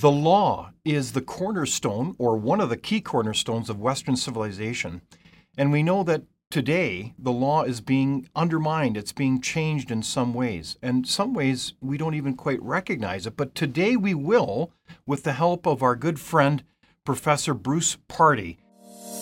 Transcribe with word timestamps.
The 0.00 0.10
law 0.10 0.70
is 0.82 1.12
the 1.12 1.20
cornerstone, 1.20 2.16
or 2.16 2.34
one 2.38 2.58
of 2.62 2.70
the 2.70 2.78
key 2.78 3.02
cornerstones 3.02 3.68
of 3.68 3.78
Western 3.78 4.16
civilization. 4.16 5.02
And 5.58 5.70
we 5.70 5.82
know 5.82 6.02
that 6.04 6.22
today 6.50 7.12
the 7.18 7.30
law 7.30 7.64
is 7.64 7.82
being 7.82 8.26
undermined, 8.34 8.96
it's 8.96 9.12
being 9.12 9.42
changed 9.42 9.90
in 9.90 10.02
some 10.02 10.32
ways. 10.32 10.78
And 10.82 11.06
some 11.06 11.34
ways 11.34 11.74
we 11.82 11.98
don't 11.98 12.14
even 12.14 12.34
quite 12.34 12.62
recognize 12.62 13.26
it. 13.26 13.36
But 13.36 13.54
today 13.54 13.94
we 13.94 14.14
will, 14.14 14.72
with 15.04 15.24
the 15.24 15.34
help 15.34 15.66
of 15.66 15.82
our 15.82 15.96
good 15.96 16.18
friend, 16.18 16.64
Professor 17.04 17.52
Bruce 17.52 17.98
Pardy. 18.08 18.56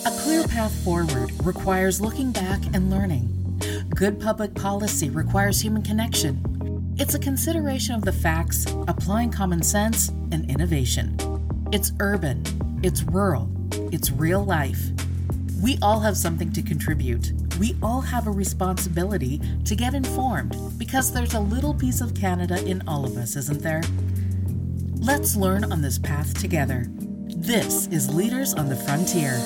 A 0.07 0.13
clear 0.21 0.47
path 0.47 0.73
forward 0.85 1.33
requires 1.45 2.01
looking 2.01 2.31
back 2.31 2.61
and 2.73 2.89
learning. 2.89 3.27
Good 3.97 4.21
public 4.21 4.55
policy 4.55 5.11
requires 5.11 5.61
human 5.61 5.83
connection. 5.83 6.58
It's 7.01 7.15
a 7.15 7.19
consideration 7.21 7.95
of 7.95 8.03
the 8.03 8.11
facts, 8.11 8.67
applying 8.89 9.31
common 9.31 9.63
sense, 9.63 10.09
and 10.33 10.51
innovation. 10.51 11.17
It's 11.71 11.93
urban, 12.01 12.43
it's 12.83 13.05
rural, 13.05 13.49
it's 13.93 14.11
real 14.11 14.45
life. 14.45 14.81
We 15.63 15.79
all 15.81 16.01
have 16.01 16.17
something 16.17 16.53
to 16.55 16.61
contribute. 16.61 17.33
We 17.61 17.77
all 17.85 18.01
have 18.01 18.27
a 18.27 18.33
responsibility 18.33 19.41
to 19.65 19.77
get 19.77 19.95
informed 19.95 20.57
because 20.77 21.13
there's 21.13 21.35
a 21.35 21.41
little 21.41 21.73
piece 21.73 22.01
of 22.01 22.15
Canada 22.15 22.61
in 22.67 22.83
all 22.89 23.05
of 23.05 23.17
us, 23.17 23.37
isn't 23.37 23.63
there? 23.63 23.83
Let's 24.97 25.37
learn 25.37 25.71
on 25.71 25.81
this 25.81 26.01
path 26.01 26.37
together. 26.41 26.87
This 27.29 27.87
is 27.87 28.13
Leaders 28.13 28.55
on 28.55 28.69
the 28.69 28.77
Frontier. 28.77 29.41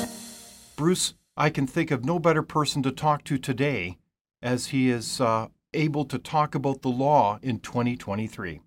Bruce, 0.75 1.13
I 1.37 1.51
can 1.51 1.67
think 1.67 1.91
of 1.91 2.03
no 2.03 2.19
better 2.19 2.43
person 2.43 2.83
to 2.85 2.91
talk 2.91 3.25
to 3.25 3.37
today 3.37 3.99
as 4.41 4.69
he 4.69 4.89
is 4.89 5.21
uh, 5.21 5.49
able 5.75 6.05
to 6.07 6.19
talk 6.19 6.55
about 6.55 6.83
the 6.83 6.89
law 6.89 7.39
in 7.43 7.61
2023. 7.61 8.61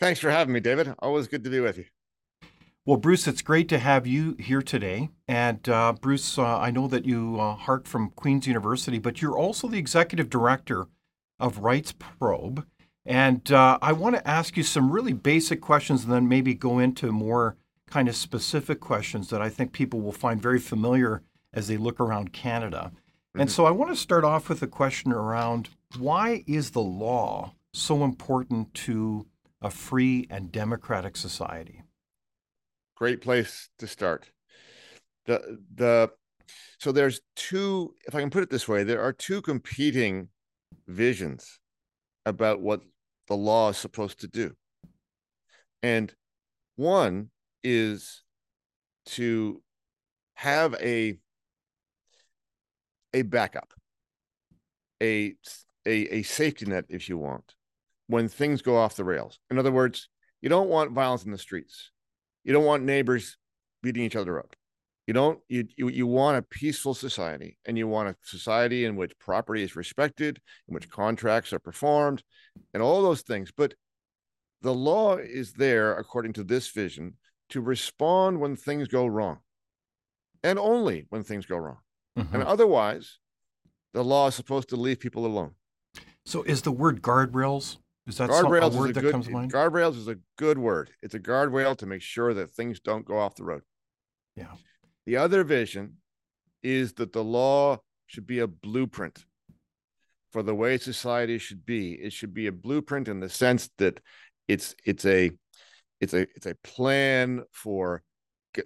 Thanks 0.00 0.20
for 0.20 0.30
having 0.30 0.52
me, 0.52 0.60
David. 0.60 0.94
Always 0.98 1.28
good 1.28 1.44
to 1.44 1.50
be 1.50 1.60
with 1.60 1.78
you. 1.78 1.84
Well, 2.84 2.96
Bruce, 2.96 3.28
it's 3.28 3.42
great 3.42 3.68
to 3.68 3.78
have 3.78 4.08
you 4.08 4.34
here 4.40 4.62
today. 4.62 5.10
And 5.28 5.68
uh, 5.68 5.92
Bruce, 5.92 6.36
uh, 6.36 6.58
I 6.58 6.72
know 6.72 6.88
that 6.88 7.04
you 7.04 7.38
uh, 7.40 7.54
hark 7.54 7.86
from 7.86 8.10
Queen's 8.10 8.48
University, 8.48 8.98
but 8.98 9.22
you're 9.22 9.38
also 9.38 9.68
the 9.68 9.78
executive 9.78 10.28
director 10.28 10.88
of 11.38 11.58
Rights 11.58 11.94
Probe. 11.96 12.66
And 13.06 13.50
uh, 13.52 13.78
I 13.80 13.92
want 13.92 14.16
to 14.16 14.28
ask 14.28 14.56
you 14.56 14.64
some 14.64 14.90
really 14.90 15.12
basic 15.12 15.60
questions 15.60 16.04
and 16.04 16.12
then 16.12 16.28
maybe 16.28 16.54
go 16.54 16.80
into 16.80 17.12
more 17.12 17.56
kind 17.88 18.08
of 18.08 18.16
specific 18.16 18.80
questions 18.80 19.28
that 19.30 19.42
I 19.42 19.48
think 19.48 19.72
people 19.72 20.00
will 20.00 20.12
find 20.12 20.42
very 20.42 20.58
familiar 20.58 21.22
as 21.52 21.68
they 21.68 21.76
look 21.76 22.00
around 22.00 22.32
Canada. 22.32 22.90
And 23.34 23.48
mm-hmm. 23.48 23.54
so 23.54 23.64
I 23.64 23.70
want 23.70 23.92
to 23.92 23.96
start 23.96 24.24
off 24.24 24.48
with 24.48 24.62
a 24.62 24.66
question 24.66 25.12
around 25.12 25.68
why 25.96 26.44
is 26.46 26.70
the 26.70 26.80
law 26.80 27.54
so 27.72 28.04
important 28.04 28.72
to 28.74 29.26
a 29.60 29.70
free 29.70 30.26
and 30.30 30.52
democratic 30.52 31.16
society? 31.16 31.82
Great 32.96 33.20
place 33.20 33.68
to 33.78 33.86
start. 33.86 34.30
The 35.26 35.58
the 35.74 36.10
so 36.78 36.92
there's 36.92 37.20
two 37.36 37.94
if 38.06 38.14
I 38.14 38.20
can 38.20 38.30
put 38.30 38.42
it 38.42 38.50
this 38.50 38.68
way, 38.68 38.84
there 38.84 39.02
are 39.02 39.12
two 39.12 39.40
competing 39.42 40.28
visions 40.86 41.60
about 42.26 42.60
what 42.60 42.82
the 43.28 43.36
law 43.36 43.70
is 43.70 43.76
supposed 43.76 44.20
to 44.20 44.28
do. 44.28 44.54
And 45.82 46.12
one 46.76 47.30
is 47.62 48.22
to 49.06 49.62
have 50.34 50.74
a 50.74 51.18
a 53.14 53.22
backup 53.22 53.72
a 55.02 55.34
a, 55.86 56.16
a 56.16 56.22
safety 56.22 56.66
net, 56.66 56.84
if 56.88 57.08
you 57.08 57.18
want, 57.18 57.54
when 58.06 58.28
things 58.28 58.62
go 58.62 58.76
off 58.76 58.96
the 58.96 59.04
rails. 59.04 59.38
In 59.50 59.58
other 59.58 59.72
words, 59.72 60.08
you 60.40 60.48
don't 60.48 60.68
want 60.68 60.92
violence 60.92 61.24
in 61.24 61.32
the 61.32 61.38
streets. 61.38 61.90
You 62.44 62.52
don't 62.52 62.64
want 62.64 62.84
neighbors 62.84 63.36
beating 63.82 64.04
each 64.04 64.16
other 64.16 64.38
up. 64.38 64.54
You 65.06 65.14
don't 65.14 65.40
you, 65.48 65.66
you 65.76 65.88
you 65.88 66.06
want 66.06 66.38
a 66.38 66.42
peaceful 66.42 66.94
society 66.94 67.58
and 67.66 67.76
you 67.76 67.88
want 67.88 68.08
a 68.08 68.16
society 68.22 68.84
in 68.84 68.94
which 68.94 69.18
property 69.18 69.62
is 69.62 69.74
respected, 69.74 70.40
in 70.68 70.74
which 70.74 70.88
contracts 70.88 71.52
are 71.52 71.58
performed, 71.58 72.22
and 72.72 72.82
all 72.82 73.02
those 73.02 73.22
things. 73.22 73.50
But 73.56 73.74
the 74.62 74.72
law 74.72 75.16
is 75.16 75.54
there, 75.54 75.96
according 75.96 76.34
to 76.34 76.44
this 76.44 76.70
vision, 76.70 77.16
to 77.48 77.60
respond 77.60 78.40
when 78.40 78.54
things 78.54 78.86
go 78.88 79.06
wrong. 79.06 79.38
And 80.44 80.58
only 80.58 81.06
when 81.08 81.24
things 81.24 81.46
go 81.46 81.56
wrong. 81.56 81.78
Mm-hmm. 82.18 82.34
And 82.34 82.44
otherwise, 82.44 83.18
the 83.92 84.04
law 84.04 84.28
is 84.28 84.34
supposed 84.34 84.68
to 84.70 84.76
leave 84.76 85.00
people 85.00 85.26
alone. 85.26 85.54
So 86.24 86.42
is 86.42 86.62
the 86.62 86.72
word 86.72 87.02
guardrails? 87.02 87.78
Is 88.06 88.18
that 88.18 88.30
guardrails 88.30 88.74
a 88.74 88.78
word 88.78 88.94
that 88.94 89.00
good, 89.00 89.12
comes 89.12 89.26
to 89.26 89.32
mind? 89.32 89.52
Guardrails 89.52 89.96
is 89.96 90.08
a 90.08 90.16
good 90.36 90.58
word. 90.58 90.90
It's 91.02 91.14
a 91.14 91.20
guardrail 91.20 91.76
to 91.78 91.86
make 91.86 92.02
sure 92.02 92.34
that 92.34 92.50
things 92.50 92.80
don't 92.80 93.04
go 93.04 93.18
off 93.18 93.36
the 93.36 93.44
road. 93.44 93.62
Yeah. 94.36 94.52
The 95.06 95.16
other 95.16 95.44
vision 95.44 95.98
is 96.62 96.94
that 96.94 97.12
the 97.12 97.24
law 97.24 97.78
should 98.06 98.26
be 98.26 98.40
a 98.40 98.46
blueprint 98.46 99.24
for 100.32 100.42
the 100.42 100.54
way 100.54 100.78
society 100.78 101.38
should 101.38 101.64
be. 101.66 101.92
It 101.92 102.12
should 102.12 102.34
be 102.34 102.46
a 102.46 102.52
blueprint 102.52 103.08
in 103.08 103.20
the 103.20 103.28
sense 103.28 103.70
that 103.78 104.00
it's 104.48 104.74
it's 104.84 105.04
a 105.04 105.30
it's 106.00 106.14
a 106.14 106.22
it's 106.34 106.46
a 106.46 106.54
plan 106.64 107.42
for 107.52 108.02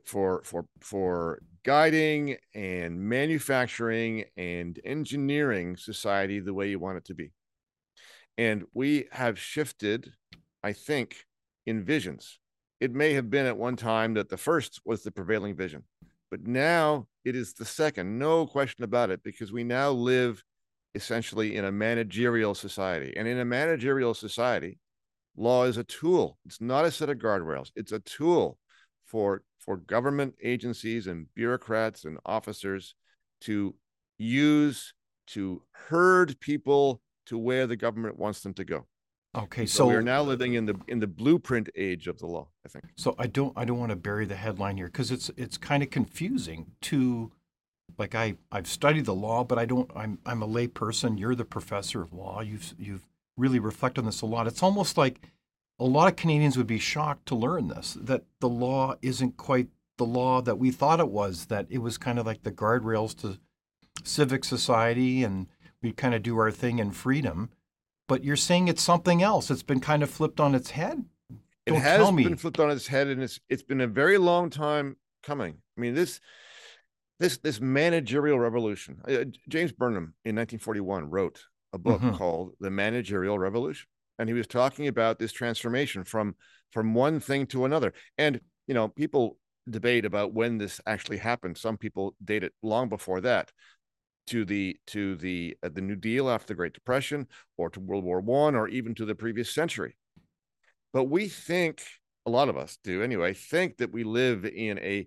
for 0.04 0.42
for 0.44 0.66
for 0.80 1.42
guiding 1.64 2.36
and 2.54 2.98
manufacturing 2.98 4.24
and 4.36 4.78
engineering 4.84 5.76
society 5.76 6.40
the 6.40 6.54
way 6.54 6.70
you 6.70 6.78
want 6.78 6.98
it 6.98 7.04
to 7.06 7.14
be. 7.14 7.32
And 8.38 8.64
we 8.74 9.06
have 9.12 9.38
shifted, 9.38 10.12
I 10.62 10.72
think, 10.72 11.24
in 11.64 11.84
visions. 11.84 12.38
It 12.80 12.92
may 12.92 13.14
have 13.14 13.30
been 13.30 13.46
at 13.46 13.56
one 13.56 13.76
time 13.76 14.14
that 14.14 14.28
the 14.28 14.36
first 14.36 14.80
was 14.84 15.02
the 15.02 15.10
prevailing 15.10 15.56
vision, 15.56 15.84
but 16.30 16.46
now 16.46 17.06
it 17.24 17.34
is 17.34 17.54
the 17.54 17.64
second, 17.64 18.18
no 18.18 18.46
question 18.46 18.84
about 18.84 19.10
it, 19.10 19.22
because 19.22 19.52
we 19.52 19.64
now 19.64 19.90
live 19.90 20.42
essentially 20.94 21.56
in 21.56 21.64
a 21.64 21.72
managerial 21.72 22.54
society. 22.54 23.14
And 23.16 23.26
in 23.26 23.38
a 23.38 23.44
managerial 23.44 24.14
society, 24.14 24.78
law 25.36 25.64
is 25.64 25.78
a 25.78 25.84
tool. 25.84 26.38
It's 26.44 26.60
not 26.60 26.84
a 26.84 26.90
set 26.90 27.10
of 27.10 27.18
guardrails, 27.18 27.70
it's 27.74 27.92
a 27.92 28.00
tool 28.00 28.58
for 29.06 29.42
for 29.58 29.78
government 29.78 30.34
agencies 30.42 31.08
and 31.08 31.26
bureaucrats 31.34 32.04
and 32.04 32.18
officers 32.24 32.94
to 33.40 33.74
use 34.16 34.94
to 35.26 35.60
herd 35.72 36.38
people 36.38 37.00
to 37.26 37.38
where 37.38 37.66
the 37.66 37.76
government 37.76 38.18
wants 38.18 38.40
them 38.40 38.54
to 38.54 38.64
go. 38.64 38.86
Okay, 39.36 39.66
so, 39.66 39.78
so, 39.78 39.86
we're 39.86 40.02
now 40.02 40.22
living 40.22 40.54
in 40.54 40.64
the 40.64 40.76
in 40.88 41.00
the 41.00 41.06
blueprint 41.06 41.68
age 41.76 42.06
of 42.06 42.18
the 42.18 42.26
law. 42.26 42.48
I 42.64 42.68
think. 42.68 42.84
So 42.96 43.14
I 43.18 43.26
don't 43.26 43.52
I 43.56 43.66
don't 43.66 43.78
want 43.78 43.90
to 43.90 43.96
bury 43.96 44.24
the 44.24 44.36
headline 44.36 44.78
here 44.78 44.86
because 44.86 45.10
it's 45.10 45.30
it's 45.36 45.58
kind 45.58 45.82
of 45.82 45.90
confusing 45.90 46.72
to, 46.82 47.32
like 47.98 48.14
I 48.14 48.36
I've 48.50 48.66
studied 48.66 49.04
the 49.04 49.14
law, 49.14 49.44
but 49.44 49.58
I 49.58 49.66
don't 49.66 49.90
I'm 49.94 50.18
I'm 50.24 50.40
a 50.40 50.46
lay 50.46 50.68
person. 50.68 51.18
You're 51.18 51.34
the 51.34 51.44
professor 51.44 52.00
of 52.00 52.14
law. 52.14 52.40
You've 52.40 52.74
you've 52.78 53.06
really 53.36 53.58
reflected 53.58 54.00
on 54.00 54.06
this 54.06 54.22
a 54.22 54.26
lot. 54.26 54.46
It's 54.46 54.62
almost 54.62 54.96
like 54.96 55.20
a 55.78 55.84
lot 55.84 56.08
of 56.08 56.16
Canadians 56.16 56.56
would 56.56 56.66
be 56.66 56.78
shocked 56.78 57.26
to 57.26 57.34
learn 57.34 57.68
this 57.68 57.98
that 58.00 58.24
the 58.40 58.48
law 58.48 58.94
isn't 59.02 59.36
quite 59.36 59.68
the 59.98 60.06
law 60.06 60.40
that 60.42 60.58
we 60.58 60.70
thought 60.70 61.00
it 61.00 61.08
was, 61.08 61.46
that 61.46 61.66
it 61.68 61.78
was 61.78 61.98
kind 61.98 62.18
of 62.18 62.26
like 62.26 62.42
the 62.42 62.52
guardrails 62.52 63.14
to 63.20 63.38
civic 64.04 64.44
society 64.44 65.24
and 65.24 65.46
we 65.82 65.92
kind 65.92 66.14
of 66.14 66.22
do 66.22 66.38
our 66.38 66.50
thing 66.50 66.78
in 66.78 66.92
freedom. 66.92 67.50
But 68.08 68.22
you're 68.24 68.36
saying 68.36 68.68
it's 68.68 68.82
something 68.82 69.22
else. 69.22 69.50
It's 69.50 69.62
been 69.62 69.80
kind 69.80 70.02
of 70.02 70.10
flipped 70.10 70.40
on 70.40 70.54
its 70.54 70.70
head. 70.70 71.04
Don't 71.66 71.76
it 71.76 71.80
has 71.80 72.10
been 72.12 72.36
flipped 72.36 72.60
on 72.60 72.70
its 72.70 72.86
head, 72.86 73.08
and 73.08 73.22
it's 73.22 73.40
it's 73.48 73.64
been 73.64 73.80
a 73.80 73.88
very 73.88 74.18
long 74.18 74.50
time 74.50 74.96
coming. 75.24 75.56
I 75.76 75.80
mean, 75.80 75.94
this 75.94 76.20
this 77.18 77.38
this 77.38 77.60
managerial 77.60 78.38
revolution. 78.38 79.00
Uh, 79.08 79.24
James 79.48 79.72
Burnham 79.72 80.14
in 80.24 80.36
1941 80.36 81.10
wrote 81.10 81.42
a 81.72 81.78
book 81.78 82.00
mm-hmm. 82.00 82.16
called 82.16 82.52
The 82.60 82.70
Managerial 82.70 83.38
Revolution 83.38 83.88
and 84.18 84.28
he 84.28 84.34
was 84.34 84.46
talking 84.46 84.88
about 84.88 85.18
this 85.18 85.32
transformation 85.32 86.04
from 86.04 86.34
from 86.72 86.94
one 86.94 87.20
thing 87.20 87.46
to 87.46 87.64
another 87.64 87.92
and 88.18 88.40
you 88.66 88.74
know 88.74 88.88
people 88.88 89.38
debate 89.68 90.04
about 90.04 90.32
when 90.32 90.58
this 90.58 90.80
actually 90.86 91.18
happened 91.18 91.56
some 91.56 91.76
people 91.76 92.14
date 92.24 92.44
it 92.44 92.52
long 92.62 92.88
before 92.88 93.20
that 93.20 93.50
to 94.26 94.44
the 94.44 94.76
to 94.86 95.16
the 95.16 95.56
uh, 95.62 95.68
the 95.72 95.80
new 95.80 95.96
deal 95.96 96.28
after 96.28 96.48
the 96.48 96.54
great 96.54 96.72
depression 96.72 97.26
or 97.56 97.70
to 97.70 97.80
world 97.80 98.04
war 98.04 98.20
1 98.20 98.54
or 98.54 98.68
even 98.68 98.94
to 98.94 99.04
the 99.04 99.14
previous 99.14 99.52
century 99.54 99.96
but 100.92 101.04
we 101.04 101.28
think 101.28 101.82
a 102.26 102.30
lot 102.30 102.48
of 102.48 102.56
us 102.56 102.78
do 102.82 103.02
anyway 103.02 103.32
think 103.32 103.76
that 103.78 103.92
we 103.92 104.04
live 104.04 104.44
in 104.44 104.78
a 104.78 105.06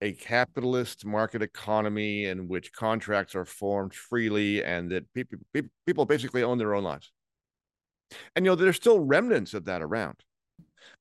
a 0.00 0.12
capitalist 0.12 1.06
market 1.06 1.40
economy 1.40 2.26
in 2.26 2.48
which 2.48 2.72
contracts 2.72 3.34
are 3.34 3.44
formed 3.44 3.94
freely 3.94 4.62
and 4.62 4.90
that 4.90 5.04
people 5.14 5.38
people 5.86 6.04
basically 6.04 6.42
own 6.42 6.58
their 6.58 6.74
own 6.74 6.84
lives 6.84 7.10
and 8.34 8.44
you 8.44 8.50
know, 8.50 8.56
there's 8.56 8.76
still 8.76 9.00
remnants 9.00 9.54
of 9.54 9.64
that 9.66 9.82
around. 9.82 10.16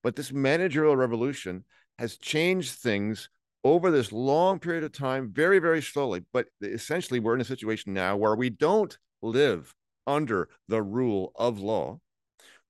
But 0.01 0.15
this 0.15 0.31
managerial 0.31 0.95
revolution 0.95 1.65
has 1.99 2.17
changed 2.17 2.73
things 2.79 3.29
over 3.63 3.91
this 3.91 4.11
long 4.11 4.59
period 4.59 4.83
of 4.83 4.91
time, 4.91 5.31
very, 5.31 5.59
very 5.59 5.81
slowly. 5.81 6.23
But 6.33 6.47
essentially, 6.61 7.19
we're 7.19 7.35
in 7.35 7.41
a 7.41 7.45
situation 7.45 7.93
now 7.93 8.17
where 8.17 8.35
we 8.35 8.49
don't 8.49 8.97
live 9.21 9.73
under 10.05 10.49
the 10.67 10.81
rule 10.81 11.31
of 11.35 11.59
law. 11.59 11.99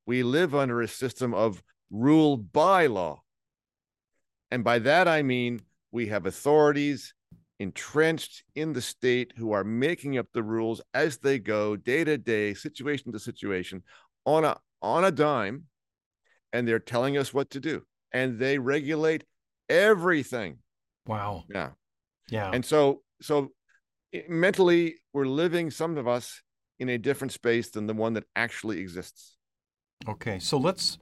We 0.05 0.23
live 0.23 0.53
under 0.53 0.81
a 0.81 0.87
system 0.87 1.33
of 1.33 1.63
rule 1.89 2.37
by 2.37 2.87
law. 2.87 3.21
And 4.51 4.63
by 4.63 4.79
that, 4.79 5.07
I 5.07 5.23
mean 5.23 5.61
we 5.91 6.07
have 6.07 6.25
authorities 6.25 7.13
entrenched 7.59 8.43
in 8.55 8.73
the 8.73 8.81
state 8.81 9.33
who 9.37 9.51
are 9.53 9.63
making 9.63 10.17
up 10.17 10.27
the 10.33 10.43
rules 10.43 10.81
as 10.93 11.17
they 11.17 11.39
go, 11.39 11.75
day 11.75 12.03
to 12.03 12.17
day, 12.17 12.53
situation 12.53 13.11
to 13.13 13.19
situation, 13.19 13.83
on 14.25 14.43
a 14.43 14.57
on 14.81 15.05
a 15.05 15.11
dime, 15.11 15.63
and 16.51 16.67
they're 16.67 16.79
telling 16.79 17.17
us 17.17 17.33
what 17.33 17.49
to 17.51 17.59
do. 17.59 17.83
And 18.11 18.37
they 18.37 18.59
regulate 18.59 19.23
everything. 19.69 20.57
Wow. 21.05 21.43
Yeah. 21.49 21.69
Yeah. 22.29 22.51
And 22.53 22.65
so 22.65 23.01
so 23.21 23.51
mentally 24.27 24.95
we're 25.13 25.25
living 25.25 25.71
some 25.71 25.97
of 25.97 26.07
us 26.07 26.41
in 26.79 26.89
a 26.89 26.97
different 26.97 27.31
space 27.31 27.69
than 27.69 27.87
the 27.87 27.93
one 27.93 28.13
that 28.13 28.25
actually 28.35 28.79
exists. 28.79 29.37
Okay. 30.07 30.39
So 30.39 30.57
let's 30.57 30.97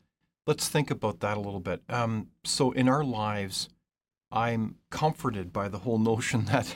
let's 0.47 0.67
think 0.67 0.91
about 0.91 1.19
that 1.21 1.37
a 1.37 1.41
little 1.41 1.59
bit. 1.59 1.81
Um, 1.89 2.27
so 2.43 2.71
in 2.71 2.89
our 2.89 3.03
lives, 3.03 3.69
I'm 4.31 4.75
comforted 4.89 5.51
by 5.51 5.69
the 5.69 5.79
whole 5.79 5.99
notion 6.11 6.45
that 6.45 6.75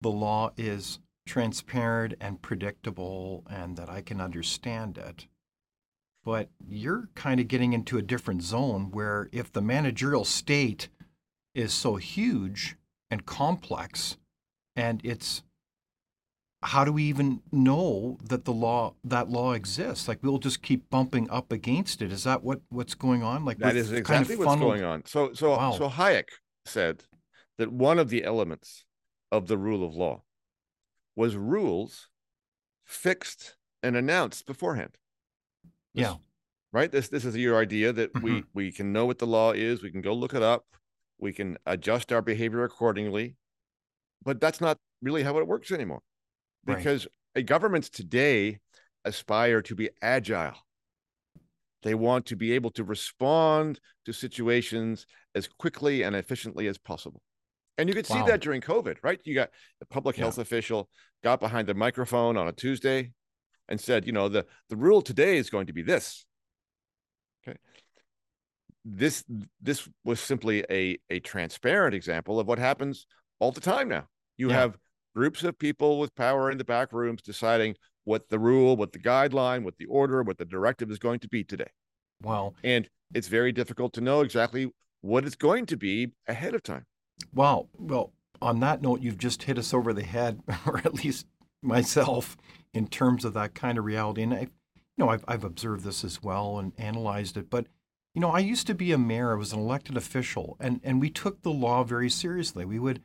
the 0.00 0.10
law 0.10 0.50
is 0.56 0.98
transparent 1.26 2.14
and 2.20 2.42
predictable 2.42 3.44
and 3.48 3.76
that 3.76 3.88
I 3.88 4.02
can 4.02 4.20
understand 4.20 4.98
it. 4.98 5.26
But 6.24 6.50
you're 6.68 7.08
kind 7.14 7.40
of 7.40 7.48
getting 7.48 7.72
into 7.72 7.98
a 7.98 8.02
different 8.02 8.42
zone 8.42 8.90
where 8.92 9.28
if 9.32 9.52
the 9.52 9.60
managerial 9.62 10.24
state 10.24 10.88
is 11.54 11.72
so 11.72 11.96
huge 11.96 12.76
and 13.10 13.26
complex 13.26 14.16
and 14.76 15.00
it's 15.04 15.42
how 16.62 16.84
do 16.84 16.92
we 16.92 17.02
even 17.04 17.42
know 17.50 18.18
that 18.22 18.44
the 18.44 18.52
law 18.52 18.94
that 19.04 19.28
law 19.28 19.52
exists? 19.52 20.06
Like 20.06 20.22
we'll 20.22 20.38
just 20.38 20.62
keep 20.62 20.88
bumping 20.90 21.28
up 21.28 21.50
against 21.50 22.00
it. 22.02 22.12
Is 22.12 22.24
that 22.24 22.44
what 22.44 22.60
what's 22.68 22.94
going 22.94 23.22
on? 23.22 23.44
Like 23.44 23.58
that 23.58 23.76
is 23.76 23.90
exactly 23.90 24.36
kind 24.36 24.40
of 24.40 24.46
what's 24.46 24.60
going 24.60 24.84
on. 24.84 25.04
So 25.06 25.32
so 25.32 25.50
wow. 25.50 25.72
so 25.72 25.88
Hayek 25.88 26.28
said 26.64 27.02
that 27.58 27.72
one 27.72 27.98
of 27.98 28.10
the 28.10 28.24
elements 28.24 28.84
of 29.32 29.48
the 29.48 29.58
rule 29.58 29.84
of 29.84 29.94
law 29.94 30.22
was 31.16 31.36
rules 31.36 32.08
fixed 32.84 33.56
and 33.82 33.96
announced 33.96 34.46
beforehand. 34.46 34.96
This, 35.94 36.04
yeah. 36.04 36.14
Right. 36.72 36.90
This 36.90 37.08
this 37.08 37.24
is 37.24 37.36
your 37.36 37.58
idea 37.58 37.92
that 37.92 38.12
mm-hmm. 38.14 38.24
we 38.24 38.44
we 38.54 38.72
can 38.72 38.92
know 38.92 39.06
what 39.06 39.18
the 39.18 39.26
law 39.26 39.50
is. 39.52 39.82
We 39.82 39.90
can 39.90 40.00
go 40.00 40.14
look 40.14 40.32
it 40.32 40.42
up. 40.42 40.64
We 41.22 41.32
can 41.32 41.56
adjust 41.66 42.12
our 42.12 42.20
behavior 42.20 42.64
accordingly. 42.64 43.36
But 44.24 44.40
that's 44.40 44.60
not 44.60 44.76
really 45.00 45.22
how 45.22 45.38
it 45.38 45.46
works 45.46 45.70
anymore 45.70 46.00
because 46.64 47.06
right. 47.34 47.46
governments 47.46 47.88
today 47.88 48.58
aspire 49.04 49.62
to 49.62 49.74
be 49.74 49.90
agile. 50.00 50.54
They 51.82 51.94
want 51.94 52.26
to 52.26 52.36
be 52.36 52.52
able 52.52 52.70
to 52.72 52.84
respond 52.84 53.80
to 54.04 54.12
situations 54.12 55.06
as 55.34 55.48
quickly 55.48 56.02
and 56.02 56.14
efficiently 56.14 56.66
as 56.68 56.78
possible. 56.78 57.20
And 57.78 57.88
you 57.88 57.94
could 57.94 58.08
wow. 58.08 58.16
see 58.16 58.30
that 58.30 58.40
during 58.40 58.60
COVID, 58.60 58.98
right? 59.02 59.20
You 59.24 59.34
got 59.34 59.50
a 59.80 59.86
public 59.86 60.16
health 60.16 60.38
yeah. 60.38 60.42
official 60.42 60.88
got 61.24 61.40
behind 61.40 61.68
the 61.68 61.74
microphone 61.74 62.36
on 62.36 62.48
a 62.48 62.52
Tuesday 62.52 63.12
and 63.68 63.80
said, 63.80 64.06
you 64.06 64.12
know, 64.12 64.28
the, 64.28 64.44
the 64.68 64.76
rule 64.76 65.02
today 65.02 65.36
is 65.36 65.50
going 65.50 65.66
to 65.66 65.72
be 65.72 65.82
this. 65.82 66.24
Okay. 67.46 67.58
This 68.84 69.24
this 69.60 69.88
was 70.04 70.20
simply 70.20 70.64
a, 70.70 70.98
a 71.10 71.20
transparent 71.20 71.94
example 71.94 72.40
of 72.40 72.46
what 72.46 72.58
happens 72.58 73.06
all 73.38 73.52
the 73.52 73.60
time 73.60 73.88
now. 73.88 74.06
You 74.36 74.50
yeah. 74.50 74.56
have 74.56 74.76
groups 75.14 75.44
of 75.44 75.58
people 75.58 75.98
with 75.98 76.14
power 76.14 76.50
in 76.50 76.58
the 76.58 76.64
back 76.64 76.92
rooms 76.92 77.22
deciding 77.22 77.76
what 78.04 78.28
the 78.28 78.38
rule, 78.38 78.76
what 78.76 78.92
the 78.92 78.98
guideline, 78.98 79.62
what 79.62 79.76
the 79.78 79.86
order, 79.86 80.22
what 80.22 80.38
the 80.38 80.44
directive 80.44 80.90
is 80.90 80.98
going 80.98 81.20
to 81.20 81.28
be 81.28 81.44
today. 81.44 81.70
Wow. 82.22 82.54
And 82.64 82.88
it's 83.14 83.28
very 83.28 83.52
difficult 83.52 83.92
to 83.94 84.00
know 84.00 84.22
exactly 84.22 84.70
what 85.00 85.24
it's 85.24 85.36
going 85.36 85.66
to 85.66 85.76
be 85.76 86.12
ahead 86.26 86.54
of 86.54 86.62
time. 86.62 86.84
Wow. 87.34 87.68
Well, 87.76 88.12
on 88.40 88.60
that 88.60 88.82
note, 88.82 89.02
you've 89.02 89.18
just 89.18 89.42
hit 89.44 89.58
us 89.58 89.72
over 89.72 89.92
the 89.92 90.02
head, 90.04 90.40
or 90.66 90.78
at 90.78 90.94
least 90.94 91.26
myself, 91.62 92.36
in 92.74 92.88
terms 92.88 93.24
of 93.24 93.34
that 93.34 93.54
kind 93.54 93.78
of 93.78 93.84
reality. 93.84 94.22
And 94.22 94.34
I, 94.34 94.40
you 94.40 94.48
know, 94.98 95.08
I've, 95.08 95.24
I've 95.28 95.44
observed 95.44 95.84
this 95.84 96.04
as 96.04 96.22
well 96.22 96.58
and 96.58 96.72
analyzed 96.78 97.36
it. 97.36 97.50
But, 97.50 97.66
you 98.14 98.20
know, 98.20 98.30
I 98.30 98.40
used 98.40 98.66
to 98.66 98.74
be 98.74 98.92
a 98.92 98.98
mayor. 98.98 99.32
I 99.32 99.36
was 99.36 99.52
an 99.52 99.60
elected 99.60 99.96
official, 99.96 100.56
and, 100.60 100.80
and 100.84 101.00
we 101.00 101.10
took 101.10 101.42
the 101.42 101.50
law 101.50 101.82
very 101.82 102.10
seriously. 102.10 102.64
We 102.64 102.78
would 102.78 103.02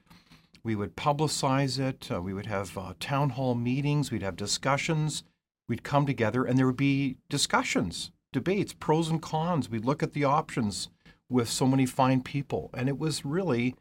we 0.63 0.75
would 0.75 0.97
publicize 0.97 1.79
it. 1.79 2.09
Uh, 2.11 2.21
we 2.21 2.33
would 2.33 2.47
have 2.47 2.77
uh, 2.77 2.93
town 2.99 3.29
hall 3.29 3.55
meetings. 3.55 4.11
We'd 4.11 4.21
have 4.21 4.35
discussions. 4.35 5.23
We'd 5.69 5.83
come 5.83 6.05
together 6.05 6.43
and 6.43 6.57
there 6.57 6.65
would 6.65 6.75
be 6.75 7.17
discussions, 7.29 8.11
debates, 8.33 8.73
pros 8.73 9.09
and 9.09 9.21
cons. 9.21 9.69
We'd 9.69 9.85
look 9.85 10.03
at 10.03 10.13
the 10.13 10.25
options 10.25 10.89
with 11.29 11.49
so 11.49 11.67
many 11.67 11.85
fine 11.85 12.21
people. 12.21 12.69
And 12.73 12.87
it 12.87 12.97
was 12.97 13.25
really 13.25 13.75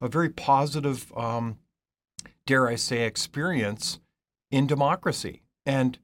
a 0.00 0.08
very 0.08 0.30
positive, 0.30 1.12
um, 1.16 1.58
dare 2.46 2.68
I 2.68 2.76
say, 2.76 3.04
experience 3.04 4.00
in 4.50 4.66
democracy. 4.66 5.42
And 5.64 5.98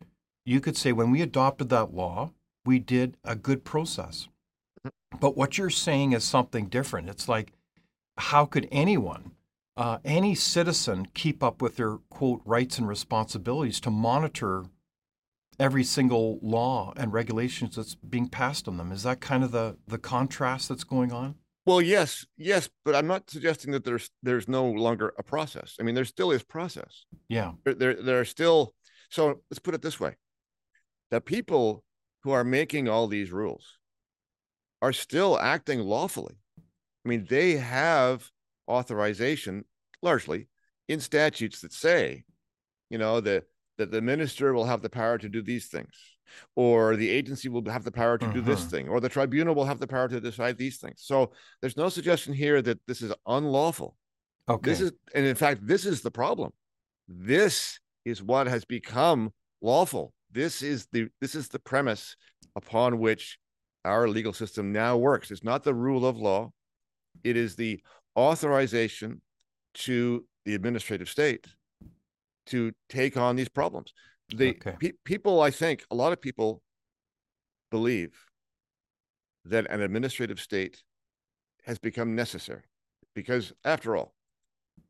you 0.45 0.61
could 0.61 0.77
say 0.77 0.93
when 0.93 1.11
we 1.11 1.23
adopted 1.23 1.69
that 1.71 1.95
law, 1.95 2.33
we 2.65 2.79
did 2.79 3.17
a 3.25 3.37
good 3.37 3.65
process. 3.65 4.29
But 5.21 5.37
what 5.37 5.59
you're 5.59 5.71
saying 5.71 6.13
is 6.13 6.25
something 6.25 6.67
different. 6.67 7.09
It's 7.09 7.29
like, 7.29 7.53
how 8.19 8.47
could 8.47 8.69
anyone 8.71 9.33
uh, 9.77 9.99
any 10.05 10.35
citizen 10.35 11.07
keep 11.13 11.43
up 11.43 11.61
with 11.61 11.77
their 11.77 11.99
quote 12.09 12.41
rights 12.45 12.79
and 12.79 12.89
responsibilities 12.89 13.79
to 13.81 13.91
monitor 13.91 14.65
every 15.59 15.85
single 15.85 16.39
law 16.43 16.93
and 16.97 17.13
regulations 17.13 17.77
that's 17.77 17.95
being 17.95 18.29
passed 18.29 18.69
on 18.69 18.77
them. 18.77 18.93
Is 18.93 19.03
that 19.03 19.21
kind 19.21 19.45
of 19.45 19.53
the 19.53 19.77
the 19.87 19.99
contrast 19.99 20.69
that's 20.69 20.85
going 20.85 21.13
on? 21.13 21.37
Well, 21.65 21.83
yes, 21.83 22.25
yes, 22.37 22.69
but 22.85 22.95
I'm 22.95 23.07
not 23.07 23.29
suggesting 23.29 23.73
that 23.73 23.85
there's 23.85 24.11
there's 24.23 24.49
no 24.49 24.67
longer 24.67 25.13
a 25.19 25.23
process. 25.23 25.77
I 25.81 25.83
mean, 25.83 25.95
there 25.95 26.05
still 26.05 26.31
is 26.31 26.43
process. 26.43 27.05
Yeah, 27.29 27.53
there 27.65 27.75
there, 27.75 27.95
there 27.95 28.21
are 28.21 28.25
still. 28.25 28.75
So 29.11 29.41
let's 29.51 29.59
put 29.59 29.75
it 29.75 29.83
this 29.83 30.01
way: 30.01 30.17
the 31.11 31.21
people 31.21 31.85
who 32.23 32.31
are 32.33 32.45
making 32.45 32.89
all 32.89 33.07
these 33.07 33.31
rules 33.31 33.79
are 34.83 34.93
still 34.93 35.39
acting 35.39 35.81
lawfully. 35.81 36.37
I 36.59 37.09
mean, 37.09 37.27
they 37.29 37.53
have 37.53 38.31
authorization, 38.69 39.65
largely 40.03 40.49
in 40.89 41.01
statutes 41.01 41.61
that 41.61 41.73
say, 41.73 42.25
you 42.91 42.99
know, 42.99 43.21
that 43.21 43.45
that 43.79 43.91
the 43.91 44.01
minister 44.01 44.55
will 44.55 44.65
have 44.65 44.83
the 44.83 44.89
power 44.89 45.19
to 45.19 45.29
do 45.29 45.43
these 45.43 45.67
things, 45.67 45.95
or 46.55 46.97
the 46.97 47.11
agency 47.11 47.49
will 47.49 47.65
have 47.69 47.85
the 47.85 47.93
power 47.93 48.17
to 48.17 48.33
do 48.33 48.41
this 48.41 48.61
mm-hmm. 48.61 48.71
thing, 48.71 48.89
or 48.89 49.01
the 49.01 49.09
tribunal 49.09 49.55
will 49.55 49.65
have 49.65 49.81
the 49.81 49.87
power 49.87 50.09
to 50.09 50.21
decide 50.21 50.57
these 50.57 50.79
things. 50.79 51.03
So 51.05 51.33
there's 51.61 51.77
no 51.77 51.89
suggestion 51.89 52.33
here 52.33 52.63
that 52.63 52.81
this 52.87 53.03
is 53.03 53.13
unlawful. 53.27 53.97
Okay. 54.49 54.71
This 54.71 54.81
is, 54.81 54.93
and 55.15 55.27
in 55.27 55.35
fact, 55.35 55.67
this 55.67 55.85
is 55.85 56.01
the 56.01 56.11
problem. 56.11 56.53
This 57.09 57.81
is 58.05 58.23
what 58.23 58.47
has 58.47 58.65
become 58.65 59.33
lawful. 59.61 60.13
This 60.31 60.63
is 60.63 60.87
the 60.93 61.09
this 61.21 61.35
is 61.35 61.49
the 61.49 61.59
premise 61.59 62.17
upon 62.55 62.99
which 62.99 63.39
our 63.87 64.09
legal 64.09 64.33
system 64.33 64.73
now 64.73 64.97
works. 64.97 65.31
It's 65.31 65.45
not 65.45 65.65
the 65.65 65.75
rule 65.75 66.05
of 66.05 66.19
law. 66.19 66.51
It 67.25 67.37
is 67.37 67.57
the 67.57 67.81
authorization 68.17 69.23
to 69.75 70.25
the 70.45 70.55
administrative 70.55 71.09
state 71.09 71.47
to 72.47 72.73
take 72.89 73.17
on 73.17 73.37
these 73.37 73.49
problems. 73.49 73.93
The 74.29 74.51
okay. 74.51 74.77
pe- 74.79 74.93
people, 75.05 75.41
I 75.41 75.51
think, 75.51 75.85
a 75.91 75.95
lot 75.95 76.13
of 76.13 76.21
people 76.21 76.63
believe 77.71 78.15
that 79.45 79.71
an 79.71 79.81
administrative 79.81 80.41
state 80.41 80.83
has 81.65 81.79
become 81.79 82.15
necessary 82.15 82.63
because, 83.15 83.53
after 83.65 83.97
all, 83.97 84.15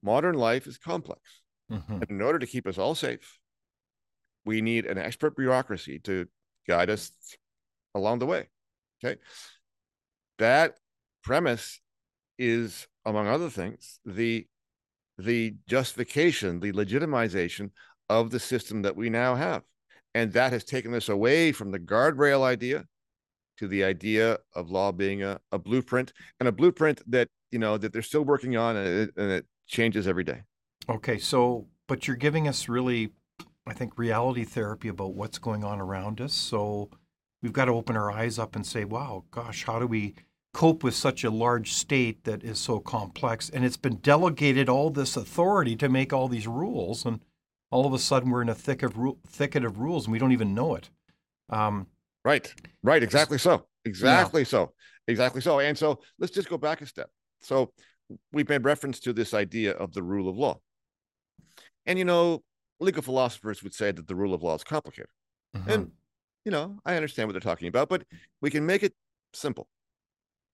modern 0.03 0.35
life 0.37 0.67
is 0.67 0.79
complex. 0.79 1.21
Mm-hmm. 1.71 1.93
And 1.93 2.11
in 2.11 2.23
order 2.23 2.39
to 2.39 2.47
keep 2.47 2.67
us 2.67 2.79
all 2.79 2.95
safe, 2.95 3.39
we 4.45 4.61
need 4.61 4.87
an 4.87 4.99
expert 4.99 5.37
bureaucracy 5.37 5.99
to 6.01 6.27
guide 6.67 6.91
us 6.91 7.11
along 7.95 8.21
the 8.21 8.27
way. 8.27 8.49
Okay. 9.07 9.21
That 10.39 10.75
premise 11.23 11.81
is 12.39 12.87
among 13.05 13.29
other 13.29 13.51
things, 13.51 14.01
the 14.05 14.47
the 15.19 15.55
justification, 15.67 16.61
the 16.61 16.73
legitimization 16.73 17.71
of 18.11 18.31
the 18.31 18.39
system 18.39 18.83
that 18.83 18.97
we 18.97 19.09
now 19.09 19.35
have. 19.35 19.63
And 20.15 20.33
that 20.35 20.53
has 20.53 20.63
taken 20.63 20.93
us 20.93 21.09
away 21.09 21.53
from 21.53 21.71
the 21.71 21.79
guardrail 21.79 22.43
idea 22.43 22.85
to 23.57 23.67
the 23.67 23.83
idea 23.83 24.39
of 24.55 24.71
law 24.71 24.93
being 24.93 25.23
a, 25.23 25.41
a 25.53 25.59
blueprint 25.59 26.13
and 26.39 26.49
a 26.49 26.53
blueprint 26.53 27.01
that, 27.11 27.29
you 27.51 27.59
know, 27.59 27.79
that 27.79 27.95
they're 27.95 28.03
still 28.03 28.25
working 28.25 28.59
on 28.59 28.77
and 28.77 28.87
it, 28.87 29.11
and 29.17 29.31
it 29.31 29.47
changes 29.67 30.07
every 30.07 30.25
day. 30.25 30.43
Okay. 30.89 31.19
So, 31.19 31.67
but 31.87 32.07
you're 32.07 32.17
giving 32.17 32.47
us 32.47 32.69
really, 32.69 33.13
I 33.67 33.73
think, 33.73 33.97
reality 33.97 34.45
therapy 34.45 34.89
about 34.89 35.15
what's 35.15 35.39
going 35.39 35.65
on 35.65 35.81
around 35.81 36.21
us. 36.21 36.35
So 36.35 36.91
we've 37.43 37.53
got 37.53 37.67
to 37.67 37.73
open 37.73 37.97
our 37.97 38.11
eyes 38.11 38.39
up 38.39 38.57
and 38.57 38.67
say, 38.67 38.85
wow, 38.85 39.25
gosh, 39.31 39.65
how 39.65 39.79
do 39.79 39.87
we 39.87 40.15
cope 40.55 40.83
with 40.83 40.95
such 40.95 41.23
a 41.23 41.31
large 41.31 41.73
state 41.73 42.25
that 42.25 42.43
is 42.43 42.59
so 42.59 42.81
complex 42.81 43.51
and 43.51 43.63
it's 43.63 43.77
been 43.77 43.97
delegated 43.97 44.71
all 44.71 44.89
this 44.89 45.15
authority 45.15 45.77
to 45.77 45.87
make 45.87 46.15
all 46.15 46.29
these 46.29 46.47
rules 46.47 47.05
and 47.05 47.21
all 47.71 47.85
of 47.85 47.93
a 47.93 47.99
sudden 47.99 48.31
we're 48.31 48.41
in 48.41 48.49
a 48.49 48.55
thick 48.55 48.83
of 48.83 48.97
ru- 48.97 49.19
thicket 49.29 49.67
of 49.67 49.79
rules 49.79 50.07
and 50.07 50.13
we 50.13 50.19
don't 50.19 50.33
even 50.33 50.55
know 50.55 50.75
it 50.75 50.89
um, 51.51 51.87
right 52.25 52.55
right 52.83 53.03
exactly 53.03 53.37
so 53.37 53.67
exactly 53.85 54.41
yeah. 54.41 54.47
so 54.47 54.73
exactly 55.09 55.43
so 55.43 55.61
and 55.61 55.77
so 55.77 56.01
let's 56.19 56.33
just 56.33 56.49
go 56.49 56.57
back 56.57 56.81
a 56.81 56.87
step 56.87 57.11
so 57.43 57.71
we've 58.33 58.49
made 58.49 58.65
reference 58.65 59.01
to 59.01 59.13
this 59.13 59.35
idea 59.35 59.73
of 59.73 59.93
the 59.93 60.03
rule 60.03 60.29
of 60.29 60.37
law. 60.37 60.61
And, 61.85 61.99
you 61.99 62.05
know, 62.05 62.43
legal 62.81 63.03
philosophers 63.03 63.63
would 63.63 63.75
say 63.75 63.93
that 63.93 64.07
the 64.07 64.15
rule 64.15 64.35
of 64.35 64.43
law 64.43 64.55
is 64.55 64.65
complicated. 64.65 65.11
Mm-hmm. 65.57 65.71
And, 65.71 65.91
you 66.47 66.53
know, 66.53 66.79
I 66.85 66.95
understand 66.95 67.27
what 67.29 67.33
they're 67.33 67.41
talking 67.41 67.67
about, 67.67 67.89
but 67.89 68.05
we 68.41 68.51
can 68.51 68.65
make 68.65 68.85
it 68.85 68.95
simple 69.35 69.67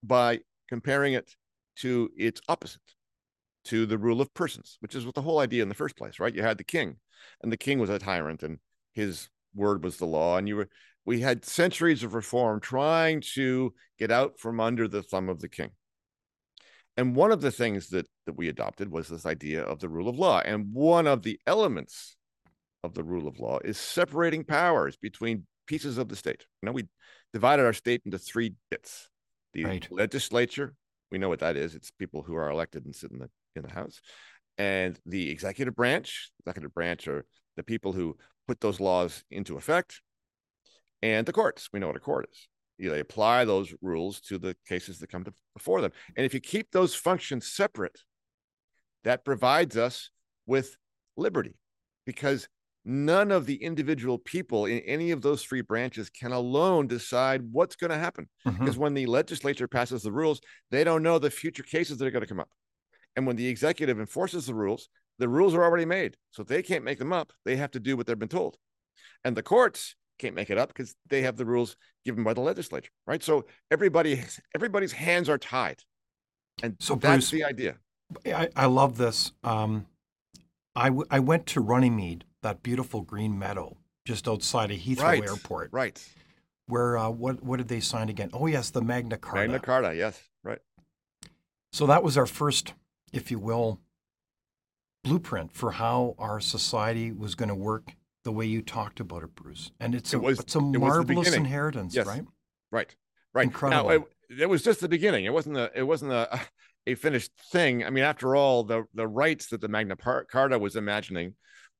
by 0.02 0.40
comparing 0.66 1.12
it 1.12 1.30
to 1.76 2.10
its 2.16 2.40
opposite, 2.48 2.80
to 3.66 3.84
the 3.84 3.98
rule 3.98 4.22
of 4.22 4.32
persons, 4.32 4.78
which 4.80 4.94
is 4.94 5.04
what 5.04 5.14
the 5.14 5.20
whole 5.20 5.38
idea 5.38 5.62
in 5.62 5.68
the 5.68 5.74
first 5.74 5.94
place, 5.98 6.18
right? 6.18 6.34
You 6.34 6.42
had 6.42 6.56
the 6.56 6.64
king, 6.64 6.96
and 7.42 7.52
the 7.52 7.58
king 7.58 7.78
was 7.78 7.90
a 7.90 7.98
tyrant, 7.98 8.42
and 8.42 8.58
his 8.94 9.28
word 9.54 9.84
was 9.84 9.98
the 9.98 10.06
law, 10.06 10.38
and 10.38 10.48
you 10.48 10.56
were 10.56 10.68
we 11.04 11.20
had 11.20 11.44
centuries 11.44 12.02
of 12.02 12.14
reform 12.14 12.58
trying 12.60 13.20
to 13.34 13.74
get 13.98 14.10
out 14.10 14.38
from 14.38 14.60
under 14.60 14.88
the 14.88 15.02
thumb 15.02 15.28
of 15.28 15.40
the 15.40 15.48
king. 15.48 15.72
And 16.96 17.14
one 17.16 17.32
of 17.32 17.40
the 17.40 17.50
things 17.50 17.88
that, 17.88 18.06
that 18.24 18.36
we 18.36 18.48
adopted 18.48 18.90
was 18.90 19.08
this 19.08 19.26
idea 19.26 19.62
of 19.62 19.80
the 19.80 19.88
rule 19.88 20.08
of 20.08 20.18
law. 20.18 20.40
And 20.44 20.72
one 20.72 21.08
of 21.08 21.22
the 21.22 21.40
elements 21.46 22.16
of 22.84 22.94
the 22.94 23.02
rule 23.02 23.26
of 23.26 23.40
law 23.40 23.58
is 23.64 23.78
separating 23.78 24.44
powers 24.44 24.96
between 24.96 25.44
pieces 25.72 25.98
of 25.98 26.08
the 26.08 26.16
state. 26.16 26.44
You 26.62 26.66
know, 26.66 26.72
we 26.72 26.86
divided 27.32 27.64
our 27.64 27.72
state 27.72 28.02
into 28.04 28.18
three 28.18 28.54
bits 28.70 29.08
the 29.54 29.64
right. 29.64 29.88
legislature, 29.90 30.74
we 31.10 31.18
know 31.18 31.28
what 31.28 31.40
that 31.40 31.56
is. 31.56 31.74
It's 31.74 31.90
people 31.90 32.22
who 32.22 32.34
are 32.34 32.50
elected 32.50 32.86
and 32.86 32.94
sit 32.94 33.10
in 33.10 33.18
the 33.18 33.30
in 33.54 33.62
the 33.62 33.72
House. 33.72 34.00
And 34.56 34.98
the 35.04 35.30
executive 35.30 35.74
branch, 35.74 36.30
executive 36.40 36.72
branch 36.72 37.06
are 37.08 37.24
the 37.56 37.62
people 37.62 37.92
who 37.92 38.16
put 38.48 38.60
those 38.60 38.80
laws 38.80 39.24
into 39.30 39.56
effect. 39.56 40.00
And 41.02 41.26
the 41.26 41.32
courts, 41.32 41.68
we 41.72 41.80
know 41.80 41.88
what 41.88 41.96
a 41.96 42.00
court 42.00 42.28
is 42.30 42.48
you 42.82 42.88
know, 42.88 42.94
they 42.94 43.00
apply 43.00 43.44
those 43.44 43.72
rules 43.80 44.20
to 44.20 44.38
the 44.38 44.56
cases 44.66 44.98
that 44.98 45.08
come 45.08 45.22
to, 45.22 45.32
before 45.54 45.80
them. 45.80 45.92
And 46.16 46.26
if 46.26 46.34
you 46.34 46.40
keep 46.40 46.72
those 46.72 46.94
functions 46.96 47.46
separate, 47.46 48.00
that 49.04 49.24
provides 49.24 49.76
us 49.76 50.10
with 50.46 50.76
liberty 51.16 51.54
because 52.04 52.48
none 52.84 53.30
of 53.30 53.46
the 53.46 53.62
individual 53.62 54.18
people 54.18 54.66
in 54.66 54.80
any 54.80 55.10
of 55.10 55.22
those 55.22 55.44
three 55.44 55.60
branches 55.60 56.10
can 56.10 56.32
alone 56.32 56.86
decide 56.86 57.42
what's 57.52 57.76
going 57.76 57.90
to 57.90 57.98
happen. 57.98 58.28
Mm-hmm. 58.46 58.58
Because 58.58 58.78
when 58.78 58.94
the 58.94 59.06
legislature 59.06 59.68
passes 59.68 60.02
the 60.02 60.12
rules, 60.12 60.40
they 60.70 60.84
don't 60.84 61.02
know 61.02 61.18
the 61.18 61.30
future 61.30 61.62
cases 61.62 61.98
that 61.98 62.06
are 62.06 62.10
going 62.10 62.22
to 62.22 62.28
come 62.28 62.40
up. 62.40 62.50
And 63.16 63.26
when 63.26 63.36
the 63.36 63.46
executive 63.46 64.00
enforces 64.00 64.46
the 64.46 64.54
rules, 64.54 64.88
the 65.18 65.28
rules 65.28 65.54
are 65.54 65.62
already 65.62 65.84
made. 65.84 66.16
So 66.30 66.42
they 66.42 66.62
can't 66.62 66.84
make 66.84 66.98
them 66.98 67.12
up. 67.12 67.32
They 67.44 67.56
have 67.56 67.70
to 67.72 67.80
do 67.80 67.96
what 67.96 68.06
they've 68.06 68.18
been 68.18 68.28
told. 68.28 68.56
And 69.24 69.36
the 69.36 69.42
courts 69.42 69.94
can't 70.18 70.34
make 70.34 70.50
it 70.50 70.58
up 70.58 70.68
because 70.68 70.94
they 71.08 71.22
have 71.22 71.36
the 71.36 71.44
rules 71.44 71.76
given 72.04 72.24
by 72.24 72.34
the 72.34 72.40
legislature, 72.40 72.90
right? 73.06 73.22
So 73.22 73.46
everybody, 73.70 74.22
everybody's 74.54 74.92
hands 74.92 75.28
are 75.28 75.38
tied, 75.38 75.80
and 76.62 76.76
so 76.80 76.94
that's 76.94 77.30
Bruce, 77.30 77.30
the 77.30 77.44
idea. 77.44 77.76
I, 78.26 78.48
I 78.54 78.66
love 78.66 78.96
this. 78.98 79.32
Um, 79.42 79.86
I, 80.76 80.88
w- 80.88 81.06
I 81.10 81.18
went 81.18 81.46
to 81.46 81.60
Runnymede, 81.60 82.24
that 82.42 82.62
beautiful 82.62 83.02
green 83.02 83.38
meadow 83.38 83.76
just 84.04 84.28
outside 84.28 84.70
of 84.70 84.78
Heathrow 84.78 85.02
right, 85.02 85.24
Airport, 85.24 85.70
right? 85.72 86.02
Where 86.66 86.98
uh, 86.98 87.10
what 87.10 87.42
what 87.42 87.58
did 87.58 87.68
they 87.68 87.80
sign 87.80 88.08
again? 88.08 88.30
Oh 88.32 88.46
yes, 88.46 88.70
the 88.70 88.82
Magna 88.82 89.16
Carta. 89.16 89.48
Magna 89.48 89.60
Carta, 89.60 89.94
yes, 89.96 90.20
right. 90.42 90.60
So 91.72 91.86
that 91.86 92.02
was 92.02 92.18
our 92.18 92.26
first, 92.26 92.74
if 93.12 93.30
you 93.30 93.38
will, 93.38 93.80
blueprint 95.04 95.52
for 95.54 95.72
how 95.72 96.14
our 96.18 96.40
society 96.40 97.12
was 97.12 97.34
going 97.34 97.48
to 97.48 97.54
work 97.54 97.92
the 98.24 98.32
way 98.32 98.46
you 98.46 98.62
talked 98.62 99.00
about 99.00 99.22
it, 99.22 99.34
Bruce. 99.34 99.70
And 99.80 99.94
it's 99.94 100.12
it 100.12 100.18
a, 100.18 100.20
was, 100.20 100.40
it's 100.40 100.54
a 100.54 100.60
marvelous 100.60 101.32
inheritance, 101.32 101.94
yes. 101.94 102.06
right? 102.06 102.24
Right. 102.70 102.94
Right. 103.34 103.44
Incredible. 103.44 103.88
Now, 103.88 103.94
it, 103.94 104.02
it, 104.42 104.48
was 104.48 104.62
just 104.62 104.80
the 104.80 104.88
beginning. 104.88 105.24
It 105.24 105.32
wasn't 105.32 105.56
a 105.56 105.70
it 105.74 105.82
wasn't 105.82 106.12
a 106.12 106.40
a 106.86 106.94
finished 106.94 107.30
thing. 107.50 107.84
I 107.84 107.90
mean, 107.90 108.04
after 108.04 108.36
all, 108.36 108.64
the 108.64 108.84
the 108.94 109.06
rights 109.06 109.48
that 109.48 109.60
the 109.60 109.68
Magna 109.68 109.96
Carta 109.96 110.58
was 110.58 110.76
imagining 110.76 111.34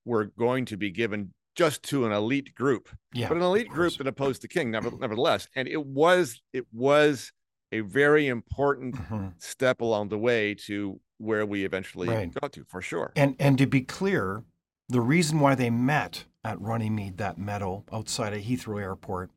were 0.05 0.27
going 0.39 0.65
to 0.67 0.77
be 0.77 0.91
given 0.91 1.33
just 1.55 1.83
to 1.85 2.07
an 2.07 2.13
elite 2.13 2.55
group, 2.55 2.89
yeah, 3.13 3.29
but 3.29 3.37
an 3.37 3.43
elite 3.43 3.69
group 3.69 3.97
that 3.99 4.07
opposed 4.07 4.43
the 4.43 4.49
king, 4.49 4.71
nevertheless. 4.71 5.49
And 5.55 5.69
it 5.69 5.85
was 5.85 6.41
it 6.53 6.67
was 6.73 7.33
a 7.71 7.81
very 7.81 8.29
important 8.29 8.95
mm-hmm. 8.95 9.29
step 9.39 9.81
along 9.81 10.09
the 10.09 10.19
way 10.19 10.55
to 10.55 11.01
where 11.19 11.47
we 11.47 11.65
eventually 11.65 12.09
right. 12.09 12.33
got 12.35 12.53
to, 12.53 12.65
for 12.65 12.83
sure. 12.83 13.13
And 13.17 13.37
and 13.39 13.59
to 13.59 13.67
be 13.67 13.83
clear, 13.83 14.45
the 14.89 15.01
reason 15.01 15.41
why 15.41 15.55
they 15.55 15.71
met 15.71 16.25
at 16.45 16.61
Runnymede, 16.61 17.19
that 17.19 17.39
meadow 17.39 17.85
outside 17.93 18.33
of 18.33 18.43
Heathrow 18.43 18.81
Airport, 18.81 19.31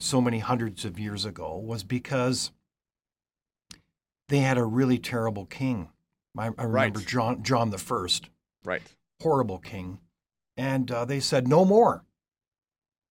so 0.00 0.20
many 0.20 0.38
hundreds 0.38 0.84
of 0.84 0.98
years 0.98 1.24
ago, 1.24 1.56
was 1.56 1.82
because 1.82 2.52
they 4.28 4.38
had 4.38 4.58
a 4.58 4.64
really 4.64 4.98
terrible 4.98 5.46
king. 5.46 5.88
I, 6.36 6.46
I 6.46 6.64
remember 6.64 6.70
right. 6.98 7.06
John 7.06 7.42
John 7.42 7.70
the 7.70 7.78
First, 7.78 8.30
right? 8.64 8.82
Horrible 9.22 9.58
king, 9.58 9.98
and 10.56 10.90
uh, 10.90 11.04
they 11.04 11.20
said 11.20 11.48
no 11.48 11.64
more. 11.64 12.04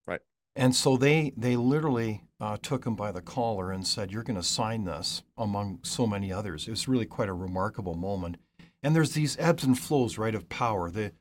Right. 0.06 0.20
And 0.54 0.74
so 0.74 0.96
they 0.96 1.32
they 1.36 1.56
literally 1.56 2.24
uh, 2.40 2.56
took 2.62 2.86
him 2.86 2.96
by 2.96 3.12
the 3.12 3.22
collar 3.22 3.70
and 3.70 3.86
said, 3.86 4.12
"You're 4.12 4.22
going 4.22 4.36
to 4.36 4.42
sign 4.42 4.84
this," 4.84 5.22
among 5.36 5.80
so 5.82 6.06
many 6.06 6.32
others. 6.32 6.66
It 6.66 6.70
was 6.70 6.88
really 6.88 7.06
quite 7.06 7.28
a 7.28 7.34
remarkable 7.34 7.94
moment. 7.94 8.36
And 8.82 8.96
there's 8.96 9.12
these 9.12 9.36
ebbs 9.38 9.62
and 9.62 9.78
flows, 9.78 10.18
right, 10.18 10.34
of 10.34 10.48
power. 10.48 10.90
The 10.90 11.12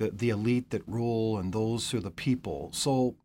the, 0.00 0.10
the 0.10 0.30
elite 0.30 0.70
that 0.70 0.88
rule 0.88 1.38
and 1.38 1.52
those 1.52 1.90
who 1.90 1.98
are 1.98 2.00
the 2.00 2.10
people. 2.10 2.70
So, 2.72 3.16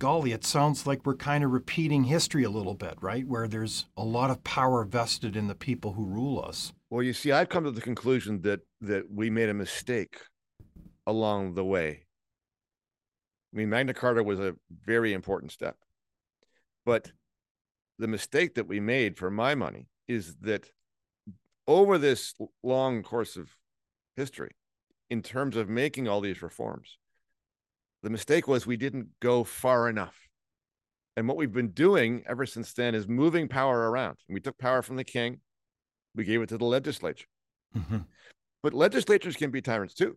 golly, 0.00 0.32
it 0.32 0.44
sounds 0.44 0.86
like 0.86 1.06
we're 1.06 1.14
kind 1.14 1.44
of 1.44 1.52
repeating 1.52 2.04
history 2.04 2.42
a 2.42 2.50
little 2.50 2.74
bit, 2.74 2.98
right? 3.00 3.26
Where 3.26 3.48
there's 3.48 3.86
a 3.96 4.04
lot 4.04 4.30
of 4.30 4.44
power 4.44 4.84
vested 4.84 5.36
in 5.36 5.46
the 5.46 5.54
people 5.54 5.92
who 5.92 6.04
rule 6.04 6.44
us. 6.44 6.72
Well, 6.90 7.04
you 7.04 7.12
see, 7.12 7.30
I've 7.30 7.48
come 7.48 7.64
to 7.64 7.70
the 7.70 7.80
conclusion 7.80 8.42
that 8.42 8.65
that 8.80 9.04
we 9.10 9.30
made 9.30 9.48
a 9.48 9.54
mistake 9.54 10.18
along 11.06 11.54
the 11.54 11.64
way. 11.64 12.06
I 13.52 13.56
mean, 13.56 13.70
Magna 13.70 13.94
Carta 13.94 14.22
was 14.22 14.38
a 14.38 14.54
very 14.84 15.12
important 15.12 15.52
step, 15.52 15.76
but 16.84 17.10
the 17.98 18.08
mistake 18.08 18.54
that 18.56 18.68
we 18.68 18.80
made, 18.80 19.16
for 19.16 19.30
my 19.30 19.54
money, 19.54 19.88
is 20.08 20.36
that 20.42 20.70
over 21.66 21.96
this 21.96 22.34
long 22.62 23.02
course 23.02 23.36
of 23.36 23.48
history, 24.16 24.52
in 25.10 25.22
terms 25.22 25.56
of 25.56 25.68
making 25.68 26.08
all 26.08 26.20
these 26.20 26.42
reforms. 26.42 26.98
The 28.02 28.10
mistake 28.10 28.46
was 28.48 28.66
we 28.66 28.76
didn't 28.76 29.08
go 29.20 29.44
far 29.44 29.88
enough. 29.88 30.16
And 31.16 31.26
what 31.26 31.36
we've 31.36 31.52
been 31.52 31.70
doing 31.70 32.22
ever 32.28 32.44
since 32.44 32.72
then 32.72 32.94
is 32.94 33.08
moving 33.08 33.48
power 33.48 33.90
around. 33.90 34.18
We 34.28 34.40
took 34.40 34.58
power 34.58 34.82
from 34.82 34.96
the 34.96 35.04
king, 35.04 35.40
we 36.14 36.24
gave 36.24 36.42
it 36.42 36.48
to 36.50 36.58
the 36.58 36.64
legislature. 36.64 37.26
Mm-hmm. 37.76 37.98
But 38.62 38.74
legislatures 38.74 39.36
can 39.36 39.50
be 39.50 39.62
tyrants 39.62 39.94
too. 39.94 40.16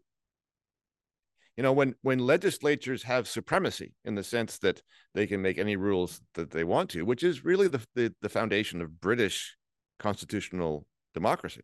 You 1.57 1.63
know, 1.63 1.73
when 1.73 1.95
when 2.01 2.19
legislatures 2.19 3.03
have 3.03 3.27
supremacy 3.27 3.93
in 4.05 4.15
the 4.15 4.23
sense 4.23 4.59
that 4.59 4.81
they 5.13 5.27
can 5.27 5.41
make 5.41 5.57
any 5.57 5.75
rules 5.75 6.21
that 6.35 6.51
they 6.51 6.63
want 6.63 6.89
to, 6.91 7.03
which 7.03 7.23
is 7.23 7.43
really 7.43 7.67
the, 7.67 7.81
the, 7.95 8.13
the 8.21 8.29
foundation 8.29 8.81
of 8.81 9.01
British 9.01 9.57
constitutional 9.99 10.85
democracy, 11.13 11.61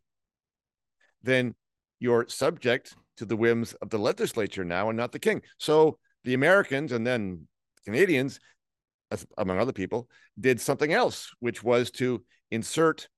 then 1.22 1.54
you're 1.98 2.26
subject 2.28 2.94
to 3.16 3.24
the 3.24 3.36
whims 3.36 3.72
of 3.74 3.88
the 3.88 3.98
legislature 3.98 4.64
now 4.64 4.90
and 4.90 4.98
not 4.98 5.12
the 5.12 5.18
king. 5.18 5.40
So 5.58 5.98
the 6.24 6.34
Americans 6.34 6.92
and 6.92 7.06
then 7.06 7.48
Canadians, 7.84 8.38
among 9.38 9.58
other 9.58 9.72
people, 9.72 10.08
did 10.38 10.60
something 10.60 10.92
else, 10.92 11.32
which 11.40 11.62
was 11.62 11.90
to 11.92 12.22
insert 12.50 13.08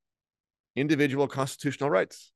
individual 0.77 1.27
constitutional 1.27 1.91
rights. 1.91 2.31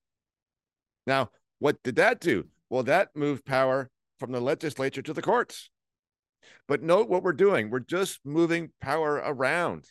Now, 1.07 1.31
what 1.59 1.83
did 1.83 1.97
that 1.97 2.21
do? 2.21 2.47
Well, 2.71 2.83
that 2.85 3.11
moved 3.15 3.45
power 3.45 3.91
from 4.19 4.33
the 4.33 4.41
legislature 4.41 5.03
to 5.03 5.13
the 5.13 5.23
courts. 5.23 5.69
But 6.69 6.83
note 6.83 7.09
what 7.09 7.23
we're 7.23 7.33
doing. 7.33 7.71
We're 7.71 7.81
just 7.81 8.21
moving 8.25 8.71
power 8.81 9.23
around. 9.25 9.85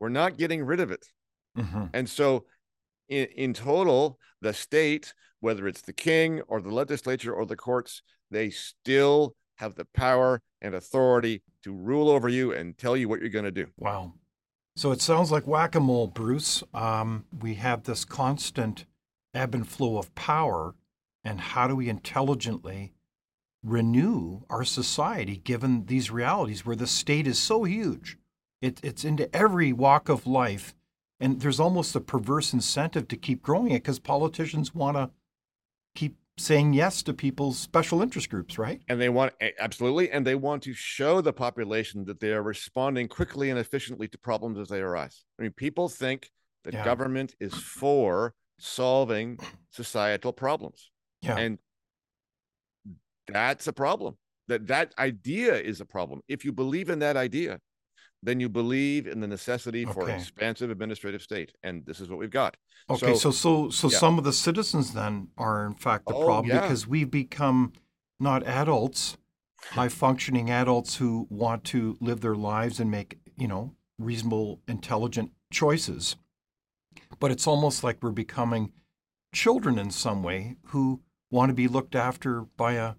We're 0.00 0.08
not 0.08 0.36
getting 0.36 0.64
rid 0.64 0.80
of 0.80 0.90
it. 0.90 1.06
Mm-hmm. 1.56 1.84
And 1.94 2.08
so, 2.08 2.44
in, 3.08 3.26
in 3.36 3.54
total, 3.54 4.18
the 4.42 4.52
state 4.52 5.14
whether 5.40 5.68
it's 5.68 5.82
the 5.82 5.92
king 5.92 6.40
or 6.48 6.60
the 6.60 6.74
legislature 6.74 7.32
or 7.32 7.46
the 7.46 7.56
courts, 7.56 8.02
they 8.30 8.50
still 8.50 9.34
have 9.56 9.74
the 9.74 9.84
power 9.94 10.40
and 10.60 10.74
authority 10.74 11.42
to 11.62 11.72
rule 11.72 12.10
over 12.10 12.28
you 12.28 12.52
and 12.52 12.76
tell 12.76 12.96
you 12.96 13.08
what 13.08 13.20
you're 13.20 13.28
going 13.28 13.44
to 13.44 13.50
do. 13.50 13.66
Wow. 13.78 14.14
So 14.74 14.92
it 14.92 15.00
sounds 15.00 15.30
like 15.30 15.46
whack 15.46 15.74
a 15.74 15.80
mole, 15.80 16.08
Bruce. 16.08 16.62
Um, 16.74 17.24
we 17.40 17.54
have 17.54 17.84
this 17.84 18.04
constant 18.04 18.84
ebb 19.36 19.54
and 19.54 19.68
flow 19.68 19.98
of 19.98 20.14
power. 20.14 20.74
And 21.24 21.40
how 21.40 21.66
do 21.66 21.76
we 21.76 21.88
intelligently 21.88 22.92
renew 23.62 24.42
our 24.48 24.64
society 24.64 25.38
given 25.38 25.86
these 25.86 26.10
realities 26.10 26.64
where 26.64 26.76
the 26.76 26.86
state 26.86 27.26
is 27.26 27.38
so 27.38 27.64
huge? 27.64 28.16
It, 28.62 28.80
it's 28.82 29.04
into 29.04 29.34
every 29.34 29.72
walk 29.72 30.08
of 30.08 30.26
life. 30.26 30.74
And 31.18 31.40
there's 31.40 31.60
almost 31.60 31.96
a 31.96 32.00
perverse 32.00 32.52
incentive 32.52 33.08
to 33.08 33.16
keep 33.16 33.42
growing 33.42 33.72
it 33.72 33.82
because 33.82 33.98
politicians 33.98 34.74
want 34.74 34.96
to 34.96 35.10
keep 35.94 36.16
saying 36.38 36.74
yes 36.74 37.02
to 37.02 37.14
people's 37.14 37.58
special 37.58 38.02
interest 38.02 38.28
groups, 38.28 38.58
right? 38.58 38.82
And 38.88 39.00
they 39.00 39.08
want 39.08 39.32
absolutely, 39.58 40.10
and 40.10 40.26
they 40.26 40.34
want 40.34 40.62
to 40.64 40.74
show 40.74 41.20
the 41.20 41.32
population 41.32 42.04
that 42.04 42.20
they 42.20 42.32
are 42.32 42.42
responding 42.42 43.08
quickly 43.08 43.48
and 43.50 43.58
efficiently 43.58 44.08
to 44.08 44.18
problems 44.18 44.58
as 44.58 44.68
they 44.68 44.80
arise. 44.80 45.24
I 45.38 45.42
mean, 45.42 45.52
people 45.52 45.88
think 45.88 46.30
that 46.64 46.74
yeah. 46.74 46.84
government 46.84 47.34
is 47.40 47.54
for 47.54 48.34
solving 48.58 49.38
societal 49.70 50.32
problems. 50.32 50.90
Yeah. 51.22 51.36
And 51.38 51.58
that's 53.28 53.66
a 53.66 53.72
problem. 53.72 54.16
That 54.48 54.68
that 54.68 54.94
idea 54.98 55.54
is 55.54 55.80
a 55.80 55.84
problem. 55.84 56.20
If 56.28 56.44
you 56.44 56.52
believe 56.52 56.88
in 56.88 57.00
that 57.00 57.16
idea, 57.16 57.58
then 58.22 58.40
you 58.40 58.48
believe 58.48 59.06
in 59.06 59.20
the 59.20 59.26
necessity 59.26 59.84
okay. 59.84 59.92
for 59.92 60.10
expansive 60.10 60.70
administrative 60.70 61.22
state, 61.22 61.52
and 61.62 61.84
this 61.84 62.00
is 62.00 62.08
what 62.08 62.18
we've 62.18 62.30
got. 62.30 62.56
Okay, 62.88 63.14
so 63.14 63.30
so 63.30 63.30
so, 63.30 63.70
so 63.70 63.88
yeah. 63.90 63.98
some 63.98 64.18
of 64.18 64.24
the 64.24 64.32
citizens 64.32 64.94
then 64.94 65.28
are 65.36 65.66
in 65.66 65.74
fact 65.74 66.06
the 66.06 66.14
oh, 66.14 66.24
problem 66.24 66.54
yeah. 66.54 66.60
because 66.60 66.86
we've 66.86 67.10
become 67.10 67.72
not 68.20 68.46
adults, 68.46 69.16
high 69.70 69.88
functioning 69.88 70.50
adults 70.50 70.96
who 70.96 71.26
want 71.28 71.64
to 71.64 71.96
live 72.00 72.20
their 72.20 72.36
lives 72.36 72.78
and 72.78 72.90
make 72.90 73.18
you 73.36 73.48
know 73.48 73.74
reasonable, 73.98 74.60
intelligent 74.68 75.32
choices, 75.52 76.16
but 77.20 77.30
it's 77.30 77.46
almost 77.46 77.84
like 77.84 77.98
we're 78.02 78.10
becoming 78.10 78.72
children 79.34 79.78
in 79.78 79.90
some 79.90 80.22
way 80.22 80.56
who 80.66 81.02
want 81.30 81.50
to 81.50 81.54
be 81.54 81.68
looked 81.68 81.94
after 81.94 82.42
by 82.56 82.74
a 82.74 82.94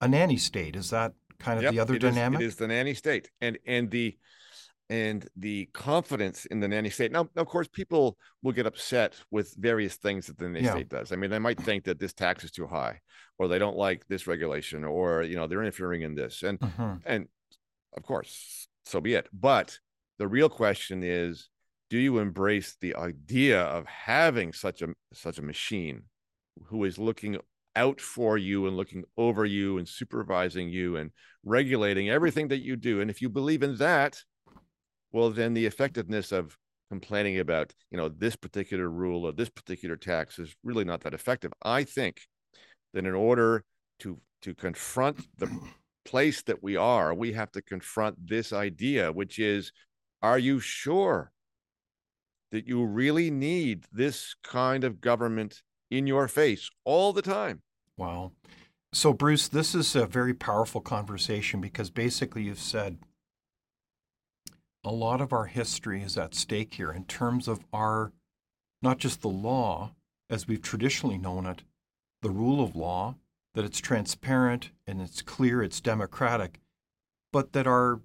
a 0.00 0.08
nanny 0.08 0.36
state. 0.36 0.76
Is 0.76 0.90
that 0.90 1.12
kind 1.38 1.58
of 1.58 1.64
yep, 1.64 1.72
the 1.72 1.80
other 1.80 1.94
it 1.94 2.00
dynamic? 2.00 2.40
Is, 2.40 2.44
it 2.44 2.48
is 2.48 2.56
the 2.56 2.68
nanny 2.68 2.94
state, 2.94 3.30
and 3.40 3.58
and 3.66 3.90
the 3.90 4.16
and 4.88 5.28
the 5.36 5.66
confidence 5.72 6.46
in 6.46 6.58
the 6.58 6.66
nanny 6.66 6.90
state. 6.90 7.12
Now, 7.12 7.28
of 7.36 7.46
course, 7.46 7.68
people 7.68 8.18
will 8.42 8.52
get 8.52 8.66
upset 8.66 9.14
with 9.30 9.54
various 9.56 9.94
things 9.94 10.26
that 10.26 10.36
the 10.36 10.48
nanny 10.48 10.64
yeah. 10.64 10.72
state 10.72 10.88
does. 10.88 11.12
I 11.12 11.16
mean, 11.16 11.30
they 11.30 11.38
might 11.38 11.60
think 11.60 11.84
that 11.84 12.00
this 12.00 12.12
tax 12.12 12.42
is 12.42 12.50
too 12.50 12.66
high, 12.66 13.00
or 13.38 13.46
they 13.46 13.58
don't 13.58 13.76
like 13.76 14.06
this 14.08 14.26
regulation, 14.26 14.84
or 14.84 15.22
you 15.22 15.36
know, 15.36 15.46
they're 15.46 15.62
interfering 15.62 16.02
in 16.02 16.14
this, 16.14 16.42
and 16.42 16.62
uh-huh. 16.62 16.96
and 17.06 17.28
of 17.96 18.02
course, 18.02 18.68
so 18.84 19.00
be 19.00 19.14
it. 19.14 19.28
But 19.32 19.78
the 20.18 20.28
real 20.28 20.48
question 20.48 21.02
is, 21.02 21.48
do 21.90 21.98
you 21.98 22.18
embrace 22.18 22.76
the 22.80 22.94
idea 22.94 23.60
of 23.60 23.84
having 23.86 24.52
such 24.52 24.80
a 24.80 24.88
such 25.12 25.38
a 25.38 25.42
machine 25.42 26.04
who 26.66 26.84
is 26.84 26.98
looking 26.98 27.36
out 27.76 28.00
for 28.00 28.38
you 28.38 28.66
and 28.66 28.76
looking 28.76 29.04
over 29.16 29.44
you 29.44 29.78
and 29.78 29.86
supervising 29.86 30.68
you 30.68 30.96
and 30.96 31.10
regulating 31.44 32.08
everything 32.08 32.48
that 32.48 32.62
you 32.62 32.76
do? 32.76 33.00
And 33.00 33.10
if 33.10 33.20
you 33.20 33.28
believe 33.28 33.62
in 33.62 33.76
that, 33.76 34.22
well 35.12 35.30
then 35.30 35.52
the 35.52 35.66
effectiveness 35.66 36.30
of 36.32 36.56
complaining 36.90 37.38
about 37.38 37.72
you 37.90 37.96
know 37.96 38.08
this 38.08 38.36
particular 38.36 38.88
rule 38.88 39.24
or 39.24 39.32
this 39.32 39.48
particular 39.48 39.96
tax 39.96 40.38
is 40.38 40.54
really 40.64 40.84
not 40.84 41.00
that 41.02 41.14
effective 41.14 41.52
i 41.62 41.84
think 41.84 42.22
that 42.92 43.06
in 43.06 43.14
order 43.14 43.62
to 44.00 44.18
to 44.42 44.54
confront 44.56 45.16
the 45.38 45.48
place 46.04 46.42
that 46.42 46.60
we 46.62 46.76
are 46.76 47.14
we 47.14 47.32
have 47.32 47.52
to 47.52 47.62
confront 47.62 48.16
this 48.26 48.52
idea 48.52 49.12
which 49.12 49.38
is 49.38 49.70
are 50.20 50.38
you 50.38 50.58
sure 50.58 51.30
that 52.50 52.66
you 52.66 52.84
really 52.84 53.30
need 53.30 53.84
this 53.92 54.34
kind 54.42 54.84
of 54.84 55.00
government 55.00 55.62
in 55.90 56.06
your 56.06 56.28
face 56.28 56.70
all 56.84 57.12
the 57.12 57.22
time. 57.22 57.62
Wow. 57.96 58.32
So 58.92 59.12
bruce 59.12 59.48
this 59.48 59.74
is 59.74 59.94
a 59.94 60.06
very 60.06 60.34
powerful 60.34 60.80
conversation 60.80 61.60
because 61.60 61.90
basically 61.90 62.44
you've 62.44 62.58
said 62.58 62.98
a 64.84 64.90
lot 64.90 65.20
of 65.20 65.32
our 65.32 65.44
history 65.44 66.02
is 66.02 66.16
at 66.16 66.34
stake 66.34 66.74
here 66.74 66.90
in 66.90 67.04
terms 67.04 67.46
of 67.46 67.60
our, 67.72 68.12
not 68.82 68.98
just 68.98 69.20
the 69.20 69.28
law 69.28 69.92
as 70.30 70.48
we've 70.48 70.62
traditionally 70.62 71.18
known 71.18 71.46
it, 71.46 71.62
the 72.22 72.30
rule 72.30 72.62
of 72.62 72.76
law, 72.76 73.16
that 73.54 73.64
it's 73.64 73.80
transparent 73.80 74.70
and 74.86 75.00
it's 75.00 75.22
clear, 75.22 75.62
it's 75.62 75.80
democratic, 75.80 76.60
but 77.32 77.52
that 77.52 77.66
our 77.66 78.00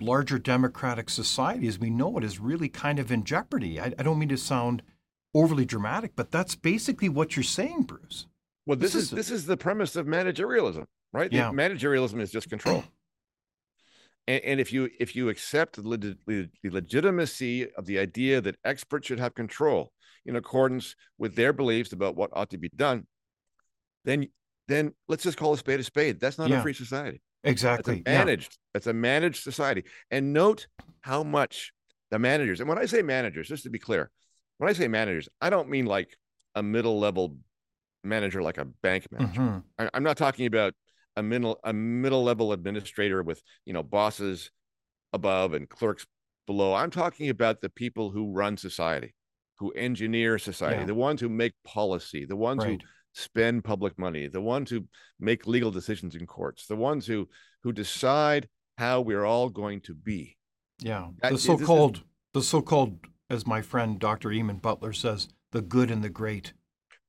larger 0.00 0.38
democratic 0.38 1.10
society 1.10 1.66
as 1.66 1.78
we 1.78 1.90
know 1.90 2.16
it 2.18 2.24
is 2.24 2.40
really 2.40 2.68
kind 2.68 2.98
of 2.98 3.10
in 3.10 3.24
jeopardy. 3.24 3.80
I, 3.80 3.92
I 3.98 4.02
don't 4.02 4.18
mean 4.18 4.28
to 4.30 4.36
sound 4.36 4.82
overly 5.34 5.64
dramatic, 5.64 6.12
but 6.16 6.30
that's 6.30 6.54
basically 6.54 7.08
what 7.08 7.36
you're 7.36 7.42
saying, 7.42 7.82
Bruce. 7.82 8.26
Well, 8.66 8.76
this, 8.76 8.92
this 8.92 9.02
is, 9.02 9.12
is 9.12 9.16
this 9.16 9.30
is 9.30 9.46
the 9.46 9.56
premise 9.56 9.96
of 9.96 10.06
managerialism, 10.06 10.86
right? 11.12 11.32
Yeah. 11.32 11.50
Managerialism 11.50 12.20
is 12.20 12.30
just 12.30 12.48
control. 12.48 12.84
And, 14.28 14.44
and 14.44 14.60
if 14.60 14.70
you 14.70 14.90
if 15.00 15.16
you 15.16 15.30
accept 15.30 15.76
the, 15.76 16.16
the 16.26 16.48
legitimacy 16.70 17.72
of 17.72 17.86
the 17.86 17.98
idea 17.98 18.40
that 18.42 18.56
experts 18.64 19.08
should 19.08 19.18
have 19.18 19.34
control 19.34 19.92
in 20.26 20.36
accordance 20.36 20.94
with 21.18 21.34
their 21.34 21.54
beliefs 21.54 21.92
about 21.92 22.16
what 22.16 22.30
ought 22.34 22.50
to 22.50 22.58
be 22.58 22.68
done, 22.76 23.06
then 24.04 24.28
then 24.68 24.92
let's 25.08 25.24
just 25.24 25.38
call 25.38 25.54
a 25.54 25.58
spade 25.58 25.80
a 25.80 25.82
spade. 25.82 26.20
That's 26.20 26.38
not 26.38 26.50
yeah. 26.50 26.60
a 26.60 26.62
free 26.62 26.74
society. 26.74 27.22
Exactly. 27.44 27.98
It's 27.98 28.04
managed. 28.06 28.52
Yeah. 28.52 28.78
It's 28.78 28.86
a 28.86 28.92
managed 28.92 29.42
society. 29.42 29.84
And 30.10 30.32
note 30.32 30.66
how 31.00 31.22
much 31.22 31.72
the 32.10 32.18
managers, 32.18 32.60
and 32.60 32.68
when 32.68 32.78
I 32.78 32.86
say 32.86 33.02
managers, 33.02 33.48
just 33.48 33.64
to 33.64 33.70
be 33.70 33.78
clear, 33.78 34.10
when 34.58 34.68
I 34.68 34.72
say 34.72 34.88
managers, 34.88 35.28
I 35.40 35.50
don't 35.50 35.68
mean 35.68 35.86
like 35.86 36.16
a 36.54 36.62
middle 36.62 36.98
level 36.98 37.36
manager 38.04 38.42
like 38.42 38.58
a 38.58 38.64
bank 38.64 39.06
manager. 39.10 39.40
Mm-hmm. 39.40 39.58
I, 39.78 39.96
am 39.96 40.02
not 40.02 40.16
talking 40.16 40.46
about 40.46 40.74
a 41.16 41.22
middle 41.22 41.58
a 41.64 41.72
middle 41.72 42.24
level 42.24 42.52
administrator 42.52 43.22
with 43.22 43.42
you 43.64 43.72
know 43.72 43.82
bosses 43.82 44.50
above 45.12 45.54
and 45.54 45.68
clerks 45.68 46.06
below. 46.46 46.74
I'm 46.74 46.90
talking 46.90 47.30
about 47.30 47.60
the 47.60 47.68
people 47.68 48.10
who 48.10 48.32
run 48.32 48.56
society, 48.56 49.14
who 49.58 49.70
engineer 49.72 50.38
society, 50.38 50.80
yeah. 50.80 50.86
the 50.86 50.94
ones 50.94 51.20
who 51.20 51.28
make 51.28 51.54
policy, 51.64 52.24
the 52.24 52.36
ones 52.36 52.64
right. 52.64 52.80
who 52.80 52.88
spend 53.12 53.64
public 53.64 53.98
money, 53.98 54.28
the 54.28 54.40
ones 54.40 54.70
who 54.70 54.84
make 55.18 55.46
legal 55.46 55.70
decisions 55.70 56.14
in 56.14 56.26
courts, 56.26 56.66
the 56.66 56.76
ones 56.76 57.06
who 57.06 57.28
who 57.62 57.72
decide 57.72 58.48
how 58.78 59.00
we're 59.00 59.24
all 59.24 59.48
going 59.48 59.80
to 59.82 59.94
be. 59.94 60.36
Yeah, 60.80 61.08
the 61.22 61.38
so-called 61.38 62.02
the 62.32 62.42
so-called, 62.42 62.98
as 63.28 63.46
my 63.46 63.60
friend 63.60 63.98
Dr. 63.98 64.30
Eamonn 64.30 64.62
Butler 64.62 64.92
says, 64.92 65.28
the 65.52 65.62
good 65.62 65.90
and 65.90 66.02
the 66.02 66.08
great. 66.08 66.52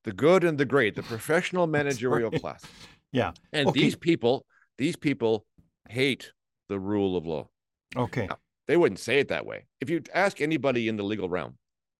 The 0.03 0.11
good 0.11 0.43
and 0.43 0.57
the 0.57 0.65
great, 0.65 0.95
the 0.95 1.03
professional 1.03 1.67
managerial 1.79 2.31
right. 2.31 2.41
class. 2.41 2.63
Yeah. 3.13 3.33
And 3.51 3.67
okay. 3.67 3.81
these 3.81 3.97
people, 3.97 4.45
these 4.77 4.95
people 4.95 5.45
hate 5.89 6.31
the 6.69 6.79
rule 6.79 7.17
of 7.17 7.25
law. 7.25 7.49
Okay. 7.93 8.27
Now, 8.27 8.37
they 8.67 8.77
wouldn't 8.77 8.99
say 8.99 9.19
it 9.19 9.27
that 9.27 9.45
way. 9.45 9.65
If 9.81 9.89
you 9.89 10.01
ask 10.13 10.39
anybody 10.39 10.87
in 10.87 10.95
the 10.95 11.03
legal 11.03 11.27
realm, 11.27 11.57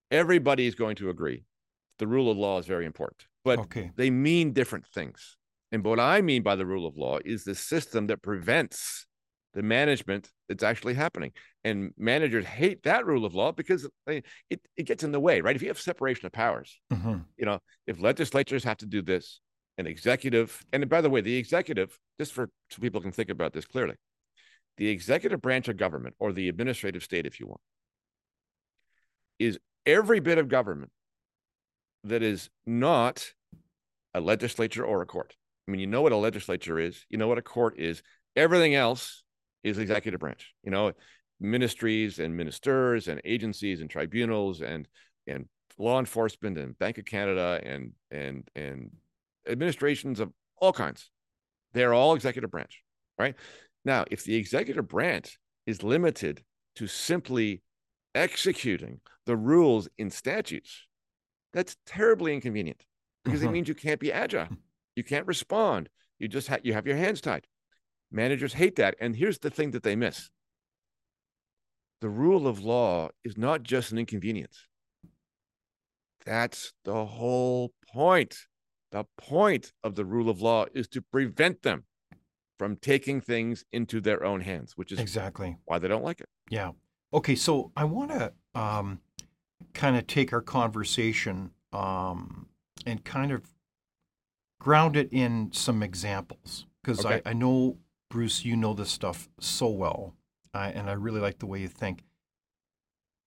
everybody 0.10 0.68
is 0.68 0.74
going 0.74 0.96
to 0.96 1.10
agree 1.10 1.44
the 2.00 2.08
rule 2.08 2.32
of 2.32 2.38
law 2.38 2.60
is 2.60 2.66
very 2.66 2.86
important. 2.86 3.26
But 3.43 3.60
okay. 3.60 3.91
they 3.95 4.10
mean 4.10 4.54
different 4.54 4.88
things. 4.88 5.38
And 5.71 5.84
what 5.84 5.99
I 5.99 6.21
mean 6.21 6.43
by 6.43 6.56
the 6.56 6.65
rule 6.65 6.86
of 6.86 6.97
law 6.97 7.19
is 7.23 7.43
the 7.43 7.56
system 7.56 8.08
that 8.08 8.21
prevents 8.21 9.08
the 9.54 9.63
management 9.63 10.30
that's 10.47 10.63
actually 10.63 10.93
happening. 10.93 11.32
And 11.63 11.91
managers 11.97 12.45
hate 12.45 12.84
that 12.84 13.06
rule 13.06 13.25
of 13.25 13.34
law 13.34 13.51
because 13.51 13.88
it, 14.08 14.25
it 14.49 14.86
gets 14.86 15.04
in 15.04 15.12
the 15.12 15.19
way, 15.19 15.41
right? 15.41 15.56
If 15.56 15.62
you 15.62 15.67
have 15.69 15.80
separation 15.80 16.25
of 16.25 16.32
powers, 16.32 16.80
mm-hmm. 16.91 17.17
you 17.38 17.45
know, 17.45 17.60
if 17.88 17.99
legislatures 17.99 18.63
have 18.63 18.77
to 18.77 18.86
do 18.86 19.01
this, 19.01 19.39
an 19.77 19.88
executive, 19.88 20.63
and 20.73 20.88
by 20.89 21.01
the 21.01 21.10
way, 21.10 21.21
the 21.21 21.36
executive, 21.36 21.97
just 22.19 22.34
for 22.34 22.49
so 22.69 22.82
people 22.82 23.01
can 23.01 23.12
think 23.12 23.30
about 23.30 23.54
this 23.54 23.65
clearly, 23.65 23.95
the 24.77 24.89
executive 24.89 25.41
branch 25.41 25.67
of 25.67 25.77
government, 25.77 26.15
or 26.19 26.32
the 26.32 26.49
administrative 26.49 27.04
state, 27.04 27.25
if 27.25 27.39
you 27.39 27.47
want, 27.47 27.62
is 29.39 29.58
every 29.86 30.19
bit 30.19 30.38
of 30.38 30.47
government 30.47 30.91
that 32.04 32.24
is 32.24 32.50
not 32.66 33.32
a 34.14 34.20
legislature 34.20 34.86
or 34.86 35.02
a 35.02 35.06
court. 35.06 35.36
I 35.68 35.72
mean, 35.72 35.80
you 35.80 35.88
know 35.88 36.02
what 36.02 36.12
a 36.12 36.18
legislature 36.18 36.80
is, 36.80 37.06
you 37.10 37.18
know 37.18 37.28
what 37.28 37.38
a 37.38 37.44
court 37.44 37.80
is. 37.80 38.02
Everything 38.36 38.76
else 38.76 39.24
is 39.64 39.78
executive 39.78 40.20
branch. 40.20 40.54
You 40.64 40.72
know, 40.72 40.94
ministries 41.40 42.20
and 42.20 42.36
ministers 42.36 43.08
and 43.08 43.22
agencies 43.26 43.82
and 43.82 43.90
tribunals 43.90 44.62
and 44.62 44.88
and 45.28 45.46
law 45.78 46.00
enforcement 46.00 46.58
and 46.58 46.78
Bank 46.78 46.98
of 46.98 47.06
Canada 47.06 47.60
and 47.64 47.92
and 48.12 48.48
and 48.56 48.92
administrations 49.48 50.20
of 50.20 50.32
all 50.58 50.74
kinds. 50.74 51.10
They're 51.74 51.94
all 51.94 52.16
executive 52.16 52.52
branch, 52.52 52.84
right? 53.18 53.36
Now, 53.86 54.06
if 54.12 54.24
the 54.24 54.36
executive 54.36 54.88
branch 54.88 55.40
is 55.66 55.84
limited 55.84 56.44
to 56.76 56.88
simply 56.88 57.64
executing 58.14 59.00
the 59.26 59.38
rules 59.38 59.88
in 59.98 60.12
statutes, 60.12 60.86
that's 61.54 61.78
terribly 61.86 62.34
inconvenient 62.34 62.84
because 63.24 63.42
uh-huh. 63.42 63.50
it 63.50 63.54
means 63.54 63.68
you 63.68 63.76
can't 63.76 64.00
be 64.00 64.12
agile. 64.12 64.48
You 64.96 65.04
can't 65.04 65.28
respond. 65.28 65.90
You 66.20 66.28
just 66.28 66.48
ha- 66.48 66.58
you 66.64 66.74
have 66.74 66.86
your 66.86 66.98
hands 66.98 67.22
tied. 67.22 67.48
Managers 68.12 68.54
hate 68.54 68.76
that. 68.76 68.96
And 69.00 69.16
here's 69.16 69.40
the 69.40 69.50
thing 69.50 69.72
that 69.72 69.84
they 69.84 69.96
miss. 69.96 70.30
The 72.02 72.10
rule 72.10 72.48
of 72.48 72.64
law 72.64 73.10
is 73.24 73.38
not 73.38 73.64
just 73.64 73.92
an 73.92 74.00
inconvenience. 74.00 74.68
That's 76.26 76.74
the 76.84 77.06
whole 77.06 77.74
point. 77.94 78.36
The 78.92 79.06
point 79.18 79.72
of 79.84 79.96
the 79.96 80.04
rule 80.04 80.30
of 80.30 80.42
law 80.42 80.66
is 80.74 80.88
to 80.90 81.02
prevent 81.02 81.62
them 81.62 81.86
from 82.60 82.76
taking 82.76 83.22
things 83.22 83.64
into 83.72 84.02
their 84.02 84.24
own 84.24 84.42
hands, 84.42 84.74
which 84.76 84.92
is 84.92 85.00
exactly 85.00 85.56
why 85.66 85.80
they 85.80 85.88
don't 85.88 86.04
like 86.04 86.22
it. 86.22 86.28
Yeah. 86.50 86.72
Okay. 87.14 87.36
So 87.36 87.72
I 87.76 87.86
want 87.86 88.12
to 88.12 88.34
um, 88.54 89.00
kind 89.74 89.97
of 89.97 90.08
take 90.08 90.34
our 90.34 90.41
conversation 90.41 91.52
um, 91.74 92.47
and 92.86 93.04
kind 93.04 93.32
of 93.32 93.43
ground 94.60 94.95
it 94.95 95.10
in 95.12 95.52
some 95.52 95.82
examples 95.82 96.65
because 96.82 97.06
okay. 97.06 97.21
I, 97.26 97.32
I, 97.32 97.34
know, 97.34 97.78
Bruce, 98.10 98.45
you 98.45 98.56
know 98.56 98.74
this 98.74 98.91
stuff 98.91 99.30
so 99.39 99.67
well, 99.67 100.13
and 100.54 100.89
I 100.89 100.93
really 100.93 101.19
like 101.19 101.39
the 101.39 101.45
way 101.45 101.60
you 101.60 101.67
think. 101.67 102.04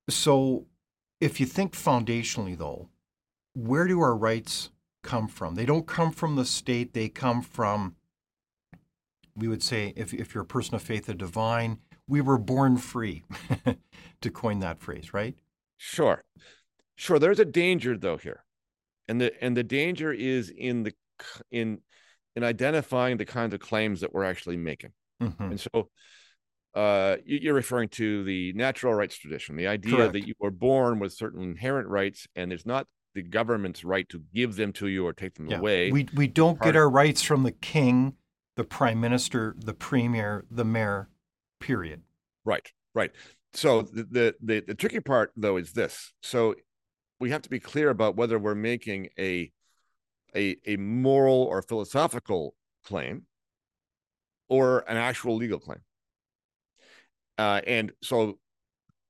So 0.09 0.67
if 1.21 1.41
you 1.41 1.47
think 1.47 1.73
foundationally, 1.73 2.57
though, 2.57 2.89
where 3.55 3.87
do 3.87 4.01
our 4.01 4.17
rights 4.17 4.71
come 5.03 5.29
from? 5.29 5.55
They 5.55 5.67
don't 5.67 5.87
come 5.87 6.13
from 6.13 6.37
the 6.37 6.45
state, 6.45 6.93
they 6.93 7.09
come 7.09 7.43
from, 7.43 7.97
we 9.35 9.49
would 9.49 9.63
say, 9.63 9.93
if, 9.97 10.13
if 10.13 10.35
you're 10.35 10.45
a 10.45 10.47
person 10.47 10.75
of 10.75 10.83
faith, 10.83 11.07
the 11.07 11.15
divine, 11.15 11.79
we 12.07 12.21
were 12.21 12.39
born 12.39 12.77
free, 12.77 13.25
to 14.21 14.31
coin 14.31 14.61
that 14.61 14.81
phrase, 14.81 15.15
right? 15.15 15.37
Sure. 15.87 16.25
Sure. 16.97 17.19
There's 17.19 17.41
a 17.41 17.45
danger 17.45 17.99
though 17.99 18.17
here. 18.17 18.43
And 19.07 19.21
the 19.21 19.33
and 19.45 19.55
the 19.55 19.63
danger 19.63 20.13
is 20.13 20.49
in 20.49 20.83
the 20.83 20.95
in 21.51 21.81
in 22.35 22.43
identifying 22.43 23.19
the 23.19 23.27
kinds 23.27 23.53
of 23.53 23.61
claims 23.61 24.01
that 24.01 24.15
we're 24.15 24.25
actually 24.25 24.57
making. 24.57 24.93
Mm-hmm. 25.23 25.43
And 25.43 25.61
so 25.61 25.91
uh, 26.75 27.17
you're 27.27 27.55
referring 27.55 27.91
to 27.91 28.25
the 28.25 28.55
natural 28.55 28.95
rights 28.95 29.19
tradition, 29.19 29.57
the 29.57 29.67
idea 29.67 29.97
Correct. 29.97 30.15
that 30.15 30.27
you 30.27 30.35
were 30.41 30.51
born 30.51 31.01
with 31.01 31.13
certain 31.13 31.43
inherent 31.43 31.89
rights, 31.89 32.27
and 32.35 32.51
it's 32.51 32.65
not 32.65 32.87
the 33.15 33.23
government's 33.23 33.85
right 33.85 34.09
to 34.09 34.23
give 34.35 34.57
them 34.57 34.73
to 34.73 34.89
you 34.89 35.07
or 35.07 35.13
take 35.13 35.35
them 35.35 35.49
yeah. 35.49 35.59
away. 35.59 35.93
We 35.93 36.09
we 36.15 36.29
don't 36.29 36.59
Part 36.59 36.73
get 36.73 36.77
our 36.77 36.89
rights 36.89 37.21
from 37.21 37.43
the 37.43 37.53
king, 37.53 38.15
the 38.57 38.65
prime 38.65 39.01
minister, 39.01 39.55
the 39.59 39.75
premier, 39.75 40.47
the 40.51 40.65
mayor. 40.65 41.11
Period. 41.61 42.01
Right. 42.45 42.73
Right. 42.95 43.11
So 43.55 43.83
the, 43.83 44.35
the 44.43 44.65
the 44.67 44.75
tricky 44.75 45.01
part 45.01 45.33
though 45.37 45.57
is 45.57 45.73
this. 45.73 46.13
So 46.23 46.57
we 47.21 47.31
have 47.31 47.43
to 47.43 47.51
be 47.51 47.61
clear 47.61 47.91
about 47.91 48.17
whether 48.17 48.39
we're 48.39 48.55
making 48.55 49.09
a 49.19 49.53
a 50.35 50.57
a 50.67 50.77
moral 50.77 51.45
or 51.45 51.63
philosophical 51.63 52.55
claim 52.85 53.27
or 54.49 54.81
an 54.89 54.97
actual 54.97 55.37
legal 55.37 55.59
claim. 55.59 55.81
Uh, 57.39 57.61
and 57.67 57.93
so 58.03 58.39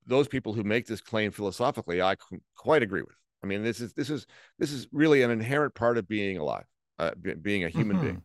those 0.06 0.28
people 0.28 0.52
who 0.52 0.62
make 0.62 0.86
this 0.86 1.00
claim 1.00 1.30
philosophically, 1.30 2.02
I 2.02 2.16
quite 2.56 2.82
agree 2.82 3.02
with. 3.02 3.16
I 3.42 3.46
mean, 3.46 3.62
this 3.62 3.80
is 3.80 3.92
this 3.94 4.10
is 4.10 4.26
this 4.58 4.72
is 4.72 4.86
really 4.92 5.22
an 5.22 5.30
inherent 5.30 5.74
part 5.74 5.98
of 5.98 6.06
being 6.06 6.38
alive, 6.38 6.64
uh, 6.98 7.12
being 7.40 7.64
a 7.64 7.68
human 7.68 7.96
mm-hmm. 7.96 8.06
being. 8.06 8.22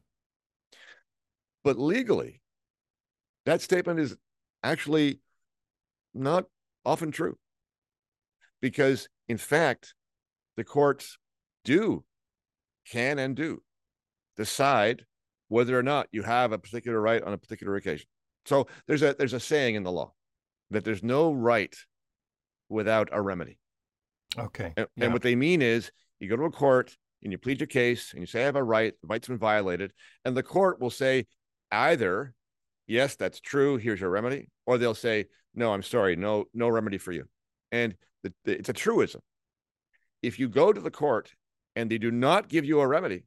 But 1.63 1.77
legally, 1.77 2.41
that 3.45 3.61
statement 3.61 3.99
is 3.99 4.15
actually 4.63 5.19
not 6.13 6.45
often 6.85 7.11
true, 7.11 7.37
because 8.61 9.07
in 9.27 9.37
fact, 9.37 9.93
the 10.57 10.63
courts 10.63 11.17
do, 11.63 12.03
can 12.89 13.19
and 13.19 13.35
do, 13.35 13.61
decide 14.37 15.05
whether 15.47 15.77
or 15.77 15.83
not 15.83 16.07
you 16.11 16.23
have 16.23 16.51
a 16.51 16.57
particular 16.57 16.99
right 16.99 17.23
on 17.23 17.33
a 17.33 17.37
particular 17.37 17.75
occasion. 17.75 18.07
So 18.45 18.67
there's 18.87 19.03
a 19.03 19.15
there's 19.17 19.33
a 19.33 19.39
saying 19.39 19.75
in 19.75 19.83
the 19.83 19.91
law 19.91 20.13
that 20.71 20.83
there's 20.83 21.03
no 21.03 21.31
right 21.31 21.75
without 22.69 23.09
a 23.11 23.21
remedy. 23.21 23.57
Okay. 24.37 24.73
And, 24.77 24.87
yeah. 24.95 25.05
and, 25.05 25.13
what 25.13 25.23
they 25.23 25.35
mean 25.35 25.61
is 25.61 25.91
you 26.19 26.29
go 26.29 26.35
to 26.35 26.43
a 26.43 26.51
court 26.51 26.95
and 27.23 27.31
you 27.31 27.37
plead 27.37 27.59
your 27.59 27.67
case 27.67 28.13
and 28.13 28.21
you 28.21 28.27
say 28.27 28.41
I 28.41 28.45
have 28.45 28.55
a 28.55 28.63
right, 28.63 28.93
the 29.01 29.07
right's 29.07 29.27
been 29.27 29.37
violated, 29.37 29.91
and 30.23 30.37
the 30.37 30.43
court 30.43 30.79
will 30.79 30.91
say 30.91 31.25
either 31.71 32.33
yes, 32.89 33.15
that's 33.15 33.39
true, 33.39 33.77
here's 33.77 34.01
your 34.01 34.09
remedy, 34.09 34.49
or 34.65 34.77
they'll 34.77 34.95
say 34.95 35.25
no, 35.55 35.73
I'm 35.73 35.83
sorry, 35.83 36.15
no 36.15 36.45
no 36.53 36.67
remedy 36.67 36.97
for 36.97 37.11
you. 37.11 37.25
And 37.71 37.95
the, 38.23 38.33
the, 38.43 38.57
it's 38.57 38.69
a 38.69 38.73
truism. 38.73 39.21
If 40.21 40.39
you 40.39 40.49
go 40.49 40.73
to 40.73 40.81
the 40.81 40.91
court 40.91 41.31
and 41.75 41.89
they 41.89 41.97
do 41.97 42.11
not 42.11 42.49
give 42.49 42.65
you 42.65 42.81
a 42.81 42.87
remedy, 42.87 43.23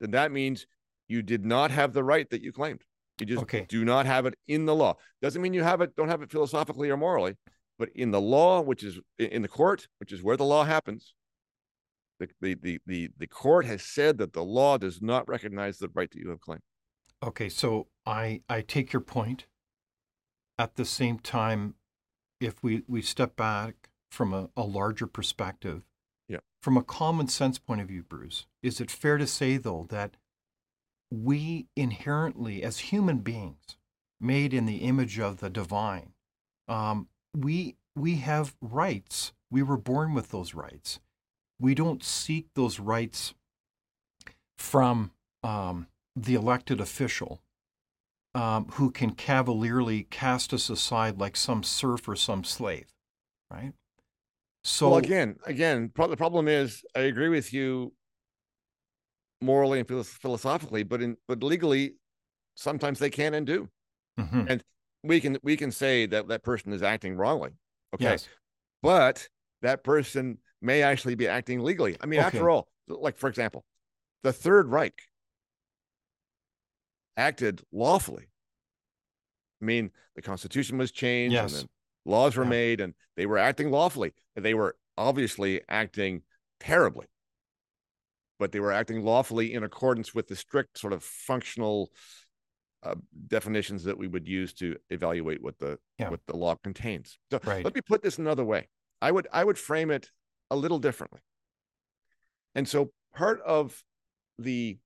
then 0.00 0.10
that 0.10 0.32
means 0.32 0.66
you 1.08 1.22
did 1.22 1.44
not 1.44 1.70
have 1.70 1.92
the 1.92 2.04
right 2.04 2.28
that 2.30 2.42
you 2.42 2.52
claimed. 2.52 2.82
You 3.18 3.26
just 3.26 3.42
okay. 3.44 3.64
do 3.68 3.84
not 3.84 4.04
have 4.04 4.26
it 4.26 4.34
in 4.46 4.66
the 4.66 4.74
law. 4.74 4.96
Doesn't 5.22 5.40
mean 5.40 5.54
you 5.54 5.62
have 5.62 5.80
it, 5.80 5.96
don't 5.96 6.08
have 6.08 6.20
it 6.20 6.30
philosophically 6.30 6.90
or 6.90 6.98
morally, 6.98 7.34
but 7.78 7.88
in 7.94 8.10
the 8.10 8.20
law, 8.20 8.60
which 8.60 8.82
is 8.82 8.98
in 9.18 9.40
the 9.40 9.48
court, 9.48 9.88
which 10.00 10.12
is 10.12 10.22
where 10.22 10.36
the 10.36 10.44
law 10.44 10.64
happens, 10.64 11.14
the, 12.20 12.28
the, 12.40 12.56
the, 12.62 12.78
the, 12.86 13.08
the 13.16 13.26
court 13.26 13.64
has 13.64 13.82
said 13.82 14.18
that 14.18 14.34
the 14.34 14.44
law 14.44 14.76
does 14.76 15.00
not 15.00 15.28
recognize 15.28 15.78
the 15.78 15.88
right 15.94 16.10
that 16.10 16.18
you 16.18 16.28
have 16.30 16.40
claimed. 16.40 16.62
Okay, 17.22 17.48
so 17.48 17.86
I, 18.04 18.42
I 18.48 18.60
take 18.60 18.92
your 18.92 19.00
point. 19.00 19.46
At 20.58 20.76
the 20.76 20.84
same 20.84 21.18
time, 21.18 21.74
if 22.40 22.62
we, 22.62 22.82
we 22.88 23.02
step 23.02 23.36
back 23.36 23.90
from 24.10 24.32
a, 24.32 24.48
a 24.56 24.62
larger 24.62 25.06
perspective, 25.06 25.82
yeah. 26.28 26.38
from 26.62 26.76
a 26.76 26.82
common 26.82 27.28
sense 27.28 27.58
point 27.58 27.82
of 27.82 27.88
view, 27.88 28.02
Bruce, 28.02 28.46
is 28.62 28.80
it 28.80 28.90
fair 28.90 29.18
to 29.18 29.26
say, 29.26 29.58
though, 29.58 29.86
that 29.90 30.16
we 31.10 31.66
inherently, 31.76 32.62
as 32.62 32.78
human 32.78 33.18
beings, 33.18 33.76
made 34.20 34.54
in 34.54 34.66
the 34.66 34.78
image 34.78 35.18
of 35.18 35.38
the 35.38 35.50
divine, 35.50 36.12
um, 36.68 37.08
we 37.36 37.76
we 37.94 38.16
have 38.16 38.56
rights. 38.60 39.32
We 39.50 39.62
were 39.62 39.76
born 39.76 40.14
with 40.14 40.30
those 40.30 40.54
rights. 40.54 41.00
We 41.60 41.74
don't 41.74 42.04
seek 42.04 42.48
those 42.54 42.78
rights 42.78 43.34
from 44.58 45.12
um, 45.42 45.86
the 46.16 46.34
elected 46.34 46.80
official 46.80 47.42
um, 48.34 48.66
who 48.72 48.90
can 48.90 49.12
cavalierly 49.12 50.04
cast 50.04 50.52
us 50.52 50.68
aside 50.70 51.18
like 51.18 51.36
some 51.36 51.62
serf 51.62 52.08
or 52.08 52.16
some 52.16 52.42
slave, 52.42 52.86
right? 53.50 53.72
So 54.64 54.90
well, 54.90 54.98
again, 54.98 55.36
again, 55.46 55.90
pro- 55.94 56.08
the 56.08 56.16
problem 56.16 56.48
is 56.48 56.82
I 56.94 57.00
agree 57.00 57.28
with 57.28 57.52
you 57.52 57.92
morally 59.40 59.78
and 59.78 59.88
philosophically, 60.06 60.82
but 60.82 61.02
in 61.02 61.16
but 61.28 61.42
legally, 61.42 61.94
sometimes 62.56 62.98
they 62.98 63.10
can 63.10 63.34
and 63.34 63.46
do. 63.46 63.68
Mm-hmm. 64.18 64.44
And 64.48 64.64
we 65.04 65.20
can 65.20 65.38
we 65.42 65.56
can 65.56 65.70
say 65.70 66.06
that 66.06 66.28
that 66.28 66.42
person 66.42 66.72
is 66.72 66.82
acting 66.82 67.16
wrongly. 67.16 67.50
Okay. 67.94 68.04
Yes. 68.04 68.28
But 68.82 69.28
that 69.62 69.84
person 69.84 70.38
may 70.60 70.82
actually 70.82 71.14
be 71.14 71.28
acting 71.28 71.60
legally. 71.60 71.96
I 72.00 72.06
mean, 72.06 72.20
okay. 72.20 72.26
after 72.26 72.50
all, 72.50 72.68
like 72.88 73.16
for 73.16 73.28
example, 73.28 73.64
the 74.22 74.32
Third 74.32 74.68
Reich 74.68 75.00
acted 77.16 77.62
lawfully. 77.72 78.26
I 79.60 79.64
mean, 79.64 79.90
the 80.14 80.22
Constitution 80.22 80.78
was 80.78 80.92
changed 80.92 81.34
yes. 81.34 81.60
and 81.60 81.68
laws 82.04 82.36
were 82.36 82.44
yeah. 82.44 82.50
made 82.50 82.80
and 82.80 82.94
they 83.16 83.26
were 83.26 83.38
acting 83.38 83.70
lawfully. 83.70 84.12
They 84.34 84.54
were 84.54 84.76
obviously 84.98 85.62
acting 85.68 86.22
terribly 86.60 87.06
but 88.38 88.52
they 88.52 88.60
were 88.60 88.72
acting 88.72 89.04
lawfully 89.04 89.54
in 89.54 89.64
accordance 89.64 90.14
with 90.14 90.28
the 90.28 90.36
strict 90.36 90.78
sort 90.78 90.92
of 90.92 91.02
functional 91.02 91.90
uh, 92.82 92.94
definitions 93.28 93.84
that 93.84 93.96
we 93.96 94.06
would 94.06 94.28
use 94.28 94.52
to 94.54 94.76
evaluate 94.90 95.42
what 95.42 95.58
the 95.58 95.78
yeah. 95.98 96.10
what 96.10 96.20
the 96.26 96.36
law 96.36 96.54
contains. 96.62 97.18
So 97.30 97.40
right. 97.44 97.64
let 97.64 97.74
me 97.74 97.80
put 97.80 98.02
this 98.02 98.18
another 98.18 98.44
way. 98.44 98.68
I 99.00 99.10
would 99.10 99.26
I 99.32 99.42
would 99.44 99.58
frame 99.58 99.90
it 99.90 100.10
a 100.50 100.56
little 100.56 100.78
differently. 100.78 101.20
And 102.54 102.68
so 102.68 102.92
part 103.14 103.40
of 103.42 103.82
the 104.38 104.78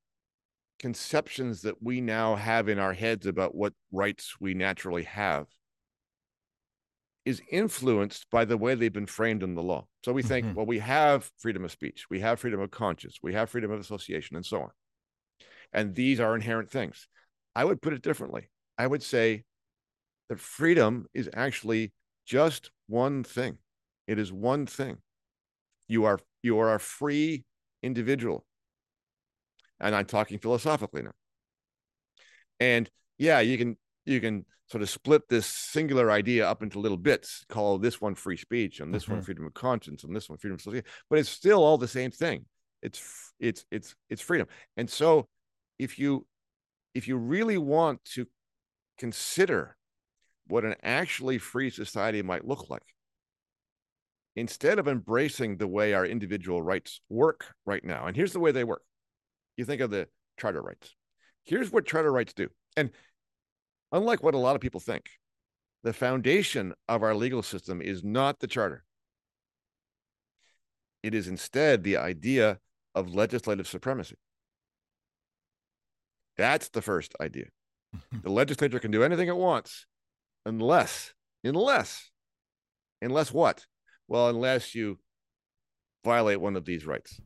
conceptions 0.80 1.62
that 1.62 1.82
we 1.82 2.00
now 2.00 2.34
have 2.34 2.68
in 2.68 2.78
our 2.78 2.94
heads 2.94 3.26
about 3.26 3.54
what 3.54 3.74
rights 3.92 4.36
we 4.40 4.54
naturally 4.54 5.04
have 5.04 5.46
is 7.26 7.42
influenced 7.52 8.26
by 8.30 8.46
the 8.46 8.56
way 8.56 8.74
they've 8.74 8.92
been 8.92 9.06
framed 9.06 9.42
in 9.42 9.54
the 9.54 9.62
law. 9.62 9.86
So 10.04 10.12
we 10.12 10.22
think, 10.22 10.46
mm-hmm. 10.46 10.54
well, 10.56 10.66
we 10.66 10.78
have 10.78 11.30
freedom 11.38 11.64
of 11.64 11.70
speech, 11.70 12.06
we 12.08 12.20
have 12.20 12.40
freedom 12.40 12.60
of 12.60 12.70
conscience, 12.70 13.18
we 13.22 13.34
have 13.34 13.50
freedom 13.50 13.70
of 13.70 13.78
association, 13.78 14.36
and 14.36 14.44
so 14.44 14.62
on. 14.62 14.70
And 15.72 15.94
these 15.94 16.18
are 16.18 16.34
inherent 16.34 16.70
things. 16.70 17.06
I 17.54 17.64
would 17.64 17.82
put 17.82 17.92
it 17.92 18.02
differently. 18.02 18.48
I 18.78 18.86
would 18.86 19.02
say 19.02 19.44
that 20.30 20.40
freedom 20.40 21.06
is 21.12 21.28
actually 21.34 21.92
just 22.26 22.70
one 22.86 23.22
thing. 23.22 23.58
It 24.06 24.18
is 24.18 24.32
one 24.32 24.66
thing. 24.66 24.96
You 25.88 26.06
are 26.06 26.18
you 26.42 26.58
are 26.58 26.74
a 26.74 26.80
free 26.80 27.44
individual. 27.82 28.46
And 29.80 29.94
I'm 29.94 30.06
talking 30.06 30.38
philosophically 30.38 31.02
now. 31.02 31.12
And 32.58 32.90
yeah, 33.18 33.40
you 33.40 33.56
can 33.56 33.76
you 34.04 34.20
can 34.20 34.44
sort 34.70 34.82
of 34.82 34.90
split 34.90 35.28
this 35.28 35.46
singular 35.46 36.10
idea 36.10 36.48
up 36.48 36.62
into 36.62 36.78
little 36.78 36.96
bits, 36.96 37.44
call 37.48 37.78
this 37.78 38.00
one 38.00 38.14
free 38.14 38.36
speech 38.36 38.80
and 38.80 38.94
this 38.94 39.04
mm-hmm. 39.04 39.14
one 39.14 39.22
freedom 39.22 39.46
of 39.46 39.54
conscience 39.54 40.04
and 40.04 40.14
this 40.14 40.28
one 40.28 40.38
freedom 40.38 40.54
of 40.54 40.60
association, 40.60 40.88
but 41.08 41.18
it's 41.18 41.28
still 41.28 41.64
all 41.64 41.76
the 41.76 41.88
same 41.88 42.10
thing. 42.10 42.44
It's 42.82 43.32
it's 43.40 43.64
it's 43.70 43.94
it's 44.08 44.22
freedom. 44.22 44.46
And 44.76 44.88
so 44.88 45.28
if 45.78 45.98
you 45.98 46.26
if 46.94 47.08
you 47.08 47.16
really 47.16 47.58
want 47.58 48.04
to 48.14 48.26
consider 48.98 49.76
what 50.46 50.64
an 50.64 50.74
actually 50.82 51.38
free 51.38 51.70
society 51.70 52.22
might 52.22 52.46
look 52.46 52.70
like, 52.70 52.82
instead 54.36 54.78
of 54.78 54.88
embracing 54.88 55.56
the 55.56 55.68
way 55.68 55.94
our 55.94 56.06
individual 56.06 56.62
rights 56.62 57.00
work 57.08 57.54
right 57.66 57.84
now, 57.84 58.06
and 58.06 58.16
here's 58.16 58.32
the 58.32 58.40
way 58.40 58.52
they 58.52 58.64
work. 58.64 58.82
You 59.60 59.66
think 59.66 59.82
of 59.82 59.90
the 59.90 60.08
charter 60.38 60.62
rights. 60.62 60.96
Here's 61.44 61.70
what 61.70 61.84
charter 61.84 62.10
rights 62.10 62.32
do. 62.32 62.48
And 62.78 62.92
unlike 63.92 64.22
what 64.22 64.32
a 64.32 64.38
lot 64.38 64.54
of 64.54 64.62
people 64.62 64.80
think, 64.80 65.04
the 65.82 65.92
foundation 65.92 66.72
of 66.88 67.02
our 67.02 67.14
legal 67.14 67.42
system 67.42 67.82
is 67.82 68.02
not 68.02 68.38
the 68.38 68.46
charter. 68.46 68.84
It 71.02 71.14
is 71.14 71.28
instead 71.28 71.82
the 71.82 71.98
idea 71.98 72.58
of 72.94 73.14
legislative 73.14 73.68
supremacy. 73.68 74.16
That's 76.38 76.70
the 76.70 76.80
first 76.80 77.14
idea. 77.20 77.48
the 78.22 78.30
legislature 78.30 78.78
can 78.78 78.90
do 78.90 79.02
anything 79.02 79.28
it 79.28 79.36
wants 79.36 79.84
unless, 80.46 81.12
unless, 81.44 82.10
unless 83.02 83.30
what? 83.30 83.66
Well, 84.08 84.30
unless 84.30 84.74
you 84.74 85.00
violate 86.02 86.40
one 86.40 86.56
of 86.56 86.64
these 86.64 86.86
rights. 86.86 87.20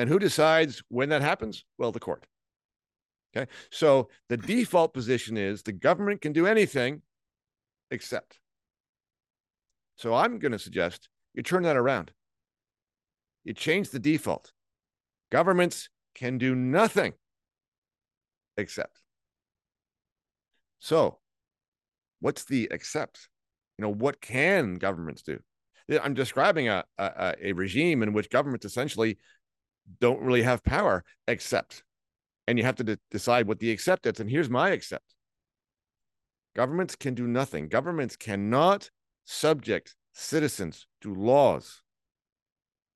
And 0.00 0.08
who 0.08 0.18
decides 0.18 0.82
when 0.88 1.10
that 1.10 1.20
happens? 1.20 1.62
Well, 1.76 1.92
the 1.92 2.00
court. 2.00 2.24
Okay. 3.36 3.52
So 3.70 4.08
the 4.30 4.38
default 4.38 4.94
position 4.94 5.36
is 5.36 5.62
the 5.62 5.72
government 5.72 6.22
can 6.22 6.32
do 6.32 6.46
anything 6.46 7.02
except. 7.90 8.38
So 9.96 10.14
I'm 10.14 10.38
going 10.38 10.52
to 10.52 10.58
suggest 10.58 11.10
you 11.34 11.42
turn 11.42 11.64
that 11.64 11.76
around. 11.76 12.12
You 13.44 13.52
change 13.52 13.90
the 13.90 13.98
default. 13.98 14.52
Governments 15.30 15.90
can 16.14 16.38
do 16.38 16.54
nothing 16.54 17.12
except. 18.56 19.02
So, 20.78 21.18
what's 22.20 22.44
the 22.44 22.68
except? 22.70 23.28
You 23.76 23.82
know, 23.82 23.92
what 23.92 24.22
can 24.22 24.76
governments 24.76 25.20
do? 25.20 25.40
I'm 26.02 26.14
describing 26.14 26.68
a, 26.68 26.84
a, 26.96 27.34
a 27.42 27.52
regime 27.52 28.02
in 28.02 28.14
which 28.14 28.30
governments 28.30 28.64
essentially 28.64 29.18
don't 30.00 30.20
really 30.20 30.42
have 30.42 30.62
power 30.62 31.04
except, 31.26 31.82
and 32.46 32.58
you 32.58 32.64
have 32.64 32.76
to 32.76 32.84
de- 32.84 32.98
decide 33.10 33.46
what 33.46 33.58
the 33.58 33.70
accept 33.70 34.06
is. 34.06 34.20
And 34.20 34.30
here's 34.30 34.50
my 34.50 34.70
accept 34.70 35.14
governments 36.56 36.96
can 36.96 37.14
do 37.14 37.26
nothing. 37.26 37.68
Governments 37.68 38.16
cannot 38.16 38.90
subject 39.24 39.94
citizens 40.12 40.86
to 41.00 41.14
laws 41.14 41.82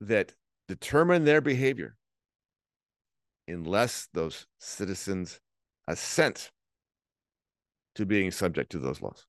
that 0.01 0.35
determine 0.69 1.25
their 1.25 1.41
behavior 1.41 1.97
unless 3.47 4.09
those 4.13 4.47
citizens 4.59 5.39
assent 5.87 6.51
to 7.95 8.07
being 8.07 8.31
subject 8.31 8.73
to 8.73 8.79
those 8.79 9.01
laws. 9.01 9.27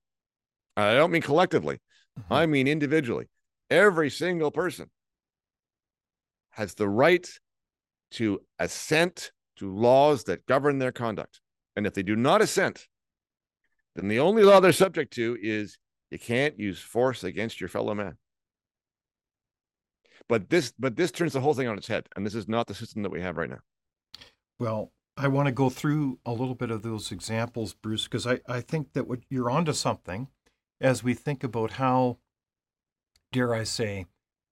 I 0.76 0.94
don't 0.94 1.10
mean 1.10 1.22
collectively, 1.22 1.78
mm-hmm. 2.18 2.32
I 2.32 2.46
mean 2.46 2.66
individually. 2.66 3.26
Every 3.70 4.10
single 4.10 4.50
person 4.50 4.90
has 6.50 6.74
the 6.74 6.88
right 6.88 7.28
to 8.12 8.40
assent 8.58 9.32
to 9.56 9.74
laws 9.74 10.24
that 10.24 10.46
govern 10.46 10.78
their 10.78 10.92
conduct. 10.92 11.40
And 11.74 11.86
if 11.86 11.94
they 11.94 12.02
do 12.02 12.16
not 12.16 12.42
assent, 12.42 12.86
then 13.94 14.08
the 14.08 14.20
only 14.20 14.42
law 14.42 14.60
they're 14.60 14.72
subject 14.72 15.12
to 15.14 15.36
is 15.40 15.78
you 16.10 16.18
can't 16.18 16.58
use 16.58 16.80
force 16.80 17.24
against 17.24 17.60
your 17.60 17.68
fellow 17.68 17.94
man. 17.94 18.16
But 20.28 20.50
this 20.50 20.72
but 20.78 20.96
this 20.96 21.12
turns 21.12 21.32
the 21.32 21.40
whole 21.40 21.54
thing 21.54 21.68
on 21.68 21.78
its 21.78 21.86
head. 21.86 22.08
And 22.16 22.26
this 22.26 22.34
is 22.34 22.48
not 22.48 22.66
the 22.66 22.74
system 22.74 23.02
that 23.02 23.10
we 23.10 23.20
have 23.20 23.36
right 23.36 23.50
now. 23.50 23.60
Well, 24.58 24.92
I 25.16 25.28
want 25.28 25.46
to 25.46 25.52
go 25.52 25.70
through 25.70 26.18
a 26.26 26.32
little 26.32 26.54
bit 26.54 26.70
of 26.70 26.82
those 26.82 27.12
examples, 27.12 27.74
Bruce, 27.74 28.04
because 28.04 28.26
I, 28.26 28.40
I 28.48 28.60
think 28.60 28.92
that 28.92 29.06
what 29.08 29.20
you're 29.30 29.50
onto 29.50 29.72
something 29.72 30.28
as 30.80 31.02
we 31.02 31.14
think 31.14 31.42
about 31.42 31.72
how, 31.72 32.18
dare 33.32 33.54
I 33.54 33.64
say, 33.64 34.06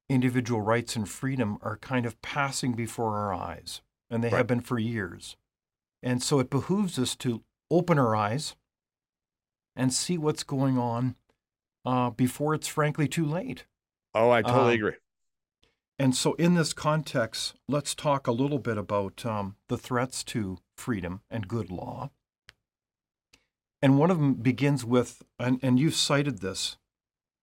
individual 0.09 0.61
rights 0.61 0.97
and 0.97 1.09
freedom 1.09 1.59
are 1.63 1.77
kind 1.77 2.07
of 2.07 2.21
passing 2.23 2.73
before 2.73 3.17
our 3.17 3.33
eyes, 3.33 3.81
and 4.11 4.23
they 4.23 4.29
right. 4.29 4.39
have 4.39 4.47
been 4.47 4.61
for 4.61 4.79
years. 4.79 5.37
And 6.03 6.23
so 6.23 6.39
it 6.39 6.51
behooves 6.51 6.99
us 6.99 7.17
to 7.17 7.43
open 7.71 7.99
our 7.99 8.15
eyes 8.15 8.55
and 9.75 9.93
see 9.93 10.19
what's 10.19 10.45
going 10.45 10.79
on 10.79 11.17
uh, 11.85 12.11
before 12.11 12.55
it's 12.55 12.69
frankly 12.69 13.09
too 13.09 13.25
late. 13.25 13.65
Oh, 14.15 14.31
I 14.31 14.43
totally 14.43 14.73
uh, 14.73 14.77
agree. 14.77 14.93
And 15.99 16.15
so, 16.15 16.35
in 16.35 16.55
this 16.55 16.73
context, 16.73 17.55
let's 17.69 17.95
talk 17.95 18.27
a 18.27 18.33
little 18.33 18.59
bit 18.59 18.77
about 18.77 19.25
um, 19.25 19.57
the 19.69 19.79
threats 19.79 20.25
to 20.25 20.59
freedom 20.77 21.21
and 21.31 21.47
good 21.47 21.71
law. 21.71 22.11
And 23.81 23.99
one 23.99 24.11
of 24.11 24.19
them 24.19 24.35
begins 24.35 24.85
with, 24.85 25.23
and, 25.39 25.61
and 25.63 25.79
you've 25.79 25.95
cited 25.95 26.41
this 26.41 26.79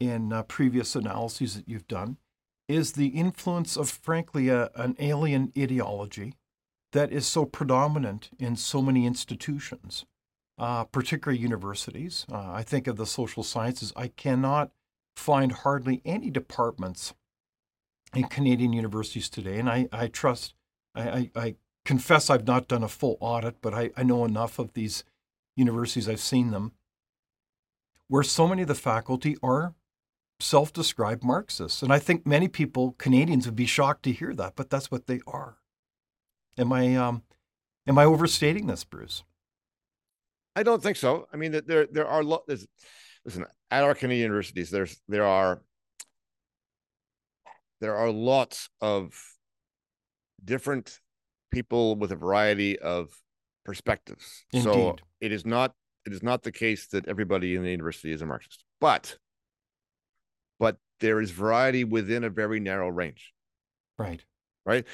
in 0.00 0.32
uh, 0.32 0.44
previous 0.44 0.94
analyses 0.94 1.56
that 1.56 1.68
you've 1.68 1.88
done, 1.88 2.16
is 2.68 2.92
the 2.92 3.08
influence 3.08 3.76
of, 3.76 3.88
frankly, 3.88 4.48
a, 4.48 4.70
an 4.74 4.94
alien 4.98 5.52
ideology 5.58 6.34
that 6.92 7.10
is 7.10 7.26
so 7.26 7.44
predominant 7.44 8.30
in 8.38 8.56
so 8.56 8.82
many 8.82 9.06
institutions, 9.06 10.04
uh, 10.58 10.84
particularly 10.84 11.40
universities. 11.40 12.26
Uh, 12.30 12.52
I 12.52 12.62
think 12.62 12.86
of 12.86 12.96
the 12.96 13.06
social 13.06 13.42
sciences. 13.42 13.92
I 13.96 14.08
cannot 14.08 14.70
find 15.16 15.52
hardly 15.52 16.00
any 16.04 16.30
departments 16.30 17.14
in 18.14 18.24
Canadian 18.24 18.72
universities 18.72 19.28
today, 19.28 19.58
and 19.58 19.68
I, 19.68 19.88
I 19.92 20.06
trust, 20.06 20.54
I, 20.94 21.10
I, 21.10 21.30
I 21.34 21.54
confess 21.84 22.30
I've 22.30 22.46
not 22.46 22.68
done 22.68 22.82
a 22.82 22.88
full 22.88 23.16
audit, 23.20 23.60
but 23.60 23.74
I, 23.74 23.90
I 23.96 24.02
know 24.02 24.24
enough 24.24 24.58
of 24.58 24.72
these 24.74 25.04
universities, 25.56 26.08
I've 26.08 26.20
seen 26.20 26.50
them, 26.50 26.72
where 28.06 28.22
so 28.22 28.46
many 28.46 28.62
of 28.62 28.68
the 28.68 28.74
faculty 28.74 29.36
are 29.42 29.74
self 30.40 30.72
described 30.72 31.24
Marxists. 31.24 31.82
And 31.82 31.92
I 31.92 31.98
think 31.98 32.26
many 32.26 32.48
people, 32.48 32.94
Canadians, 32.98 33.46
would 33.46 33.56
be 33.56 33.66
shocked 33.66 34.04
to 34.04 34.12
hear 34.12 34.34
that, 34.34 34.54
but 34.56 34.70
that's 34.70 34.90
what 34.90 35.06
they 35.06 35.20
are. 35.26 35.58
Am 36.56 36.72
I, 36.72 36.96
um, 36.96 37.22
am 37.86 37.98
I 37.98 38.04
overstating 38.04 38.66
this, 38.66 38.84
Bruce? 38.84 39.24
I 40.56 40.64
don't 40.64 40.82
think 40.82 40.96
so. 40.96 41.28
I 41.32 41.36
mean, 41.36 41.52
there 41.52 41.86
there 41.86 42.08
are 42.08 42.24
there's 42.48 42.66
listen 43.24 43.44
at 43.70 43.84
our 43.84 43.94
Canadian 43.94 44.24
universities. 44.24 44.70
There's 44.70 45.00
there 45.08 45.24
are 45.24 45.62
there 47.80 47.96
are 47.96 48.10
lots 48.10 48.68
of 48.80 49.14
different 50.44 50.98
people 51.52 51.94
with 51.94 52.10
a 52.10 52.16
variety 52.16 52.78
of 52.78 53.10
perspectives. 53.64 54.44
Indeed. 54.52 54.64
So 54.64 54.96
it 55.20 55.30
is 55.30 55.46
not 55.46 55.74
it 56.06 56.12
is 56.12 56.24
not 56.24 56.42
the 56.42 56.52
case 56.52 56.88
that 56.88 57.06
everybody 57.06 57.54
in 57.54 57.62
the 57.62 57.70
university 57.70 58.10
is 58.10 58.22
a 58.22 58.26
Marxist, 58.26 58.64
but 58.80 59.16
there 61.00 61.20
is 61.20 61.30
variety 61.30 61.84
within 61.84 62.24
a 62.24 62.30
very 62.30 62.60
narrow 62.60 62.88
range. 62.88 63.32
Right. 63.98 64.24
Right. 64.64 64.86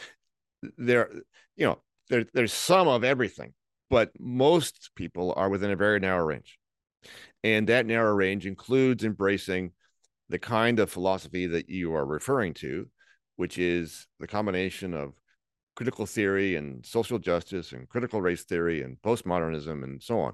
There, 0.78 1.10
you 1.56 1.66
know, 1.66 1.78
there, 2.08 2.24
there's 2.32 2.52
some 2.52 2.88
of 2.88 3.04
everything, 3.04 3.52
but 3.90 4.10
most 4.18 4.90
people 4.94 5.32
are 5.36 5.48
within 5.48 5.70
a 5.70 5.76
very 5.76 6.00
narrow 6.00 6.24
range. 6.24 6.58
And 7.42 7.68
that 7.68 7.86
narrow 7.86 8.14
range 8.14 8.46
includes 8.46 9.04
embracing 9.04 9.72
the 10.28 10.38
kind 10.38 10.78
of 10.78 10.90
philosophy 10.90 11.46
that 11.46 11.68
you 11.68 11.94
are 11.94 12.06
referring 12.06 12.54
to, 12.54 12.88
which 13.36 13.58
is 13.58 14.06
the 14.20 14.26
combination 14.26 14.94
of 14.94 15.12
critical 15.76 16.06
theory 16.06 16.56
and 16.56 16.84
social 16.86 17.18
justice 17.18 17.72
and 17.72 17.88
critical 17.88 18.22
race 18.22 18.44
theory 18.44 18.82
and 18.82 18.96
postmodernism 19.02 19.82
and 19.82 20.02
so 20.02 20.20
on. 20.20 20.32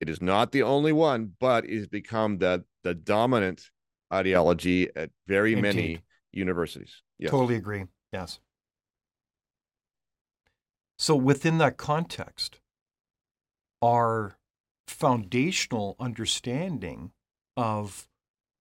It 0.00 0.10
is 0.10 0.20
not 0.20 0.52
the 0.52 0.64
only 0.64 0.92
one, 0.92 1.32
but 1.40 1.64
it 1.64 1.76
has 1.76 1.86
become 1.86 2.38
the, 2.38 2.64
the 2.82 2.94
dominant 2.94 3.62
ideology 4.12 4.88
at 4.96 5.10
very 5.26 5.52
Indeed. 5.52 5.62
many 5.62 6.00
universities. 6.32 7.02
Yes. 7.18 7.30
Totally 7.30 7.56
agree. 7.56 7.84
Yes. 8.12 8.40
So 10.98 11.14
within 11.14 11.58
that 11.58 11.76
context, 11.76 12.60
our 13.82 14.36
foundational 14.86 15.96
understanding 15.98 17.12
of 17.56 18.08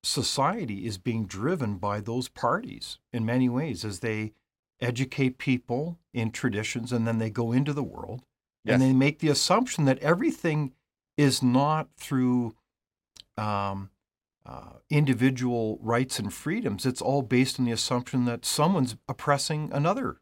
society 0.04 0.86
is 0.86 0.98
being 0.98 1.26
driven 1.26 1.78
by 1.78 2.00
those 2.00 2.28
parties 2.28 3.00
in 3.12 3.26
many 3.26 3.50
ways 3.50 3.84
as 3.84 4.00
they 4.00 4.34
educate 4.82 5.38
people 5.38 5.98
in 6.14 6.32
traditions 6.32 6.92
and 6.92 7.08
then 7.08 7.18
they 7.18 7.30
go 7.30 7.52
into 7.52 7.74
the 7.74 7.84
world 7.84 8.22
yes. 8.64 8.74
and 8.74 8.84
they 8.84 8.94
make 8.94 9.20
the 9.20 9.30
assumption 9.30 9.86
that 9.86 9.98
everything 10.00 10.74
is 11.18 11.42
not 11.42 11.88
through 11.98 12.54
um, 13.38 13.90
uh, 14.46 14.74
individual 14.90 15.80
rights 15.82 16.20
and 16.20 16.34
freedoms. 16.34 16.86
It's 16.86 17.02
all 17.02 17.22
based 17.22 17.60
on 17.60 17.66
the 17.66 17.72
assumption 17.72 18.26
that 18.26 18.46
someone's 18.46 18.96
oppressing 19.08 19.72
another. 19.74 20.18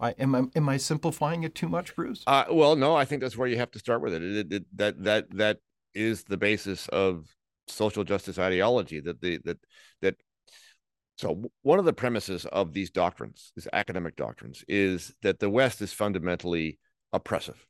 I, 0.00 0.10
am, 0.12 0.34
I, 0.34 0.44
am 0.56 0.68
I 0.68 0.76
simplifying 0.76 1.44
it 1.44 1.54
too 1.54 1.68
much, 1.68 1.94
Bruce? 1.94 2.24
Uh, 2.26 2.44
well, 2.50 2.76
no. 2.76 2.96
I 2.96 3.04
think 3.04 3.22
that's 3.22 3.36
where 3.36 3.48
you 3.48 3.58
have 3.58 3.70
to 3.72 3.78
start 3.78 4.02
with 4.02 4.14
it. 4.14 4.22
It, 4.22 4.52
it. 4.52 4.64
That 4.76 5.04
that 5.04 5.36
that 5.36 5.58
is 5.94 6.24
the 6.24 6.36
basis 6.36 6.88
of 6.88 7.26
social 7.68 8.04
justice 8.04 8.38
ideology 8.38 9.00
that 9.00 9.20
the 9.20 9.38
that 9.44 9.58
that 10.02 10.16
so 11.16 11.44
one 11.62 11.78
of 11.78 11.84
the 11.84 11.92
premises 11.92 12.44
of 12.46 12.72
these 12.72 12.90
doctrines 12.90 13.52
these 13.56 13.68
academic 13.72 14.16
doctrines 14.16 14.64
is 14.68 15.14
that 15.22 15.38
the 15.38 15.48
west 15.48 15.80
is 15.80 15.92
fundamentally 15.92 16.78
oppressive 17.12 17.66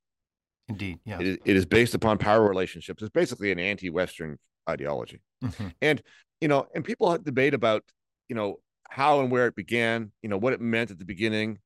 indeed 0.68 0.98
yeah 1.04 1.20
it 1.20 1.26
is, 1.26 1.38
it 1.44 1.56
is 1.56 1.66
based 1.66 1.94
upon 1.94 2.18
power 2.18 2.42
relationships 2.48 3.02
it's 3.02 3.12
basically 3.12 3.52
an 3.52 3.58
anti-western 3.58 4.38
ideology 4.68 5.20
mm-hmm. 5.42 5.68
and 5.80 6.02
you 6.40 6.48
know 6.48 6.66
and 6.74 6.84
people 6.84 7.16
debate 7.18 7.54
about 7.54 7.82
you 8.28 8.34
know 8.34 8.56
how 8.88 9.20
and 9.20 9.30
where 9.30 9.46
it 9.46 9.56
began 9.56 10.12
you 10.22 10.28
know 10.28 10.38
what 10.38 10.52
it 10.52 10.60
meant 10.60 10.90
at 10.90 10.98
the 10.98 11.04
beginning 11.04 11.58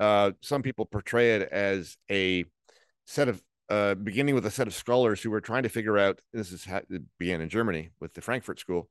uh 0.00 0.30
some 0.42 0.62
people 0.62 0.84
portray 0.84 1.36
it 1.36 1.48
as 1.50 1.96
a 2.10 2.44
set 3.06 3.28
of 3.28 3.40
uh, 3.68 3.94
beginning 3.94 4.34
with 4.34 4.46
a 4.46 4.50
set 4.50 4.66
of 4.66 4.74
scholars 4.74 5.20
who 5.20 5.30
were 5.30 5.40
trying 5.40 5.64
to 5.64 5.68
figure 5.68 5.98
out 5.98 6.20
this 6.32 6.52
is 6.52 6.64
how 6.64 6.80
it 6.88 7.02
began 7.18 7.40
in 7.40 7.48
Germany 7.48 7.90
with 8.00 8.12
the 8.14 8.20
Frankfurt 8.20 8.60
School, 8.60 8.88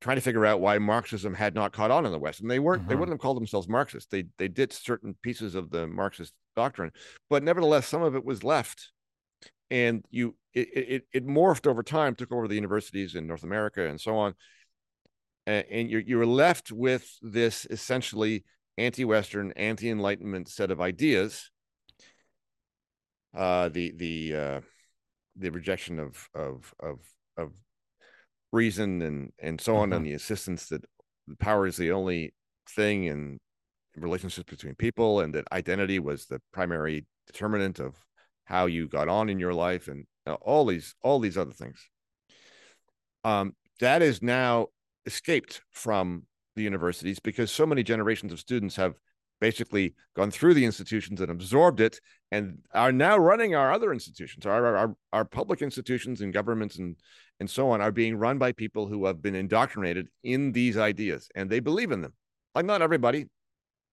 trying 0.00 0.16
to 0.16 0.22
figure 0.22 0.44
out 0.44 0.60
why 0.60 0.78
Marxism 0.78 1.34
had 1.34 1.54
not 1.54 1.72
caught 1.72 1.90
on 1.90 2.04
in 2.04 2.12
the 2.12 2.18
West. 2.18 2.40
And 2.40 2.50
they 2.50 2.58
weren't, 2.58 2.82
mm-hmm. 2.82 2.90
they 2.90 2.94
wouldn't 2.94 3.14
have 3.14 3.22
called 3.22 3.36
themselves 3.36 3.68
Marxists. 3.68 4.08
They 4.10 4.24
they 4.38 4.48
did 4.48 4.72
certain 4.72 5.16
pieces 5.22 5.54
of 5.54 5.70
the 5.70 5.86
Marxist 5.86 6.34
doctrine, 6.56 6.92
but 7.30 7.42
nevertheless, 7.42 7.86
some 7.86 8.02
of 8.02 8.14
it 8.14 8.24
was 8.24 8.44
left. 8.44 8.90
And 9.70 10.04
you 10.10 10.34
it, 10.54 10.68
it, 10.72 11.02
it 11.12 11.26
morphed 11.26 11.66
over 11.66 11.82
time, 11.82 12.14
took 12.14 12.32
over 12.32 12.48
the 12.48 12.54
universities 12.54 13.14
in 13.14 13.26
North 13.26 13.44
America 13.44 13.86
and 13.86 14.00
so 14.00 14.16
on. 14.16 14.34
and 15.46 15.90
you're 15.90 16.00
you're 16.00 16.26
left 16.26 16.72
with 16.72 17.06
this 17.22 17.66
essentially 17.70 18.44
anti-Western, 18.78 19.52
anti-Enlightenment 19.52 20.48
set 20.48 20.70
of 20.70 20.80
ideas. 20.80 21.50
Uh, 23.36 23.68
the 23.68 23.92
the 23.96 24.34
uh, 24.34 24.60
the 25.36 25.50
rejection 25.50 25.98
of 25.98 26.28
of 26.34 26.74
of 26.80 27.00
of 27.36 27.52
reason 28.52 29.02
and 29.02 29.32
and 29.38 29.60
so 29.60 29.76
on, 29.76 29.88
mm-hmm. 29.88 29.96
and 29.96 30.06
the 30.06 30.12
insistence 30.12 30.68
that 30.68 30.84
power 31.38 31.66
is 31.66 31.76
the 31.76 31.92
only 31.92 32.32
thing 32.70 33.08
and 33.08 33.38
relationships 33.96 34.48
between 34.48 34.74
people, 34.74 35.20
and 35.20 35.34
that 35.34 35.44
identity 35.52 35.98
was 35.98 36.26
the 36.26 36.40
primary 36.52 37.06
determinant 37.26 37.78
of 37.78 37.94
how 38.48 38.64
you 38.64 38.88
got 38.88 39.08
on 39.08 39.28
in 39.28 39.38
your 39.38 39.52
life, 39.52 39.88
and 39.88 40.06
uh, 40.26 40.34
all 40.34 40.64
these 40.64 40.94
all 41.02 41.20
these 41.20 41.36
other 41.36 41.52
things. 41.52 41.86
Um, 43.24 43.54
that 43.80 44.00
is 44.00 44.22
now 44.22 44.68
escaped 45.04 45.60
from 45.70 46.24
the 46.56 46.62
universities 46.62 47.20
because 47.20 47.50
so 47.50 47.66
many 47.66 47.82
generations 47.82 48.32
of 48.32 48.40
students 48.40 48.74
have 48.76 48.94
basically 49.40 49.94
gone 50.16 50.30
through 50.30 50.54
the 50.54 50.64
institutions 50.64 51.20
and 51.20 51.30
absorbed 51.30 51.80
it 51.80 52.00
and 52.32 52.58
are 52.72 52.90
now 52.90 53.16
running 53.16 53.54
our 53.54 53.72
other 53.72 53.92
institutions 53.92 54.44
our, 54.46 54.76
our, 54.76 54.96
our 55.12 55.24
public 55.24 55.62
institutions 55.62 56.20
and 56.20 56.32
governments 56.32 56.78
and 56.78 56.96
and 57.38 57.48
so 57.48 57.70
on 57.70 57.80
are 57.80 57.92
being 57.92 58.16
run 58.16 58.38
by 58.38 58.50
people 58.50 58.88
who 58.88 59.06
have 59.06 59.22
been 59.22 59.36
indoctrinated 59.36 60.08
in 60.24 60.50
these 60.50 60.76
ideas 60.76 61.28
and 61.36 61.48
they 61.48 61.60
believe 61.60 61.92
in 61.92 62.00
them 62.00 62.12
like 62.56 62.64
not 62.64 62.82
everybody 62.82 63.26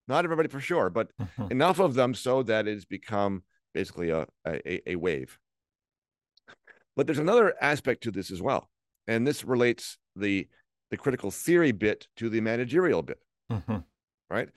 not 0.07 0.23
everybody 0.25 0.49
for 0.49 0.59
sure 0.59 0.89
but 0.89 1.09
mm-hmm. 1.21 1.51
enough 1.51 1.79
of 1.79 1.93
them 1.93 2.15
so 2.15 2.41
that 2.41 2.67
it's 2.67 2.85
become 2.85 3.43
basically 3.75 4.09
a, 4.09 4.25
a, 4.47 4.91
a 4.93 4.95
wave. 4.95 5.37
But 6.95 7.05
there's 7.05 7.19
another 7.19 7.53
aspect 7.61 8.01
to 8.03 8.11
this 8.11 8.31
as 8.31 8.41
well 8.41 8.69
and 9.07 9.25
this 9.25 9.43
relates 9.43 9.97
the 10.15 10.47
the 10.91 10.97
critical 10.97 11.31
theory 11.31 11.71
bit 11.71 12.07
to 12.17 12.29
the 12.29 12.41
managerial 12.41 13.01
bit 13.01 13.19
mm-hmm. 13.51 13.77
right? 14.29 14.49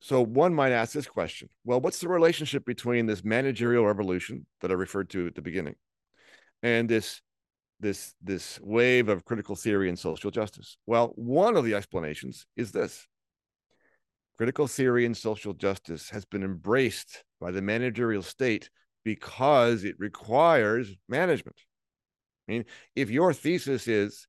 So 0.00 0.22
one 0.22 0.54
might 0.54 0.72
ask 0.72 0.92
this 0.92 1.06
question 1.06 1.48
well 1.64 1.80
what's 1.80 2.00
the 2.00 2.08
relationship 2.08 2.64
between 2.64 3.06
this 3.06 3.24
managerial 3.24 3.86
revolution 3.86 4.46
that 4.60 4.70
i 4.70 4.74
referred 4.74 5.10
to 5.10 5.26
at 5.26 5.34
the 5.34 5.42
beginning 5.42 5.76
and 6.62 6.88
this 6.88 7.20
this 7.80 8.14
this 8.22 8.60
wave 8.62 9.08
of 9.08 9.24
critical 9.24 9.56
theory 9.56 9.88
and 9.88 9.98
social 9.98 10.30
justice? 10.30 10.76
Well 10.86 11.12
one 11.16 11.56
of 11.56 11.64
the 11.64 11.74
explanations 11.74 12.46
is 12.56 12.72
this. 12.72 13.06
Critical 14.36 14.66
theory 14.66 15.06
and 15.06 15.16
social 15.16 15.54
justice 15.54 16.10
has 16.10 16.24
been 16.24 16.42
embraced 16.42 17.22
by 17.44 17.50
the 17.50 17.60
managerial 17.60 18.22
state 18.22 18.70
because 19.04 19.84
it 19.84 19.94
requires 19.98 20.90
management. 21.10 21.58
I 22.48 22.52
mean 22.52 22.64
if 22.96 23.10
your 23.10 23.34
thesis 23.34 23.86
is 23.86 24.26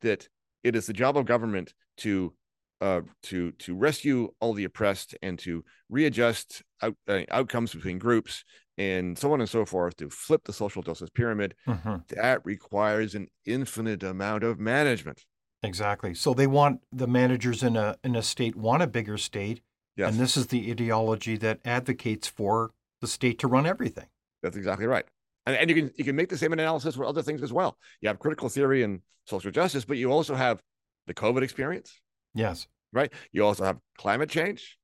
that 0.00 0.28
it 0.64 0.74
is 0.74 0.86
the 0.86 0.92
job 0.92 1.16
of 1.16 1.24
government 1.24 1.72
to 1.98 2.34
uh, 2.80 3.02
to 3.24 3.52
to 3.52 3.76
rescue 3.76 4.28
all 4.40 4.54
the 4.54 4.64
oppressed 4.64 5.14
and 5.22 5.38
to 5.38 5.64
readjust 5.88 6.64
out, 6.82 6.96
uh, 7.06 7.20
outcomes 7.30 7.72
between 7.72 7.98
groups 7.98 8.42
and 8.76 9.16
so 9.16 9.32
on 9.32 9.40
and 9.40 9.48
so 9.48 9.64
forth 9.64 9.94
to 9.96 10.10
flip 10.10 10.42
the 10.44 10.52
social 10.52 10.82
justice 10.82 11.10
pyramid 11.10 11.54
mm-hmm. 11.66 11.96
that 12.10 12.44
requires 12.44 13.14
an 13.14 13.28
infinite 13.46 14.02
amount 14.02 14.42
of 14.42 14.58
management. 14.58 15.24
Exactly. 15.62 16.12
So 16.14 16.34
they 16.34 16.46
want 16.48 16.80
the 16.92 17.06
managers 17.06 17.62
in 17.62 17.76
a 17.76 17.96
in 18.02 18.16
a 18.16 18.22
state 18.22 18.56
want 18.56 18.82
a 18.82 18.88
bigger 18.88 19.16
state 19.16 19.60
yes. 19.98 20.10
and 20.10 20.18
this 20.18 20.36
is 20.36 20.46
the 20.46 20.70
ideology 20.70 21.36
that 21.36 21.60
advocates 21.64 22.26
for 22.26 22.70
the 23.00 23.06
state 23.06 23.38
to 23.38 23.48
run 23.48 23.66
everything 23.66 24.06
that's 24.42 24.56
exactly 24.56 24.86
right 24.86 25.04
and, 25.44 25.56
and 25.56 25.68
you 25.68 25.76
can 25.76 25.92
you 25.96 26.04
can 26.04 26.16
make 26.16 26.30
the 26.30 26.38
same 26.38 26.52
analysis 26.54 26.94
for 26.94 27.04
other 27.04 27.22
things 27.22 27.42
as 27.42 27.52
well 27.52 27.76
you 28.00 28.08
have 28.08 28.18
critical 28.18 28.48
theory 28.48 28.82
and 28.82 29.00
social 29.26 29.50
justice 29.50 29.84
but 29.84 29.98
you 29.98 30.10
also 30.10 30.34
have 30.34 30.62
the 31.06 31.14
covid 31.14 31.42
experience 31.42 32.00
yes 32.34 32.66
right? 32.92 33.12
You 33.32 33.44
also 33.44 33.64
have 33.64 33.78
climate 33.96 34.30
change. 34.30 34.78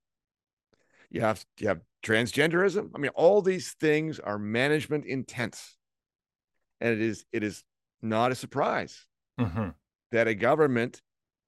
You 1.10 1.20
have 1.20 1.44
you 1.58 1.68
have 1.68 1.80
transgenderism. 2.04 2.90
I 2.94 2.98
mean, 2.98 3.12
all 3.14 3.40
these 3.42 3.74
things 3.80 4.18
are 4.18 4.38
management 4.38 5.04
intense, 5.06 5.76
and 6.80 6.92
it 6.92 7.00
is 7.00 7.24
it 7.32 7.42
is 7.42 7.62
not 8.02 8.32
a 8.32 8.34
surprise 8.34 9.06
mm-hmm. 9.40 9.70
that 10.12 10.28
a 10.28 10.34
government 10.34 11.00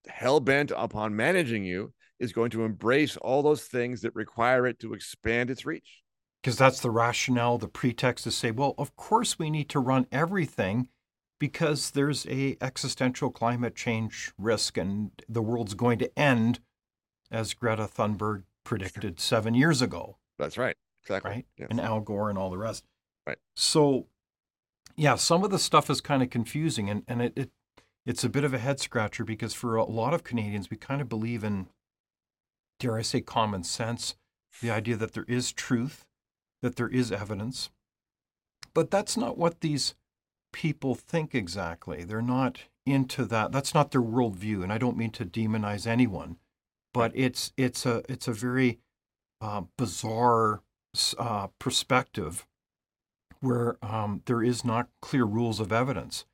hell 0.07 0.41
bent 0.41 0.73
upon 0.75 1.17
managing 1.17 1.65
you 1.65 1.93
is 2.19 2.33
going 2.33 2.51
to 2.51 2.65
embrace 2.65 3.17
all 3.17 3.43
those 3.43 3.63
things 3.63 4.03
that 4.03 4.15
require 4.15 4.67
it 4.67 4.79
to 4.81 4.95
expand 4.95 5.51
its 5.51 5.67
reach. 5.67 6.03
Because 6.43 6.59
that's 6.59 6.81
the 6.81 6.91
rationale, 6.91 7.59
the 7.59 7.69
pretext 7.69 8.25
to 8.25 8.31
say, 8.31 8.51
well, 8.51 8.75
of 8.79 8.95
course 8.97 9.39
we 9.39 9.51
need 9.51 9.69
to 9.71 9.81
run 9.81 10.07
everything 10.13 10.89
because 11.39 11.91
there's 11.91 12.27
a 12.27 12.57
existential 12.61 13.31
climate 13.31 13.75
change 13.75 14.33
risk 14.39 14.77
and 14.77 15.11
the 15.29 15.43
world's 15.43 15.75
going 15.75 15.99
to 15.99 16.19
end 16.19 16.61
as 17.31 17.53
Greta 17.53 17.85
Thunberg 17.85 18.45
predicted 18.65 19.19
seven 19.21 19.55
years 19.55 19.83
ago. 19.83 20.19
That's 20.39 20.57
right. 20.57 20.77
Exactly. 21.03 21.31
Right. 21.31 21.47
Yes. 21.59 21.69
And 21.71 21.81
Al 21.81 22.01
Gore 22.01 22.31
and 22.31 22.39
all 22.39 22.51
the 22.51 22.59
rest. 22.59 22.85
Right. 23.27 23.39
So, 23.55 24.07
yeah, 24.97 25.17
some 25.17 25.45
of 25.45 25.51
the 25.51 25.59
stuff 25.59 25.91
is 25.91 26.01
kind 26.01 26.23
of 26.23 26.31
confusing 26.31 26.89
and, 26.89 27.03
and 27.09 27.23
it, 27.23 27.33
it 27.37 27.51
it's 28.07 28.23
a 28.23 28.29
bit 28.29 28.45
of 28.45 28.55
a 28.55 28.59
head 28.59 28.79
scratcher 28.79 29.25
because 29.25 29.53
for 29.53 29.75
a 29.75 29.85
lot 29.85 30.15
of 30.15 30.23
Canadians, 30.23 30.71
we 30.71 30.77
kind 30.77 31.01
of 31.01 31.09
believe 31.09 31.43
in, 31.43 31.67
dare 32.79 32.97
I 32.97 33.03
say, 33.03 33.21
common 33.21 33.65
sense, 33.65 34.17
the 34.61 34.71
idea 34.71 34.97
that 34.97 35.13
there 35.13 35.27
is 35.29 35.53
truth, 35.53 36.07
that 36.63 36.77
there 36.77 36.89
is 36.89 37.13
evidence. 37.13 37.71
But 38.75 38.91
that's 38.91 39.17
not 39.17 39.39
what 39.39 39.61
these 39.61 39.95
people 40.53 40.95
think 40.95 41.35
exactly. 41.35 42.05
They're 42.05 42.23
not 42.23 42.65
into 42.85 43.25
that. 43.27 43.53
That's 43.53 43.75
not 43.75 43.91
their 43.91 44.03
worldview. 44.03 44.63
And 44.63 44.73
I 44.73 44.79
don't 44.79 44.97
mean 44.97 45.11
to 45.13 45.25
demonize 45.25 45.87
anyone, 45.87 46.37
but 46.95 47.13
it's 47.15 47.53
it's 47.57 47.85
a 47.85 48.03
it's 48.09 48.29
a 48.29 48.33
very 48.33 48.79
uh, 49.41 49.63
bizarre 49.77 50.63
uh, 51.19 51.49
perspective 51.59 52.47
where 53.41 53.77
um, 53.83 54.23
there 54.27 54.43
is 54.43 54.65
not 54.65 54.89
clear 55.03 55.25
rules 55.25 55.61
of 55.61 55.73
evidence. 55.73 56.25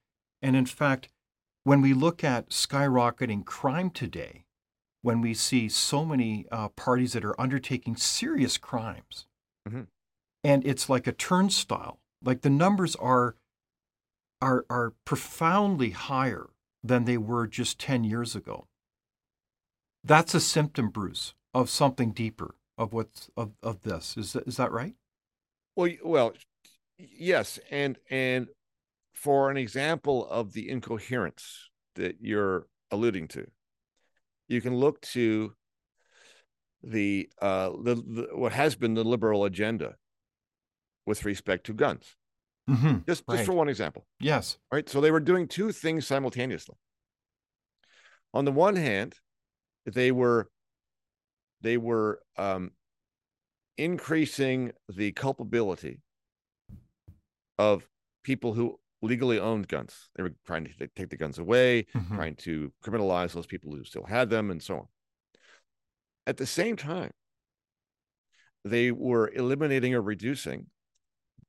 And 0.41 0.55
in 0.55 0.67
fact, 0.67 1.09
when 1.65 1.81
we 1.81 1.95
look 1.95 2.23
at 2.23 2.51
skyrocketing 2.51 3.45
crime 3.45 3.91
today, 3.91 4.42
when 5.03 5.21
we 5.21 5.35
see 5.35 5.69
so 5.69 6.05
many 6.05 6.47
uh, 6.51 6.69
parties 6.71 7.13
that 7.13 7.25
are 7.25 7.41
undertaking 7.41 7.97
serious 7.97 8.57
crimes, 8.57 9.27
mm-hmm. 9.69 9.83
and 10.43 10.67
it's 10.67 10.89
like 10.89 11.07
a 11.07 11.13
turnstile, 11.13 11.99
like 12.23 12.41
the 12.43 12.51
numbers 12.51 12.97
are 12.97 13.37
are, 14.41 14.67
are 14.69 14.93
profoundly 15.05 15.91
higher 15.91 16.49
than 16.83 17.05
they 17.05 17.17
were 17.17 17.47
just 17.47 17.79
10 17.79 18.03
years 18.03 18.35
ago. 18.35 18.67
That's 20.03 20.35
a 20.35 20.41
symptom, 20.41 20.89
Bruce, 20.89 21.35
of 21.55 21.71
something 21.71 22.11
deeper 22.11 22.57
of 22.77 22.93
what's 22.93 23.31
of, 23.37 23.53
of 23.63 23.83
this. 23.83 24.17
Is 24.17 24.33
that, 24.33 24.49
is 24.49 24.57
that 24.57 24.73
right? 24.73 24.95
Well, 25.77 25.91
well, 26.05 26.33
yes, 26.99 27.61
and 27.71 27.99
and 28.11 28.49
for 29.15 29.51
an 29.51 29.57
example 29.57 30.29
of 30.29 30.53
the 30.53 30.69
incoherence 30.69 31.71
that 31.95 32.17
you're 32.21 32.67
alluding 32.91 33.29
to, 33.29 33.49
you 34.53 34.61
can 34.61 34.77
look 34.77 35.01
to 35.01 35.53
the 36.83 37.29
uh 37.41 37.71
the, 37.83 37.95
the 37.95 38.29
what 38.35 38.53
has 38.53 38.75
been 38.75 38.95
the 38.95 39.05
liberal 39.05 39.45
agenda 39.45 39.95
with 41.07 41.25
respect 41.25 41.67
to 41.67 41.73
guns. 41.73 42.17
Mm-hmm. 42.69 42.99
Just, 43.09 43.25
right. 43.27 43.37
just 43.37 43.47
for 43.47 43.55
one 43.55 43.69
example. 43.69 44.07
Yes. 44.21 44.59
Right. 44.71 44.89
So 44.89 45.01
they 45.01 45.11
were 45.11 45.21
doing 45.21 45.49
two 45.49 45.73
things 45.73 46.07
simultaneously. 46.07 46.77
On 48.35 48.45
the 48.45 48.53
one 48.53 48.77
hand, 48.77 49.15
they 49.85 50.13
were 50.13 50.49
they 51.61 51.77
were 51.77 52.21
um, 52.37 52.71
increasing 53.79 54.73
the 54.89 55.13
culpability 55.13 56.01
of 57.59 57.87
people 58.25 58.53
who 58.53 58.79
legally 59.03 59.39
owned 59.39 59.69
guns. 59.69 60.09
They 60.17 60.23
were 60.23 60.35
trying 60.47 60.65
to 60.65 60.89
take 60.97 61.11
the 61.11 61.17
guns 61.17 61.39
away, 61.39 61.87
mm-hmm. 61.95 62.15
trying 62.15 62.37
to 62.37 62.73
criminalize 62.85 63.33
those 63.33 63.47
people 63.47 63.73
who 63.73 63.85
still 63.85 64.05
had 64.05 64.31
them, 64.31 64.51
and 64.51 64.63
so 64.63 64.77
on. 64.77 64.87
At 66.27 66.37
the 66.37 66.47
same 66.47 66.77
time, 66.77 67.11
they 68.65 68.93
were 68.93 69.31
eliminating 69.35 69.95
or 69.95 70.03
reducing 70.03 70.67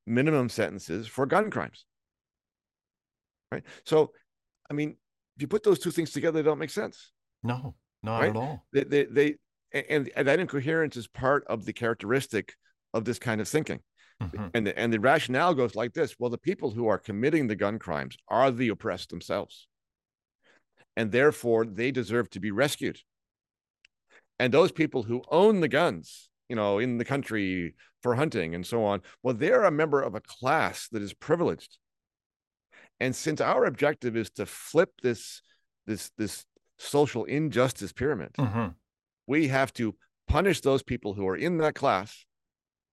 minimum 0.08 0.50
sentences 0.50 1.08
for 1.08 1.26
gun 1.28 1.52
crimes. 1.52 1.86
Right. 3.52 3.64
So, 3.86 4.12
I 4.70 4.74
mean, 4.74 4.98
if 5.36 5.42
you 5.42 5.48
put 5.48 5.64
those 5.64 5.78
two 5.78 5.92
things 5.92 6.12
together, 6.12 6.42
they 6.42 6.46
don't 6.46 6.58
make 6.58 6.72
sense. 6.72 7.12
No, 7.44 7.76
not 8.02 8.22
right? 8.22 8.30
at 8.32 8.36
all. 8.36 8.66
They, 8.74 8.84
they, 8.84 9.06
they 9.06 9.36
and, 9.72 10.10
and 10.16 10.28
that 10.28 10.40
incoherence 10.40 10.98
is 10.98 11.08
part 11.08 11.46
of 11.48 11.66
the 11.66 11.74
characteristic 11.74 12.56
of 12.94 13.06
this 13.06 13.20
kind 13.20 13.42
of 13.42 13.48
thinking. 13.48 13.80
Mm-hmm. 14.22 14.48
And, 14.54 14.68
the, 14.68 14.80
and 14.80 14.94
the 14.94 15.00
rationale 15.00 15.54
goes 15.54 15.76
like 15.76 15.94
this 15.94 16.16
well, 16.20 16.30
the 16.30 16.38
people 16.38 16.72
who 16.72 16.88
are 16.88 16.98
committing 16.98 17.48
the 17.48 17.56
gun 17.56 17.80
crimes 17.80 18.18
are 18.28 18.52
the 18.52 18.70
oppressed 18.70 19.10
themselves. 19.10 19.68
And 20.96 21.12
therefore, 21.12 21.66
they 21.66 21.92
deserve 21.92 22.30
to 22.32 22.40
be 22.40 22.52
rescued. 22.52 23.00
And 24.40 24.54
those 24.54 24.72
people 24.72 25.04
who 25.04 25.24
own 25.30 25.62
the 25.62 25.68
guns 25.68 26.30
you 26.50 26.56
know, 26.56 26.78
in 26.78 26.98
the 26.98 27.06
country 27.06 27.74
for 28.02 28.16
hunting 28.16 28.54
and 28.54 28.64
so 28.64 28.84
on. 28.84 29.02
Well, 29.24 29.34
they're 29.34 29.64
a 29.64 29.72
member 29.72 30.02
of 30.02 30.14
a 30.14 30.22
class 30.22 30.88
that 30.92 31.02
is 31.02 31.14
privileged. 31.14 31.78
And 33.00 33.16
since 33.16 33.42
our 33.42 33.66
objective 33.66 34.16
is 34.16 34.30
to 34.32 34.46
flip 34.46 34.92
this 35.02 35.42
this 35.88 36.12
this 36.18 36.46
social 36.78 37.24
injustice 37.26 37.92
pyramid. 37.92 38.34
Mm-hmm. 38.34 38.68
We 39.26 39.48
have 39.48 39.74
to 39.74 39.96
punish 40.28 40.62
those 40.62 40.84
people 40.84 41.14
who 41.14 41.28
are 41.28 41.36
in 41.36 41.58
that 41.58 41.76
class, 41.76 42.26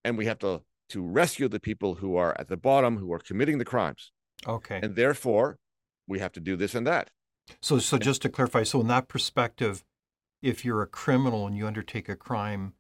and 0.04 0.16
we 0.16 0.26
have 0.26 0.38
to 0.38 0.62
to 0.90 1.02
rescue 1.02 1.48
the 1.48 1.60
people 1.60 1.96
who 1.96 2.16
are 2.16 2.38
at 2.38 2.48
the 2.48 2.56
bottom 2.56 2.98
who 2.98 3.12
are 3.12 3.18
committing 3.18 3.58
the 3.58 3.64
crimes. 3.64 4.12
Okay. 4.46 4.80
And 4.82 4.96
therefore, 4.96 5.58
we 6.06 6.18
have 6.18 6.32
to 6.32 6.40
do 6.40 6.56
this 6.56 6.74
and 6.74 6.86
that. 6.86 7.10
So, 7.60 7.78
so 7.78 7.98
just 7.98 8.22
to 8.22 8.28
clarify, 8.28 8.62
so 8.62 8.80
in 8.80 8.86
that 8.88 9.08
perspective, 9.08 9.84
if 10.42 10.64
you're 10.64 10.82
a 10.82 10.86
criminal 10.86 11.46
and 11.46 11.56
you 11.56 11.66
undertake 11.66 12.08
a 12.08 12.16
crime, 12.16 12.74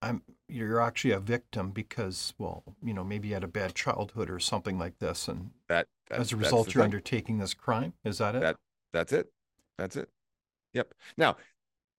I'm, 0.00 0.22
you're 0.48 0.80
actually 0.80 1.12
a 1.12 1.20
victim 1.20 1.70
because, 1.70 2.34
well, 2.38 2.64
you 2.82 2.92
know, 2.92 3.04
maybe 3.04 3.28
you 3.28 3.34
had 3.34 3.44
a 3.44 3.48
bad 3.48 3.74
childhood 3.74 4.30
or 4.30 4.40
something 4.40 4.78
like 4.78 4.98
this, 4.98 5.28
and 5.28 5.50
that, 5.68 5.86
that 6.10 6.18
as 6.18 6.32
a 6.32 6.36
result, 6.36 6.74
you're 6.74 6.82
thing. 6.82 6.92
undertaking 6.92 7.38
this 7.38 7.54
crime. 7.54 7.92
Is 8.04 8.18
that 8.18 8.34
it? 8.34 8.40
That 8.40 8.56
that's 8.92 9.12
it. 9.12 9.32
That's 9.78 9.96
it. 9.96 10.08
Yep. 10.74 10.92
Now, 11.16 11.36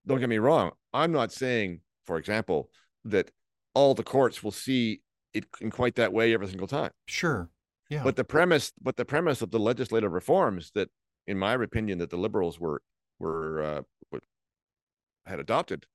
don't 0.06 0.20
get 0.20 0.30
me 0.30 0.38
wrong. 0.38 0.72
I'm 0.94 1.12
not 1.12 1.32
saying, 1.32 1.80
for 2.04 2.18
example, 2.18 2.70
that 3.06 3.32
all 3.74 3.94
the 3.94 4.04
courts 4.04 4.44
will 4.44 4.52
see 4.52 5.02
it 5.34 5.46
in 5.62 5.72
quite 5.72 5.96
that 5.96 6.14
way 6.14 6.34
every 6.34 6.48
single 6.48 6.68
time. 6.68 6.92
Sure. 7.08 7.50
Yeah. 7.90 8.04
But 8.04 8.16
the 8.16 8.24
premise, 8.24 8.72
but 8.82 8.96
the 8.96 9.06
premise 9.06 9.42
of 9.42 9.52
the 9.52 9.60
legislative 9.60 10.12
reforms 10.12 10.72
that, 10.74 10.90
in 11.28 11.38
my 11.38 11.54
opinion, 11.54 12.00
that 12.00 12.10
the 12.10 12.18
liberals 12.18 12.60
were 12.60 12.82
were 13.20 13.62
uh, 13.62 13.82
had 15.26 15.40
adopted, 15.40 15.86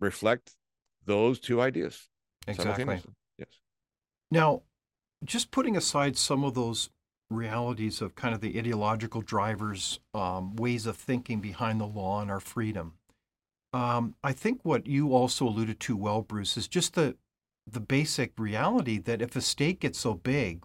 reflect 0.00 0.56
those 1.04 1.38
two 1.38 1.60
ideas. 1.60 2.08
Exactly. 2.46 3.00
Yes. 3.38 3.60
Now, 4.30 4.62
just 5.24 5.50
putting 5.50 5.76
aside 5.76 6.16
some 6.16 6.44
of 6.44 6.54
those 6.54 6.90
realities 7.30 8.00
of 8.00 8.14
kind 8.14 8.34
of 8.34 8.40
the 8.40 8.58
ideological 8.58 9.20
drivers, 9.20 9.98
um, 10.14 10.54
ways 10.56 10.86
of 10.86 10.96
thinking 10.96 11.40
behind 11.40 11.80
the 11.80 11.86
law 11.86 12.20
and 12.20 12.30
our 12.30 12.40
freedom. 12.40 12.94
Um, 13.72 14.14
I 14.22 14.32
think 14.32 14.60
what 14.62 14.86
you 14.86 15.12
also 15.12 15.46
alluded 15.46 15.80
to 15.80 15.96
well, 15.96 16.22
Bruce, 16.22 16.56
is 16.56 16.68
just 16.68 16.94
the 16.94 17.16
the 17.66 17.80
basic 17.80 18.38
reality 18.38 18.98
that 18.98 19.20
if 19.20 19.34
a 19.36 19.40
state 19.40 19.80
gets 19.80 19.98
so 19.98 20.14
big 20.14 20.64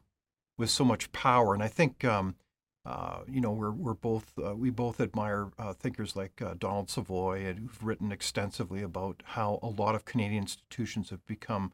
with 0.57 0.69
so 0.69 0.85
much 0.85 1.11
power, 1.11 1.53
and 1.53 1.63
I 1.63 1.67
think 1.67 2.05
um, 2.05 2.35
uh, 2.85 3.21
you 3.27 3.41
know 3.41 3.51
we're 3.51 3.71
we're 3.71 3.93
both 3.93 4.33
uh, 4.43 4.55
we 4.55 4.69
both 4.69 5.01
admire 5.01 5.49
uh, 5.57 5.73
thinkers 5.73 6.15
like 6.15 6.41
uh, 6.41 6.53
Donald 6.57 6.89
Savoie 6.89 7.45
and 7.45 7.59
who've 7.59 7.83
written 7.83 8.11
extensively 8.11 8.81
about 8.81 9.23
how 9.25 9.59
a 9.61 9.67
lot 9.67 9.95
of 9.95 10.05
Canadian 10.05 10.43
institutions 10.43 11.09
have 11.09 11.25
become, 11.25 11.73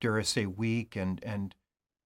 dare 0.00 0.18
I 0.18 0.22
say, 0.22 0.46
weak 0.46 0.96
and 0.96 1.22
and 1.24 1.54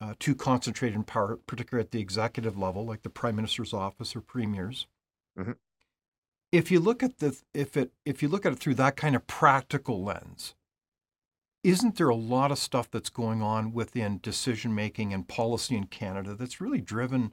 uh, 0.00 0.14
too 0.18 0.34
concentrated 0.34 0.96
in 0.96 1.04
power, 1.04 1.38
particularly 1.46 1.84
at 1.84 1.90
the 1.90 2.00
executive 2.00 2.56
level, 2.56 2.84
like 2.84 3.02
the 3.02 3.10
prime 3.10 3.36
minister's 3.36 3.72
office 3.72 4.14
or 4.14 4.20
premiers. 4.20 4.86
Mm-hmm. 5.38 5.52
If 6.52 6.70
you 6.70 6.80
look 6.80 7.02
at 7.02 7.18
the 7.18 7.38
if 7.52 7.76
it 7.76 7.92
if 8.04 8.22
you 8.22 8.28
look 8.28 8.46
at 8.46 8.52
it 8.52 8.58
through 8.58 8.76
that 8.76 8.96
kind 8.96 9.16
of 9.16 9.26
practical 9.26 10.02
lens, 10.02 10.54
isn't 11.68 11.96
there 11.96 12.08
a 12.08 12.16
lot 12.16 12.50
of 12.50 12.58
stuff 12.58 12.90
that's 12.90 13.10
going 13.10 13.42
on 13.42 13.72
within 13.72 14.20
decision 14.22 14.74
making 14.74 15.12
and 15.12 15.28
policy 15.28 15.76
in 15.76 15.84
Canada 15.84 16.34
that's 16.34 16.62
really 16.62 16.80
driven 16.80 17.32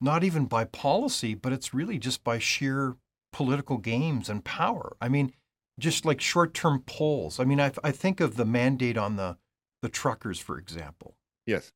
not 0.00 0.24
even 0.24 0.46
by 0.46 0.64
policy, 0.64 1.34
but 1.34 1.52
it's 1.52 1.72
really 1.72 1.98
just 1.98 2.24
by 2.24 2.38
sheer 2.38 2.96
political 3.32 3.78
games 3.78 4.28
and 4.28 4.44
power? 4.44 4.96
I 5.00 5.08
mean, 5.08 5.32
just 5.78 6.04
like 6.04 6.20
short 6.20 6.54
term 6.54 6.82
polls. 6.86 7.38
I 7.38 7.44
mean, 7.44 7.60
I, 7.60 7.70
I 7.84 7.92
think 7.92 8.20
of 8.20 8.34
the 8.34 8.44
mandate 8.44 8.98
on 8.98 9.14
the 9.14 9.36
the 9.80 9.88
truckers, 9.88 10.40
for 10.40 10.58
example. 10.58 11.14
Yes. 11.46 11.72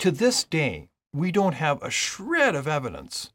To 0.00 0.10
this 0.10 0.42
day, 0.42 0.88
we 1.12 1.30
don't 1.30 1.54
have 1.54 1.80
a 1.82 1.90
shred 1.90 2.56
of 2.56 2.66
evidence 2.66 3.32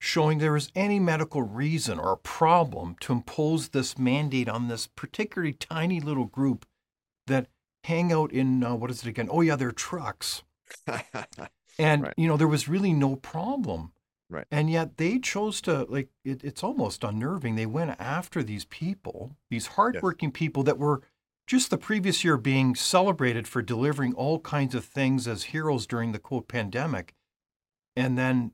showing 0.00 0.38
there 0.38 0.56
is 0.56 0.72
any 0.74 0.98
medical 0.98 1.42
reason 1.42 2.00
or 2.00 2.16
problem 2.16 2.96
to 3.00 3.12
impose 3.12 3.68
this 3.68 3.96
mandate 3.96 4.48
on 4.48 4.66
this 4.66 4.88
particularly 4.88 5.52
tiny 5.52 6.00
little 6.00 6.24
group 6.24 6.66
that 7.28 7.48
hang 7.84 8.12
out 8.12 8.32
in 8.32 8.62
uh, 8.62 8.74
what 8.74 8.90
is 8.90 9.02
it 9.02 9.08
again? 9.08 9.28
Oh 9.30 9.40
yeah, 9.40 9.56
they're 9.56 9.72
trucks. 9.72 10.42
and 11.78 12.02
right. 12.02 12.14
you 12.16 12.28
know 12.28 12.36
there 12.36 12.48
was 12.48 12.68
really 12.68 12.92
no 12.92 13.16
problem. 13.16 13.92
Right. 14.30 14.44
And 14.50 14.68
yet 14.68 14.98
they 14.98 15.18
chose 15.18 15.62
to 15.62 15.84
like 15.88 16.08
it, 16.24 16.44
it's 16.44 16.62
almost 16.62 17.02
unnerving. 17.02 17.56
They 17.56 17.66
went 17.66 17.96
after 17.98 18.42
these 18.42 18.66
people, 18.66 19.36
these 19.48 19.68
hardworking 19.68 20.28
yes. 20.30 20.38
people 20.38 20.62
that 20.64 20.78
were 20.78 21.02
just 21.46 21.70
the 21.70 21.78
previous 21.78 22.24
year 22.24 22.36
being 22.36 22.74
celebrated 22.74 23.48
for 23.48 23.62
delivering 23.62 24.12
all 24.12 24.38
kinds 24.40 24.74
of 24.74 24.84
things 24.84 25.26
as 25.26 25.44
heroes 25.44 25.86
during 25.86 26.12
the 26.12 26.18
quote 26.18 26.46
pandemic. 26.46 27.14
And 27.96 28.18
then 28.18 28.52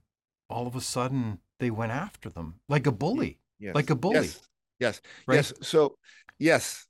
all 0.48 0.68
of 0.68 0.76
a 0.76 0.80
sudden 0.80 1.40
they 1.58 1.70
went 1.72 1.90
after 1.90 2.28
them 2.28 2.60
like 2.68 2.86
a 2.86 2.92
bully. 2.92 3.40
Yes. 3.58 3.74
Like 3.74 3.90
a 3.90 3.96
bully. 3.96 4.26
Yes. 4.26 4.40
Yes. 4.78 5.00
Right? 5.26 5.36
Yes. 5.36 5.52
So 5.60 5.96
yes, 6.38 6.86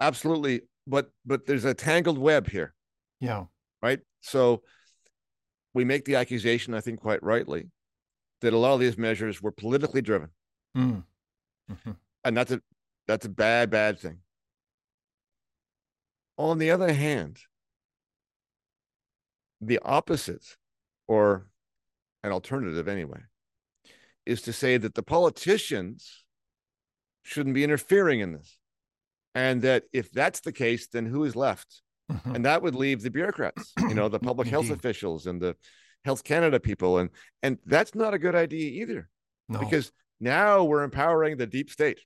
absolutely. 0.00 0.62
But 0.86 1.10
but 1.24 1.46
there's 1.46 1.64
a 1.64 1.74
tangled 1.74 2.18
web 2.18 2.48
here. 2.48 2.74
Yeah. 3.20 3.44
Right. 3.82 4.00
So 4.20 4.62
we 5.74 5.84
make 5.84 6.04
the 6.04 6.16
accusation, 6.16 6.74
I 6.74 6.80
think 6.80 7.00
quite 7.00 7.22
rightly, 7.22 7.68
that 8.40 8.52
a 8.52 8.58
lot 8.58 8.74
of 8.74 8.80
these 8.80 8.98
measures 8.98 9.40
were 9.40 9.52
politically 9.52 10.02
driven. 10.02 10.30
Mm. 10.76 11.04
Mm-hmm. 11.70 11.92
And 12.24 12.36
that's 12.36 12.52
a 12.52 12.60
that's 13.06 13.26
a 13.26 13.30
bad, 13.30 13.70
bad 13.70 13.98
thing. 13.98 14.18
On 16.36 16.58
the 16.58 16.70
other 16.70 16.92
hand, 16.92 17.38
the 19.60 19.78
opposite, 19.84 20.56
or 21.06 21.46
an 22.22 22.32
alternative 22.32 22.88
anyway, 22.88 23.20
is 24.26 24.42
to 24.42 24.52
say 24.52 24.76
that 24.76 24.94
the 24.94 25.02
politicians 25.02 26.24
shouldn't 27.22 27.54
be 27.54 27.64
interfering 27.64 28.20
in 28.20 28.32
this. 28.32 28.58
And 29.34 29.62
that 29.62 29.84
if 29.92 30.10
that's 30.12 30.40
the 30.40 30.52
case, 30.52 30.88
then 30.88 31.06
who 31.06 31.24
is 31.24 31.34
left? 31.34 31.82
Mm-hmm. 32.10 32.34
And 32.34 32.44
that 32.44 32.62
would 32.62 32.74
leave 32.74 33.02
the 33.02 33.10
bureaucrats, 33.10 33.72
you 33.88 33.94
know, 33.94 34.08
the 34.08 34.18
public 34.30 34.48
health 34.48 34.70
officials 34.70 35.26
and 35.26 35.40
the 35.40 35.56
Health 36.04 36.24
Canada 36.24 36.60
people. 36.60 36.98
And 36.98 37.10
and 37.42 37.58
that's 37.64 37.94
not 37.94 38.14
a 38.14 38.18
good 38.18 38.34
idea 38.34 38.82
either. 38.82 39.08
No. 39.48 39.58
Because 39.60 39.92
now 40.20 40.64
we're 40.64 40.82
empowering 40.82 41.36
the 41.36 41.46
deep 41.46 41.70
state. 41.70 42.00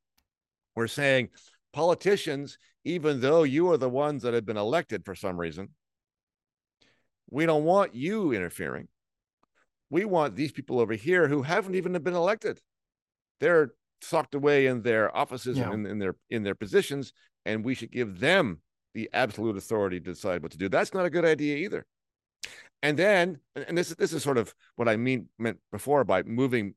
We're 0.74 0.86
saying 0.86 1.30
politicians 1.72 2.58
even 2.86 3.20
though 3.20 3.42
you 3.42 3.68
are 3.72 3.76
the 3.76 3.88
ones 3.88 4.22
that 4.22 4.32
have 4.32 4.46
been 4.46 4.56
elected 4.56 5.04
for 5.04 5.16
some 5.16 5.36
reason, 5.36 5.70
we 7.28 7.44
don't 7.44 7.64
want 7.64 7.96
you 7.96 8.32
interfering. 8.32 8.86
We 9.90 10.04
want 10.04 10.36
these 10.36 10.52
people 10.52 10.78
over 10.78 10.94
here 10.94 11.26
who 11.26 11.42
haven't 11.42 11.74
even 11.74 12.00
been 12.00 12.14
elected. 12.14 12.60
They're 13.40 13.72
socked 14.00 14.34
away 14.34 14.66
in 14.66 14.82
their 14.82 15.14
offices 15.16 15.58
yeah. 15.58 15.70
and 15.70 15.86
in, 15.86 15.92
in 15.92 15.98
their 15.98 16.16
in 16.30 16.42
their 16.42 16.54
positions, 16.54 17.12
and 17.44 17.64
we 17.64 17.74
should 17.74 17.90
give 17.90 18.20
them 18.20 18.60
the 18.94 19.10
absolute 19.12 19.56
authority 19.56 20.00
to 20.00 20.12
decide 20.12 20.42
what 20.42 20.52
to 20.52 20.58
do. 20.58 20.68
That's 20.68 20.94
not 20.94 21.06
a 21.06 21.10
good 21.10 21.24
idea 21.24 21.56
either. 21.56 21.84
And 22.82 22.98
then, 22.98 23.38
and 23.54 23.76
this 23.76 23.90
this 23.90 24.12
is 24.12 24.22
sort 24.22 24.38
of 24.38 24.54
what 24.76 24.88
I 24.88 24.96
mean 24.96 25.28
meant 25.38 25.58
before 25.72 26.04
by 26.04 26.22
moving 26.22 26.74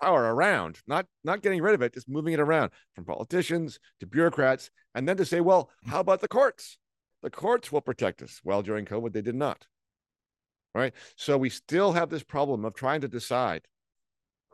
power 0.00 0.34
around, 0.34 0.80
not 0.86 1.06
not 1.22 1.42
getting 1.42 1.62
rid 1.62 1.74
of 1.74 1.82
it, 1.82 1.94
just 1.94 2.08
moving 2.08 2.34
it 2.34 2.40
around 2.40 2.70
from 2.94 3.04
politicians 3.04 3.78
to 4.00 4.06
bureaucrats, 4.06 4.70
and 4.94 5.08
then 5.08 5.16
to 5.16 5.24
say, 5.24 5.40
well, 5.40 5.70
mm. 5.84 5.90
how 5.90 6.00
about 6.00 6.20
the 6.20 6.28
courts? 6.28 6.78
The 7.22 7.30
courts 7.30 7.72
will 7.72 7.80
protect 7.80 8.22
us. 8.22 8.40
Well, 8.44 8.62
during 8.62 8.84
COVID, 8.84 9.12
they 9.12 9.22
did 9.22 9.34
not. 9.34 9.66
Right. 10.74 10.92
So 11.16 11.38
we 11.38 11.50
still 11.50 11.92
have 11.92 12.10
this 12.10 12.24
problem 12.24 12.64
of 12.64 12.74
trying 12.74 13.00
to 13.02 13.08
decide 13.08 13.62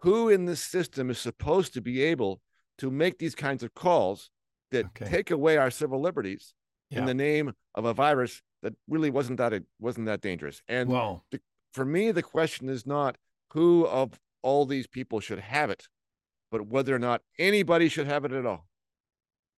who 0.02 0.28
in 0.28 0.46
this 0.46 0.60
system 0.60 1.10
is 1.10 1.18
supposed 1.18 1.74
to 1.74 1.80
be 1.80 2.02
able 2.02 2.40
to 2.78 2.90
make 2.90 3.18
these 3.18 3.34
kinds 3.34 3.62
of 3.62 3.74
calls 3.74 4.30
that 4.70 4.86
okay. 4.86 5.06
take 5.06 5.30
away 5.30 5.56
our 5.56 5.70
civil 5.70 6.00
liberties 6.00 6.54
yeah. 6.90 7.00
in 7.00 7.06
the 7.06 7.14
name 7.14 7.52
of 7.74 7.84
a 7.84 7.94
virus 7.94 8.42
that 8.62 8.74
really 8.88 9.10
wasn't 9.10 9.38
that 9.38 9.62
wasn't 9.78 10.06
that 10.06 10.20
dangerous. 10.20 10.62
And 10.68 10.90
the, 11.30 11.40
for 11.72 11.84
me, 11.84 12.10
the 12.10 12.22
question 12.22 12.68
is 12.68 12.86
not 12.86 13.16
who 13.52 13.86
of 13.86 14.18
all 14.42 14.66
these 14.66 14.86
people 14.86 15.20
should 15.20 15.40
have 15.40 15.70
it, 15.70 15.88
but 16.50 16.66
whether 16.66 16.94
or 16.94 16.98
not 16.98 17.22
anybody 17.38 17.88
should 17.88 18.06
have 18.06 18.24
it 18.24 18.32
at 18.32 18.46
all. 18.46 18.66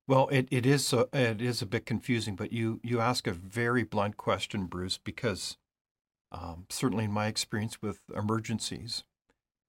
Well, 0.09 0.29
it, 0.29 0.49
it 0.51 0.67
is 0.67 0.93
a, 0.93 1.07
it 1.13 1.41
is 1.41 1.63
a 1.63 1.67
bit 1.67 1.87
confusing, 1.87 2.35
but 2.35 2.53
you 2.53 2.81
you 2.83 3.01
ask 3.01 3.27
a 3.27 3.33
very 3.33 3.85
blunt 3.85 4.17
question, 4.17 4.67
Bruce, 4.67 4.99
because 4.99 5.57
um, 6.33 6.67
certainly 6.69 7.05
in 7.05 7.13
my 7.13 7.27
experience 7.27 7.81
with 7.81 8.01
emergencies, 8.15 9.05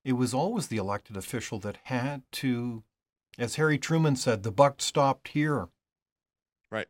it 0.03 0.13
was 0.13 0.33
always 0.33 0.67
the 0.67 0.77
elected 0.77 1.17
official 1.17 1.59
that 1.59 1.77
had 1.83 2.23
to, 2.33 2.83
as 3.37 3.55
Harry 3.55 3.77
Truman 3.77 4.15
said, 4.15 4.43
the 4.43 4.51
buck 4.51 4.81
stopped 4.81 5.29
here. 5.29 5.67
Right. 6.71 6.87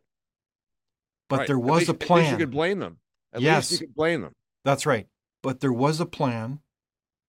But 1.28 1.40
right. 1.40 1.46
there 1.46 1.58
was 1.58 1.80
least, 1.80 1.90
a 1.90 1.94
plan. 1.94 2.18
At 2.18 2.22
least 2.22 2.32
you 2.32 2.38
could 2.38 2.50
blame 2.50 2.78
them. 2.80 2.98
At 3.32 3.40
yes. 3.40 3.70
least 3.70 3.80
you 3.80 3.86
could 3.86 3.94
blame 3.94 4.20
them. 4.22 4.32
That's 4.64 4.86
right. 4.86 5.06
But 5.42 5.60
there 5.60 5.72
was 5.72 6.00
a 6.00 6.06
plan 6.06 6.60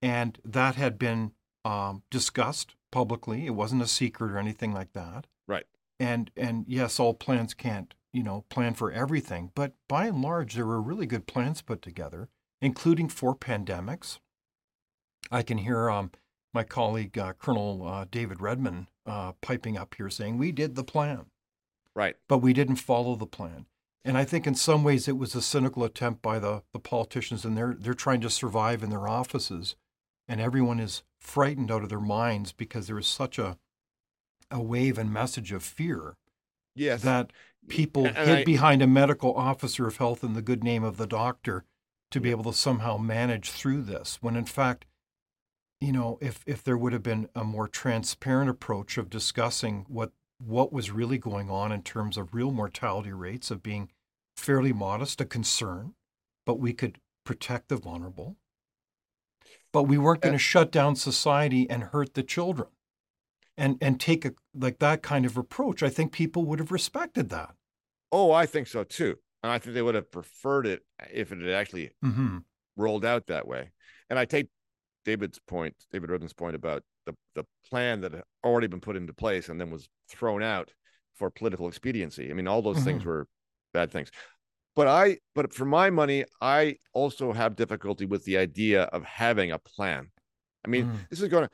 and 0.02 0.38
that 0.46 0.76
had 0.76 1.00
been 1.00 1.32
um, 1.64 2.04
discussed 2.12 2.76
publicly. 2.92 3.46
It 3.48 3.56
wasn't 3.56 3.82
a 3.82 3.88
secret 3.88 4.32
or 4.32 4.38
anything 4.38 4.72
like 4.72 4.94
that. 4.94 5.26
Right. 5.48 5.66
And 6.00 6.30
and 6.38 6.66
yes, 6.68 7.00
all 7.00 7.14
plans 7.14 7.54
can't 7.54 7.94
you 8.14 8.22
know 8.22 8.46
plan 8.50 8.74
for 8.74 8.92
everything, 8.92 9.52
but 9.56 9.74
by 9.88 10.06
and 10.06 10.22
large, 10.22 10.54
there 10.54 10.66
were 10.66 10.82
really 10.82 11.08
good 11.08 11.26
plans 11.26 11.62
put 11.62 11.82
together, 11.82 12.30
including 12.62 13.10
for 13.10 13.36
pandemics. 13.36 14.20
I 15.32 15.42
can 15.42 15.60
hear 15.60 15.90
um, 15.90 16.12
my 16.54 16.64
colleague 16.64 17.18
uh, 17.18 17.34
Colonel 17.34 17.86
uh, 17.86 18.06
David 18.10 18.42
Redman 18.42 18.88
uh, 19.06 19.34
piping 19.42 19.78
up 19.78 19.96
here 19.96 20.10
saying 20.10 20.38
we 20.38 20.52
did 20.52 20.76
the 20.76 20.84
plan, 20.84 21.26
right? 21.94 22.16
But 22.28 22.40
we 22.40 22.54
didn't 22.54 22.78
follow 22.78 23.16
the 23.16 23.26
plan. 23.26 23.66
And 24.04 24.18
I 24.18 24.24
think 24.24 24.46
in 24.46 24.54
some 24.54 24.84
ways 24.84 25.08
it 25.08 25.18
was 25.18 25.34
a 25.34 25.42
cynical 25.42 25.84
attempt 25.84 26.22
by 26.22 26.38
the, 26.38 26.62
the 26.74 26.80
politicians, 26.80 27.44
and 27.44 27.58
they're 27.58 27.76
they're 27.78 27.94
trying 27.94 28.22
to 28.22 28.30
survive 28.30 28.84
in 28.84 28.90
their 28.90 29.08
offices, 29.08 29.76
and 30.28 30.40
everyone 30.40 30.80
is 30.80 31.04
frightened 31.20 31.72
out 31.72 31.84
of 31.84 31.90
their 31.90 32.00
minds 32.00 32.52
because 32.52 32.88
there 32.88 33.00
is 33.00 33.08
such 33.08 33.40
a 33.40 33.58
a 34.52 34.62
wave 34.62 34.98
and 34.98 35.12
message 35.12 35.52
of 35.52 35.64
fear. 35.64 36.18
Yes. 36.76 37.02
That 37.02 37.32
people 37.68 38.06
and 38.06 38.16
hid 38.18 38.40
I, 38.40 38.44
behind 38.44 38.82
a 38.82 38.88
medical 38.88 39.34
officer 39.34 39.88
of 39.88 39.98
health 39.98 40.24
in 40.24 40.34
the 40.34 40.42
good 40.42 40.64
name 40.64 40.84
of 40.84 40.98
the 40.98 41.08
doctor 41.08 41.66
to 42.12 42.22
be 42.22 42.32
able 42.32 42.44
to 42.44 42.54
somehow 42.54 42.98
manage 42.98 43.50
through 43.50 43.82
this, 43.82 44.20
when 44.22 44.36
in 44.36 44.46
fact, 44.46 44.86
you 45.86 45.92
know, 45.92 46.18
if 46.20 46.44
if 46.48 46.64
there 46.64 46.78
would 46.78 46.94
have 46.94 47.04
been 47.04 47.30
a 47.36 47.44
more 47.44 47.68
transparent 47.68 48.50
approach 48.50 48.98
of 48.98 49.08
discussing 49.10 49.86
what 49.88 50.12
what 50.40 50.74
was 50.74 50.90
really 50.90 51.20
going 51.20 51.50
on 51.52 51.72
in 51.72 51.84
terms 51.84 52.18
of 52.18 52.34
real 52.34 52.52
mortality 52.52 53.14
rates 53.14 53.52
of 53.52 53.62
being 53.62 53.90
fairly 54.36 54.74
modest, 54.74 55.22
a 55.22 55.26
concern, 55.26 55.94
but 56.44 56.60
we 56.60 56.74
could 56.74 56.98
protect 57.24 57.70
the 57.70 57.78
vulnerable. 57.78 58.36
But 59.72 59.84
we 59.84 59.98
weren't 59.98 60.22
going 60.22 60.34
to 60.34 60.40
shut 60.40 60.72
down 60.72 60.96
society 60.96 61.70
and 61.70 61.84
hurt 61.84 62.16
the 62.16 62.24
children. 62.24 62.70
And 63.56 63.78
and 63.80 64.00
take 64.00 64.26
a 64.26 64.34
like 64.54 64.80
that 64.80 65.04
kind 65.04 65.26
of 65.26 65.38
approach. 65.38 65.84
I 65.84 65.90
think 65.90 66.12
people 66.12 66.46
would 66.46 66.60
have 66.60 66.72
respected 66.72 67.30
that. 67.30 67.54
Oh, 68.12 68.32
I 68.32 68.48
think 68.48 68.68
so 68.68 68.84
too. 68.84 69.18
And 69.44 69.52
I 69.52 69.60
think 69.60 69.76
they 69.76 69.84
would 69.84 69.96
have 69.96 70.12
preferred 70.12 70.66
it 70.66 70.84
if 71.14 71.32
it 71.32 71.40
had 71.42 71.52
actually 71.52 71.92
mm-hmm. 72.04 72.40
rolled 72.76 73.06
out 73.06 73.28
that 73.28 73.48
way. 73.48 73.72
And 74.10 74.18
I 74.18 74.26
take 74.26 74.50
David's 75.06 75.40
point, 75.48 75.76
David 75.92 76.10
Redman's 76.10 76.34
point 76.34 76.56
about 76.56 76.84
the, 77.06 77.16
the 77.36 77.46
plan 77.70 78.02
that 78.02 78.12
had 78.12 78.24
already 78.44 78.68
been 78.68 78.82
put 78.82 78.96
into 78.96 79.14
place 79.14 79.50
and 79.50 79.62
then 79.62 79.72
was 79.72 79.88
thrown 80.10 80.44
out 80.44 80.72
for 81.14 81.30
political 81.30 81.68
expediency. 81.68 82.30
I 82.30 82.34
mean, 82.34 82.48
all 82.48 82.62
those 82.62 82.78
mm-hmm. 82.78 82.86
things 82.86 83.06
were 83.06 83.28
bad 83.74 83.92
things. 83.92 84.10
But 84.76 84.88
I, 84.88 85.18
but 85.34 85.54
for 85.54 85.66
my 85.66 85.90
money, 85.90 86.26
I 86.42 86.78
also 86.94 87.32
have 87.32 87.56
difficulty 87.56 88.06
with 88.06 88.26
the 88.26 88.38
idea 88.38 88.84
of 88.84 89.04
having 89.06 89.52
a 89.52 89.60
plan. 89.60 90.12
I 90.66 90.68
mean, 90.68 90.88
mm. 90.88 91.10
this 91.10 91.22
is 91.22 91.30
going 91.30 91.46
to, 91.46 91.50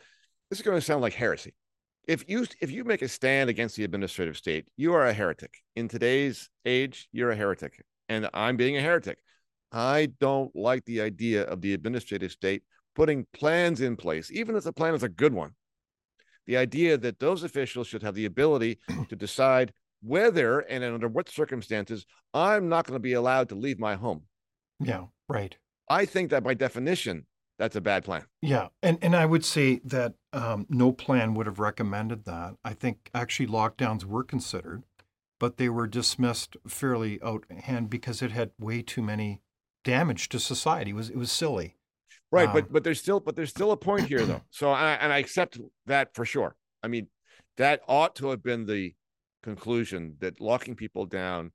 this 0.49 0.59
is 0.59 0.65
going 0.65 0.77
to 0.77 0.81
sound 0.81 1.01
like 1.01 1.13
heresy. 1.13 1.53
If 2.07 2.27
you 2.27 2.47
if 2.61 2.71
you 2.71 2.83
make 2.83 3.03
a 3.03 3.07
stand 3.07 3.49
against 3.51 3.75
the 3.75 3.83
administrative 3.83 4.35
state, 4.35 4.65
you 4.75 4.93
are 4.95 5.05
a 5.05 5.13
heretic. 5.13 5.53
In 5.75 5.87
today's 5.87 6.49
age, 6.65 7.07
you're 7.11 7.29
a 7.29 7.35
heretic, 7.35 7.79
and 8.09 8.27
I'm 8.33 8.57
being 8.57 8.75
a 8.75 8.81
heretic. 8.81 9.19
I 9.71 10.11
don't 10.19 10.53
like 10.55 10.83
the 10.85 11.01
idea 11.01 11.43
of 11.43 11.61
the 11.61 11.75
administrative 11.75 12.31
state 12.31 12.63
putting 12.95 13.25
plans 13.33 13.81
in 13.81 13.95
place, 13.95 14.31
even 14.31 14.55
if 14.55 14.63
the 14.63 14.73
plan 14.73 14.93
is 14.93 15.03
a 15.03 15.09
good 15.09 15.33
one. 15.33 15.51
The 16.47 16.57
idea 16.57 16.97
that 16.97 17.19
those 17.19 17.43
officials 17.43 17.87
should 17.87 18.03
have 18.03 18.15
the 18.15 18.25
ability 18.25 18.79
to 19.09 19.15
decide 19.15 19.73
whether 20.01 20.59
and 20.61 20.83
under 20.83 21.07
what 21.07 21.29
circumstances 21.29 22.05
I'm 22.33 22.69
not 22.69 22.85
going 22.87 22.95
to 22.95 22.99
be 22.99 23.13
allowed 23.13 23.49
to 23.49 23.55
leave 23.55 23.79
my 23.79 23.95
home. 23.95 24.23
Yeah, 24.79 25.05
right. 25.29 25.55
I 25.89 26.05
think 26.05 26.31
that 26.31 26.43
by 26.43 26.53
definition, 26.53 27.27
that's 27.59 27.75
a 27.75 27.81
bad 27.81 28.03
plan. 28.03 28.25
Yeah, 28.41 28.69
and 28.81 28.97
and 29.01 29.15
I 29.15 29.25
would 29.25 29.45
say 29.45 29.81
that 29.85 30.15
um, 30.33 30.65
no 30.69 30.91
plan 30.91 31.35
would 31.35 31.45
have 31.45 31.59
recommended 31.59 32.25
that. 32.25 32.55
I 32.63 32.73
think 32.73 33.11
actually 33.13 33.47
lockdowns 33.47 34.03
were 34.03 34.23
considered, 34.23 34.83
but 35.39 35.57
they 35.57 35.69
were 35.69 35.87
dismissed 35.87 36.57
fairly 36.67 37.19
out 37.21 37.45
of 37.49 37.57
hand 37.57 37.89
because 37.89 38.21
it 38.21 38.31
had 38.31 38.51
way 38.59 38.81
too 38.81 39.03
many 39.03 39.41
damage 39.83 40.29
to 40.29 40.39
society. 40.39 40.91
It 40.91 40.95
was 40.95 41.09
it 41.11 41.17
was 41.17 41.31
silly. 41.31 41.75
Right, 42.31 42.47
um, 42.47 42.53
but 42.53 42.71
but 42.71 42.83
there's 42.83 42.99
still 42.99 43.19
but 43.19 43.35
there's 43.35 43.49
still 43.49 43.71
a 43.71 43.77
point 43.77 44.07
here 44.07 44.25
though. 44.25 44.41
So 44.51 44.71
I, 44.71 44.93
and 44.93 45.11
I 45.11 45.17
accept 45.17 45.59
that 45.85 46.15
for 46.15 46.25
sure. 46.25 46.55
I 46.81 46.87
mean, 46.87 47.07
that 47.57 47.81
ought 47.87 48.15
to 48.17 48.29
have 48.29 48.41
been 48.41 48.65
the 48.65 48.93
conclusion 49.43 50.15
that 50.19 50.39
locking 50.39 50.75
people 50.75 51.05
down, 51.05 51.51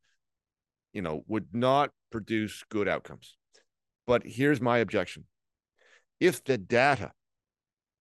you 0.92 1.02
know, 1.02 1.24
would 1.28 1.46
not 1.52 1.90
produce 2.10 2.62
good 2.68 2.88
outcomes. 2.88 3.36
But 4.06 4.22
here's 4.24 4.60
my 4.60 4.78
objection. 4.78 5.24
If 6.20 6.44
the 6.44 6.58
data 6.58 7.12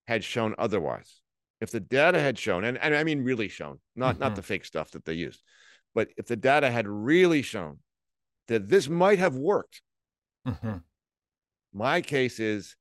had 0.07 0.23
shown 0.23 0.53
otherwise, 0.57 1.21
if 1.61 1.71
the 1.71 1.79
data 1.79 2.19
had 2.19 2.37
shown, 2.37 2.63
and, 2.63 2.77
and 2.77 2.95
I 2.95 3.03
mean 3.03 3.23
really 3.23 3.47
shown, 3.47 3.79
not 3.95 4.15
mm-hmm. 4.15 4.23
not 4.23 4.35
the 4.35 4.43
fake 4.43 4.65
stuff 4.65 4.91
that 4.91 5.05
they 5.05 5.13
used, 5.13 5.41
but 5.93 6.09
if 6.17 6.27
the 6.27 6.35
data 6.35 6.69
had 6.69 6.87
really 6.87 7.41
shown 7.41 7.79
that 8.47 8.67
this 8.67 8.87
might 8.87 9.19
have 9.19 9.35
worked, 9.35 9.81
mm-hmm. 10.47 10.77
My 11.75 12.01
case 12.01 12.39
is 12.39 12.75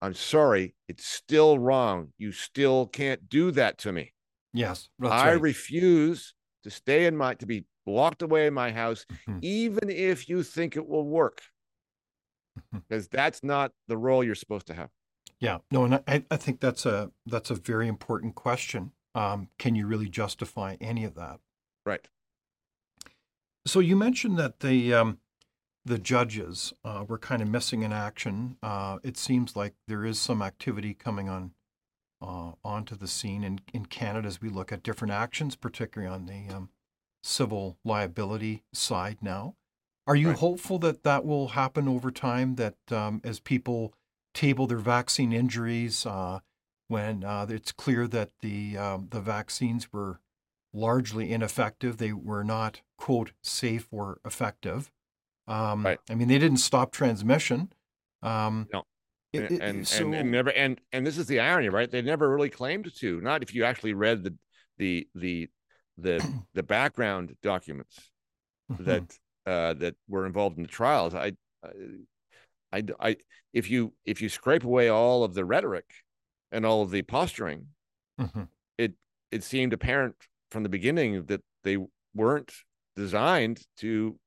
I'm 0.00 0.14
sorry, 0.14 0.74
it's 0.88 1.04
still 1.04 1.58
wrong. 1.58 2.12
You 2.18 2.32
still 2.32 2.86
can't 2.86 3.28
do 3.28 3.50
that 3.52 3.78
to 3.78 3.92
me. 3.92 4.12
Yes. 4.52 4.88
I 5.02 5.32
right. 5.32 5.40
refuse 5.40 6.34
to 6.64 6.70
stay 6.70 7.06
in 7.06 7.16
my 7.16 7.34
to 7.34 7.46
be 7.46 7.66
locked 7.86 8.22
away 8.22 8.46
in 8.46 8.54
my 8.54 8.70
house, 8.70 9.04
mm-hmm. 9.12 9.38
even 9.42 9.90
if 9.90 10.28
you 10.28 10.42
think 10.42 10.76
it 10.76 10.86
will 10.86 11.06
work. 11.06 11.42
Because 12.72 13.06
mm-hmm. 13.06 13.16
that's 13.16 13.42
not 13.42 13.72
the 13.88 13.96
role 13.96 14.24
you're 14.24 14.34
supposed 14.34 14.66
to 14.68 14.74
have. 14.74 14.90
Yeah, 15.40 15.58
no, 15.70 15.84
and 15.84 15.94
I, 16.08 16.24
I 16.30 16.36
think 16.36 16.60
that's 16.60 16.84
a 16.86 17.10
that's 17.26 17.50
a 17.50 17.54
very 17.54 17.86
important 17.86 18.34
question. 18.34 18.92
Um, 19.14 19.48
can 19.58 19.76
you 19.76 19.86
really 19.86 20.08
justify 20.08 20.76
any 20.80 21.04
of 21.04 21.14
that? 21.14 21.38
Right. 21.86 22.06
So 23.66 23.80
you 23.80 23.94
mentioned 23.94 24.38
that 24.38 24.60
the 24.60 24.94
um, 24.94 25.18
the 25.88 25.98
judges 25.98 26.72
uh, 26.84 27.04
were 27.08 27.18
kind 27.18 27.42
of 27.42 27.48
missing 27.48 27.82
in 27.82 27.92
action. 27.92 28.56
Uh, 28.62 28.98
it 29.02 29.16
seems 29.16 29.56
like 29.56 29.74
there 29.88 30.04
is 30.04 30.20
some 30.20 30.42
activity 30.42 30.94
coming 30.94 31.28
on 31.28 31.52
uh, 32.20 32.52
onto 32.64 32.96
the 32.96 33.08
scene 33.08 33.44
in, 33.44 33.60
in 33.72 33.86
Canada 33.86 34.26
as 34.26 34.40
we 34.40 34.48
look 34.48 34.72
at 34.72 34.82
different 34.82 35.12
actions, 35.12 35.56
particularly 35.56 36.12
on 36.12 36.26
the 36.26 36.54
um, 36.54 36.68
civil 37.22 37.78
liability 37.84 38.64
side 38.72 39.18
now. 39.22 39.54
Are 40.06 40.16
you 40.16 40.28
right. 40.28 40.38
hopeful 40.38 40.78
that 40.80 41.02
that 41.04 41.24
will 41.24 41.48
happen 41.48 41.86
over 41.86 42.10
time? 42.10 42.56
That 42.56 42.76
um, 42.90 43.20
as 43.24 43.40
people 43.40 43.94
table 44.34 44.66
their 44.66 44.78
vaccine 44.78 45.32
injuries, 45.32 46.06
uh, 46.06 46.40
when 46.88 47.24
uh, 47.24 47.46
it's 47.50 47.72
clear 47.72 48.06
that 48.08 48.30
the 48.40 48.76
um, 48.78 49.08
the 49.10 49.20
vaccines 49.20 49.92
were 49.92 50.20
largely 50.72 51.30
ineffective, 51.30 51.98
they 51.98 52.12
were 52.12 52.44
not 52.44 52.80
quote 52.96 53.32
safe 53.42 53.86
or 53.90 54.18
effective. 54.24 54.90
Um, 55.48 55.84
right. 55.84 55.98
I 56.10 56.14
mean, 56.14 56.28
they 56.28 56.38
didn't 56.38 56.58
stop 56.58 56.92
transmission. 56.92 57.72
Um, 58.22 58.68
no 58.72 58.84
and, 59.34 59.44
it, 59.44 59.60
and, 59.60 59.88
so... 59.88 60.04
and, 60.04 60.14
and 60.14 60.30
never 60.30 60.50
and 60.50 60.80
and 60.92 61.06
this 61.06 61.18
is 61.18 61.26
the 61.26 61.40
irony, 61.40 61.68
right? 61.68 61.90
They 61.90 62.02
never 62.02 62.30
really 62.30 62.50
claimed 62.50 62.90
to. 62.96 63.20
Not 63.20 63.42
if 63.42 63.54
you 63.54 63.64
actually 63.64 63.94
read 63.94 64.24
the 64.24 64.34
the 64.78 65.08
the 65.14 65.48
the 65.96 66.44
the 66.54 66.62
background 66.62 67.34
documents 67.42 68.10
mm-hmm. 68.70 68.84
that 68.84 69.18
uh, 69.46 69.74
that 69.74 69.96
were 70.08 70.26
involved 70.26 70.56
in 70.56 70.62
the 70.62 70.68
trials. 70.68 71.14
I, 71.14 71.32
I, 72.72 72.84
I, 73.00 73.16
if 73.52 73.70
you 73.70 73.92
if 74.04 74.22
you 74.22 74.28
scrape 74.28 74.64
away 74.64 74.88
all 74.88 75.24
of 75.24 75.34
the 75.34 75.44
rhetoric 75.44 75.86
and 76.52 76.64
all 76.64 76.82
of 76.82 76.90
the 76.90 77.02
posturing, 77.02 77.66
mm-hmm. 78.20 78.44
it 78.76 78.94
it 79.30 79.44
seemed 79.44 79.72
apparent 79.72 80.16
from 80.50 80.62
the 80.62 80.68
beginning 80.68 81.24
that 81.26 81.42
they 81.64 81.78
weren't 82.14 82.52
designed 82.96 83.60
to 83.78 84.18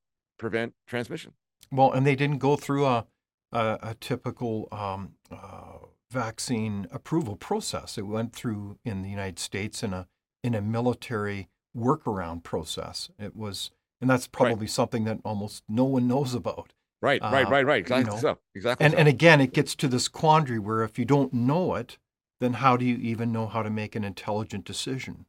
prevent 0.41 0.73
transmission. 0.87 1.33
Well, 1.71 1.91
and 1.91 2.05
they 2.05 2.15
didn't 2.15 2.39
go 2.39 2.57
through 2.57 2.85
a 2.85 3.05
a, 3.53 3.79
a 3.83 3.95
typical 3.99 4.67
um, 4.71 5.13
uh, 5.29 5.85
vaccine 6.09 6.87
approval 6.91 7.35
process. 7.35 7.97
It 7.97 8.07
went 8.07 8.33
through 8.33 8.77
in 8.83 9.03
the 9.03 9.09
United 9.09 9.39
States 9.39 9.83
in 9.83 9.93
a 9.93 10.07
in 10.43 10.55
a 10.55 10.61
military 10.61 11.47
workaround 11.77 12.43
process. 12.43 13.09
It 13.19 13.35
was, 13.35 13.71
and 14.01 14.09
that's 14.09 14.27
probably 14.27 14.65
right. 14.65 14.69
something 14.69 15.03
that 15.05 15.19
almost 15.23 15.63
no 15.69 15.83
one 15.83 16.07
knows 16.07 16.33
about. 16.33 16.73
Right, 17.01 17.21
right, 17.21 17.45
uh, 17.45 17.49
right, 17.49 17.65
right. 17.65 17.81
Exactly 17.81 18.05
you 18.05 18.15
know? 18.15 18.21
so. 18.21 18.37
Exactly. 18.55 18.85
And 18.85 18.93
so. 18.93 18.97
and 18.97 19.07
again, 19.07 19.41
it 19.41 19.53
gets 19.53 19.75
to 19.75 19.87
this 19.87 20.07
quandary 20.07 20.59
where 20.59 20.83
if 20.83 20.97
you 20.97 21.05
don't 21.05 21.33
know 21.33 21.75
it, 21.75 21.97
then 22.39 22.53
how 22.53 22.77
do 22.77 22.85
you 22.85 22.97
even 22.97 23.31
know 23.31 23.47
how 23.47 23.61
to 23.63 23.69
make 23.69 23.95
an 23.95 24.03
intelligent 24.03 24.65
decision? 24.65 25.25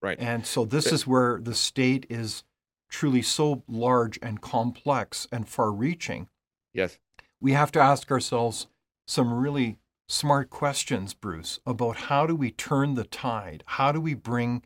Right. 0.00 0.18
And 0.20 0.46
so 0.46 0.64
this 0.64 0.86
it, 0.86 0.92
is 0.92 1.06
where 1.06 1.40
the 1.40 1.54
state 1.54 2.06
is 2.10 2.44
truly 2.92 3.22
so 3.22 3.64
large 3.66 4.18
and 4.22 4.40
complex 4.40 5.26
and 5.32 5.48
far-reaching. 5.48 6.28
Yes 6.72 6.98
we 7.42 7.52
have 7.52 7.72
to 7.72 7.80
ask 7.80 8.10
ourselves 8.10 8.68
some 9.06 9.34
really 9.34 9.76
smart 10.08 10.48
questions, 10.48 11.12
Bruce, 11.12 11.58
about 11.66 11.96
how 11.96 12.24
do 12.24 12.36
we 12.36 12.52
turn 12.52 12.94
the 12.94 13.04
tide? 13.04 13.64
How 13.66 13.90
do 13.90 14.00
we 14.00 14.14
bring 14.14 14.62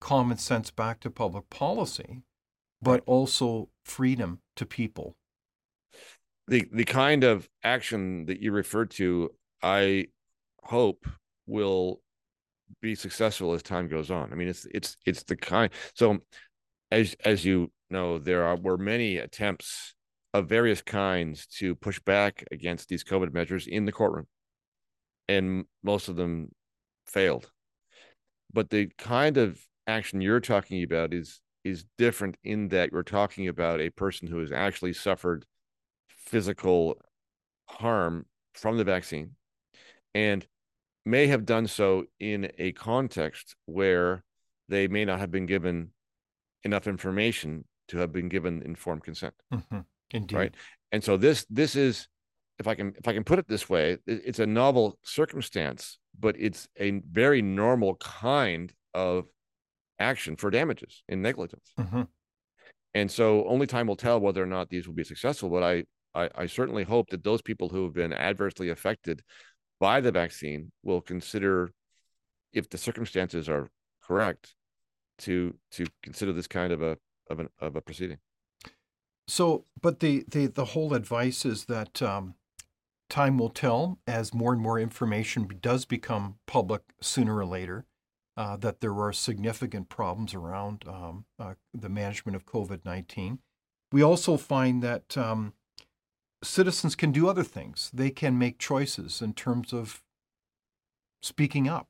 common 0.00 0.36
sense 0.36 0.70
back 0.72 0.98
to 1.00 1.10
public 1.10 1.48
policy, 1.50 2.22
but 2.82 3.02
also 3.06 3.68
freedom 3.84 4.40
to 4.56 4.66
people? 4.66 5.14
The 6.48 6.68
the 6.72 6.84
kind 6.84 7.22
of 7.22 7.48
action 7.62 8.26
that 8.26 8.40
you 8.40 8.50
refer 8.50 8.86
to, 8.86 9.30
I 9.62 10.08
hope 10.64 11.06
will 11.46 12.00
be 12.80 12.94
successful 12.96 13.52
as 13.52 13.62
time 13.62 13.88
goes 13.88 14.10
on. 14.10 14.32
I 14.32 14.34
mean, 14.34 14.48
it's 14.48 14.66
it's 14.72 14.96
it's 15.06 15.22
the 15.22 15.36
kind. 15.36 15.72
So, 15.94 16.18
as 16.90 17.16
as 17.24 17.44
you 17.44 17.70
know, 17.90 18.18
there 18.18 18.44
are 18.44 18.56
were 18.56 18.78
many 18.78 19.18
attempts 19.18 19.94
of 20.34 20.48
various 20.48 20.82
kinds 20.82 21.46
to 21.46 21.74
push 21.74 21.98
back 22.00 22.44
against 22.50 22.88
these 22.88 23.04
COVID 23.04 23.32
measures 23.32 23.66
in 23.66 23.86
the 23.86 23.92
courtroom. 23.92 24.26
And 25.28 25.64
most 25.82 26.08
of 26.08 26.16
them 26.16 26.50
failed. 27.06 27.50
But 28.52 28.70
the 28.70 28.90
kind 28.98 29.36
of 29.36 29.60
action 29.86 30.20
you're 30.20 30.40
talking 30.40 30.82
about 30.82 31.14
is 31.14 31.40
is 31.64 31.84
different 31.98 32.36
in 32.44 32.68
that 32.68 32.92
you're 32.92 33.02
talking 33.02 33.48
about 33.48 33.80
a 33.80 33.90
person 33.90 34.28
who 34.28 34.38
has 34.38 34.52
actually 34.52 34.92
suffered 34.92 35.44
physical 36.08 36.96
harm 37.68 38.24
from 38.54 38.76
the 38.76 38.84
vaccine 38.84 39.32
and 40.14 40.46
may 41.04 41.26
have 41.26 41.44
done 41.44 41.66
so 41.66 42.04
in 42.20 42.50
a 42.58 42.72
context 42.72 43.56
where 43.66 44.24
they 44.68 44.86
may 44.86 45.04
not 45.04 45.18
have 45.18 45.30
been 45.30 45.46
given 45.46 45.90
enough 46.66 46.86
information 46.86 47.64
to 47.88 47.98
have 47.98 48.12
been 48.12 48.28
given 48.28 48.62
informed 48.62 49.04
consent. 49.04 49.34
Mm-hmm. 49.52 49.80
Indeed. 50.10 50.36
Right. 50.36 50.54
And 50.92 51.02
so 51.02 51.16
this 51.16 51.46
this 51.48 51.74
is 51.74 52.08
if 52.58 52.66
I 52.66 52.74
can 52.74 52.92
if 52.98 53.08
I 53.08 53.14
can 53.14 53.24
put 53.24 53.38
it 53.38 53.48
this 53.48 53.68
way, 53.68 53.98
it's 54.06 54.38
a 54.38 54.46
novel 54.46 54.98
circumstance, 55.02 55.98
but 56.18 56.36
it's 56.38 56.68
a 56.78 57.00
very 57.10 57.40
normal 57.42 57.96
kind 57.96 58.72
of 58.92 59.26
action 59.98 60.36
for 60.36 60.50
damages 60.50 61.02
in 61.08 61.22
negligence. 61.22 61.72
Mm-hmm. 61.78 62.02
And 62.94 63.10
so 63.10 63.46
only 63.46 63.66
time 63.66 63.86
will 63.86 63.96
tell 63.96 64.20
whether 64.20 64.42
or 64.42 64.46
not 64.46 64.68
these 64.68 64.86
will 64.86 64.94
be 64.94 65.04
successful. 65.04 65.50
But 65.50 65.62
I, 65.62 65.84
I, 66.14 66.30
I 66.34 66.46
certainly 66.46 66.84
hope 66.84 67.10
that 67.10 67.24
those 67.24 67.42
people 67.42 67.68
who 67.68 67.84
have 67.84 67.94
been 67.94 68.12
adversely 68.12 68.70
affected 68.70 69.22
by 69.80 70.00
the 70.00 70.12
vaccine 70.12 70.72
will 70.82 71.02
consider, 71.02 71.72
if 72.54 72.70
the 72.70 72.78
circumstances 72.78 73.48
are 73.50 73.68
correct, 74.02 74.54
to 75.18 75.56
to 75.72 75.86
consider 76.02 76.32
this 76.32 76.46
kind 76.46 76.72
of 76.72 76.82
a 76.82 76.98
of 77.28 77.40
an 77.40 77.48
of 77.60 77.76
a 77.76 77.80
proceeding. 77.80 78.18
So, 79.28 79.64
but 79.80 80.00
the 80.00 80.24
the 80.28 80.46
the 80.46 80.66
whole 80.66 80.94
advice 80.94 81.44
is 81.44 81.64
that 81.64 82.00
um, 82.02 82.34
time 83.08 83.38
will 83.38 83.50
tell 83.50 83.98
as 84.06 84.34
more 84.34 84.52
and 84.52 84.62
more 84.62 84.78
information 84.78 85.48
does 85.60 85.84
become 85.84 86.38
public 86.46 86.82
sooner 87.00 87.36
or 87.36 87.46
later 87.46 87.86
uh, 88.36 88.56
that 88.56 88.80
there 88.80 88.94
are 89.00 89.12
significant 89.12 89.88
problems 89.88 90.34
around 90.34 90.84
um, 90.86 91.24
uh, 91.38 91.54
the 91.72 91.88
management 91.88 92.36
of 92.36 92.46
COVID 92.46 92.84
19. 92.84 93.38
We 93.92 94.02
also 94.02 94.36
find 94.36 94.82
that 94.82 95.16
um, 95.16 95.54
citizens 96.42 96.94
can 96.94 97.12
do 97.12 97.28
other 97.28 97.44
things. 97.44 97.90
They 97.94 98.10
can 98.10 98.38
make 98.38 98.58
choices 98.58 99.22
in 99.22 99.32
terms 99.32 99.72
of 99.72 100.02
speaking 101.22 101.68
up 101.68 101.88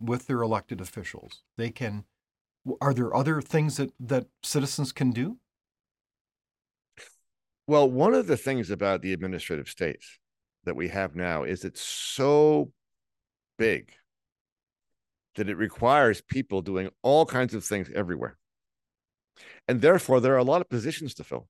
with 0.00 0.26
their 0.26 0.42
elected 0.42 0.80
officials. 0.80 1.42
They 1.56 1.70
can. 1.70 2.04
Are 2.80 2.94
there 2.94 3.14
other 3.14 3.40
things 3.40 3.76
that, 3.76 3.90
that 4.00 4.26
citizens 4.42 4.92
can 4.92 5.10
do? 5.10 5.38
Well, 7.66 7.90
one 7.90 8.14
of 8.14 8.26
the 8.26 8.36
things 8.36 8.70
about 8.70 9.02
the 9.02 9.12
administrative 9.12 9.68
states 9.68 10.18
that 10.64 10.74
we 10.74 10.88
have 10.88 11.14
now 11.14 11.42
is 11.42 11.64
it's 11.64 11.82
so 11.82 12.72
big 13.58 13.92
that 15.34 15.48
it 15.48 15.56
requires 15.56 16.20
people 16.20 16.62
doing 16.62 16.88
all 17.02 17.26
kinds 17.26 17.54
of 17.54 17.64
things 17.64 17.90
everywhere. 17.94 18.38
And 19.68 19.80
therefore, 19.80 20.20
there 20.20 20.34
are 20.34 20.38
a 20.38 20.44
lot 20.44 20.60
of 20.60 20.68
positions 20.68 21.14
to 21.14 21.24
fill, 21.24 21.48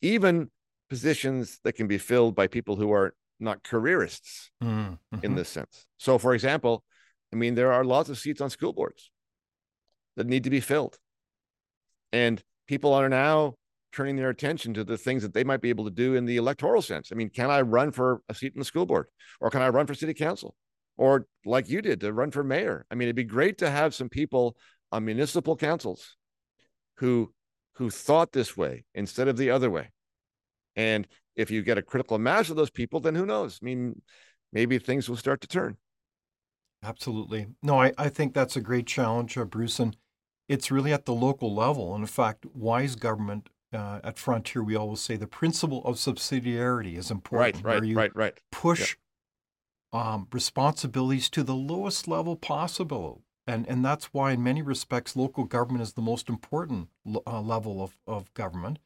even 0.00 0.50
positions 0.88 1.60
that 1.64 1.74
can 1.74 1.86
be 1.86 1.98
filled 1.98 2.34
by 2.34 2.46
people 2.46 2.76
who 2.76 2.90
are 2.92 3.14
not 3.38 3.62
careerists 3.62 4.50
mm-hmm. 4.62 4.94
in 5.22 5.34
this 5.34 5.48
sense. 5.48 5.86
So, 5.98 6.18
for 6.18 6.34
example, 6.34 6.82
I 7.32 7.36
mean, 7.36 7.54
there 7.54 7.72
are 7.72 7.84
lots 7.84 8.08
of 8.08 8.18
seats 8.18 8.40
on 8.40 8.50
school 8.50 8.72
boards 8.72 9.10
that 10.16 10.26
need 10.26 10.44
to 10.44 10.50
be 10.50 10.60
filled. 10.60 10.98
And 12.12 12.42
people 12.66 12.94
are 12.94 13.08
now 13.08 13.54
turning 13.92 14.16
their 14.16 14.30
attention 14.30 14.74
to 14.74 14.84
the 14.84 14.98
things 14.98 15.22
that 15.22 15.34
they 15.34 15.44
might 15.44 15.60
be 15.60 15.68
able 15.68 15.84
to 15.84 15.90
do 15.90 16.14
in 16.14 16.24
the 16.24 16.36
electoral 16.36 16.82
sense. 16.82 17.10
I 17.12 17.14
mean, 17.14 17.30
can 17.30 17.50
I 17.50 17.60
run 17.60 17.92
for 17.92 18.22
a 18.28 18.34
seat 18.34 18.52
in 18.54 18.58
the 18.58 18.64
school 18.64 18.86
board 18.86 19.06
or 19.40 19.50
can 19.50 19.62
I 19.62 19.68
run 19.68 19.86
for 19.86 19.94
city 19.94 20.14
council? 20.14 20.56
or 20.96 21.26
like 21.44 21.68
you 21.68 21.82
did 21.82 22.00
to 22.00 22.12
run 22.12 22.30
for 22.30 22.44
mayor. 22.44 22.86
I 22.90 22.94
mean, 22.94 23.06
it'd 23.06 23.16
be 23.16 23.24
great 23.24 23.58
to 23.58 23.70
have 23.70 23.94
some 23.94 24.08
people 24.08 24.56
on 24.92 25.04
municipal 25.04 25.56
councils 25.56 26.16
who 26.98 27.32
who 27.76 27.90
thought 27.90 28.32
this 28.32 28.56
way 28.56 28.84
instead 28.94 29.26
of 29.26 29.36
the 29.36 29.50
other 29.50 29.70
way. 29.70 29.90
And 30.76 31.08
if 31.34 31.50
you 31.50 31.62
get 31.62 31.78
a 31.78 31.82
critical 31.82 32.18
mass 32.18 32.48
of 32.50 32.56
those 32.56 32.70
people, 32.70 33.00
then 33.00 33.16
who 33.16 33.26
knows? 33.26 33.58
I 33.60 33.64
mean, 33.64 34.00
maybe 34.52 34.78
things 34.78 35.08
will 35.08 35.16
start 35.16 35.40
to 35.40 35.48
turn. 35.48 35.76
Absolutely. 36.84 37.46
No, 37.62 37.80
I, 37.80 37.92
I 37.98 38.08
think 38.10 38.32
that's 38.32 38.56
a 38.56 38.60
great 38.60 38.86
challenge, 38.86 39.36
uh, 39.36 39.44
Bruce. 39.44 39.80
And 39.80 39.96
it's 40.48 40.70
really 40.70 40.92
at 40.92 41.06
the 41.06 41.14
local 41.14 41.54
level. 41.54 41.94
And 41.94 42.02
in 42.02 42.08
fact, 42.08 42.46
wise 42.54 42.96
government 42.96 43.48
uh, 43.72 44.00
at 44.04 44.18
Frontier, 44.18 44.62
we 44.62 44.76
always 44.76 45.00
say 45.00 45.16
the 45.16 45.26
principle 45.26 45.84
of 45.84 45.96
subsidiarity 45.96 46.96
is 46.96 47.10
important. 47.10 47.64
Right, 47.64 47.82
right, 47.82 47.94
right, 47.94 48.16
right. 48.16 48.40
Push 48.52 48.96
um, 49.92 50.28
responsibilities 50.32 51.30
to 51.30 51.42
the 51.42 51.54
lowest 51.54 52.08
level 52.08 52.36
possible. 52.36 53.22
And, 53.46 53.68
and 53.68 53.84
that's 53.84 54.06
why, 54.06 54.32
in 54.32 54.42
many 54.42 54.62
respects, 54.62 55.16
local 55.16 55.44
government 55.44 55.82
is 55.82 55.92
the 55.92 56.00
most 56.00 56.28
important 56.28 56.88
uh, 57.26 57.40
level 57.40 57.82
of, 57.82 57.96
of 58.06 58.32
government. 58.34 58.78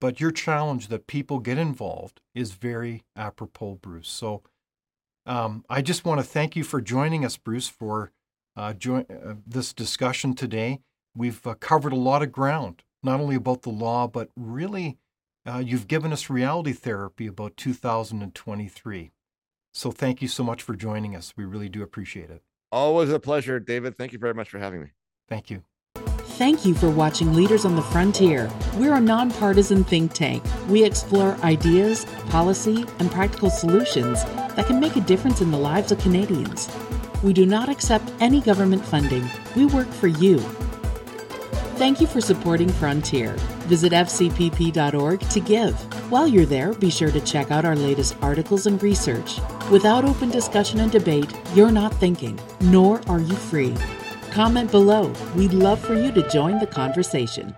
But 0.00 0.20
your 0.20 0.32
challenge 0.32 0.88
that 0.88 1.06
people 1.06 1.38
get 1.38 1.58
involved 1.58 2.20
is 2.34 2.52
very 2.52 3.04
apropos, 3.16 3.78
Bruce. 3.80 4.08
So 4.08 4.42
um, 5.26 5.64
I 5.70 5.80
just 5.80 6.04
want 6.04 6.20
to 6.20 6.26
thank 6.26 6.56
you 6.56 6.64
for 6.64 6.80
joining 6.80 7.24
us, 7.24 7.36
Bruce, 7.36 7.68
for 7.68 8.10
uh, 8.56 8.72
join, 8.72 9.06
uh, 9.10 9.34
this 9.46 9.72
discussion 9.72 10.34
today. 10.34 10.80
We've 11.14 11.46
uh, 11.46 11.54
covered 11.54 11.92
a 11.92 11.96
lot 11.96 12.22
of 12.22 12.32
ground, 12.32 12.82
not 13.02 13.20
only 13.20 13.36
about 13.36 13.62
the 13.62 13.70
law, 13.70 14.06
but 14.06 14.28
really 14.36 14.98
uh, 15.46 15.58
you've 15.58 15.88
given 15.88 16.12
us 16.12 16.30
reality 16.30 16.72
therapy 16.72 17.26
about 17.26 17.56
2023. 17.56 19.12
So 19.72 19.90
thank 19.90 20.22
you 20.22 20.28
so 20.28 20.44
much 20.44 20.62
for 20.62 20.74
joining 20.74 21.16
us. 21.16 21.34
We 21.36 21.44
really 21.44 21.68
do 21.68 21.82
appreciate 21.82 22.30
it. 22.30 22.42
Always 22.70 23.10
a 23.10 23.20
pleasure, 23.20 23.60
David. 23.60 23.96
Thank 23.96 24.12
you 24.12 24.18
very 24.18 24.34
much 24.34 24.48
for 24.48 24.58
having 24.58 24.80
me. 24.80 24.88
Thank 25.28 25.50
you. 25.50 25.62
Thank 26.36 26.64
you 26.64 26.74
for 26.74 26.90
watching 26.90 27.32
Leaders 27.32 27.64
on 27.64 27.76
the 27.76 27.82
Frontier. 27.82 28.50
We're 28.76 28.94
a 28.94 29.00
nonpartisan 29.00 29.84
think 29.84 30.12
tank. 30.12 30.42
We 30.68 30.84
explore 30.84 31.36
ideas, 31.44 32.04
policy, 32.28 32.84
and 32.98 33.10
practical 33.10 33.50
solutions 33.50 34.24
that 34.24 34.66
can 34.66 34.80
make 34.80 34.96
a 34.96 35.00
difference 35.00 35.40
in 35.40 35.52
the 35.52 35.58
lives 35.58 35.92
of 35.92 35.98
Canadians. 35.98 36.68
We 37.24 37.32
do 37.32 37.46
not 37.46 37.70
accept 37.70 38.12
any 38.20 38.42
government 38.42 38.84
funding. 38.84 39.28
We 39.56 39.64
work 39.64 39.88
for 39.88 40.08
you. 40.08 40.38
Thank 41.80 41.98
you 42.00 42.06
for 42.06 42.20
supporting 42.20 42.68
Frontier. 42.68 43.32
Visit 43.66 43.92
fcpp.org 43.92 45.20
to 45.20 45.40
give. 45.40 45.74
While 46.10 46.28
you're 46.28 46.44
there, 46.44 46.74
be 46.74 46.90
sure 46.90 47.10
to 47.10 47.20
check 47.22 47.50
out 47.50 47.64
our 47.64 47.74
latest 47.74 48.14
articles 48.20 48.66
and 48.66 48.80
research. 48.82 49.40
Without 49.70 50.04
open 50.04 50.28
discussion 50.28 50.80
and 50.80 50.92
debate, 50.92 51.32
you're 51.54 51.72
not 51.72 51.94
thinking, 51.94 52.38
nor 52.60 53.00
are 53.08 53.20
you 53.20 53.34
free. 53.34 53.74
Comment 54.30 54.70
below. 54.70 55.10
We'd 55.34 55.54
love 55.54 55.80
for 55.80 55.94
you 55.94 56.12
to 56.12 56.28
join 56.28 56.58
the 56.58 56.66
conversation. 56.66 57.56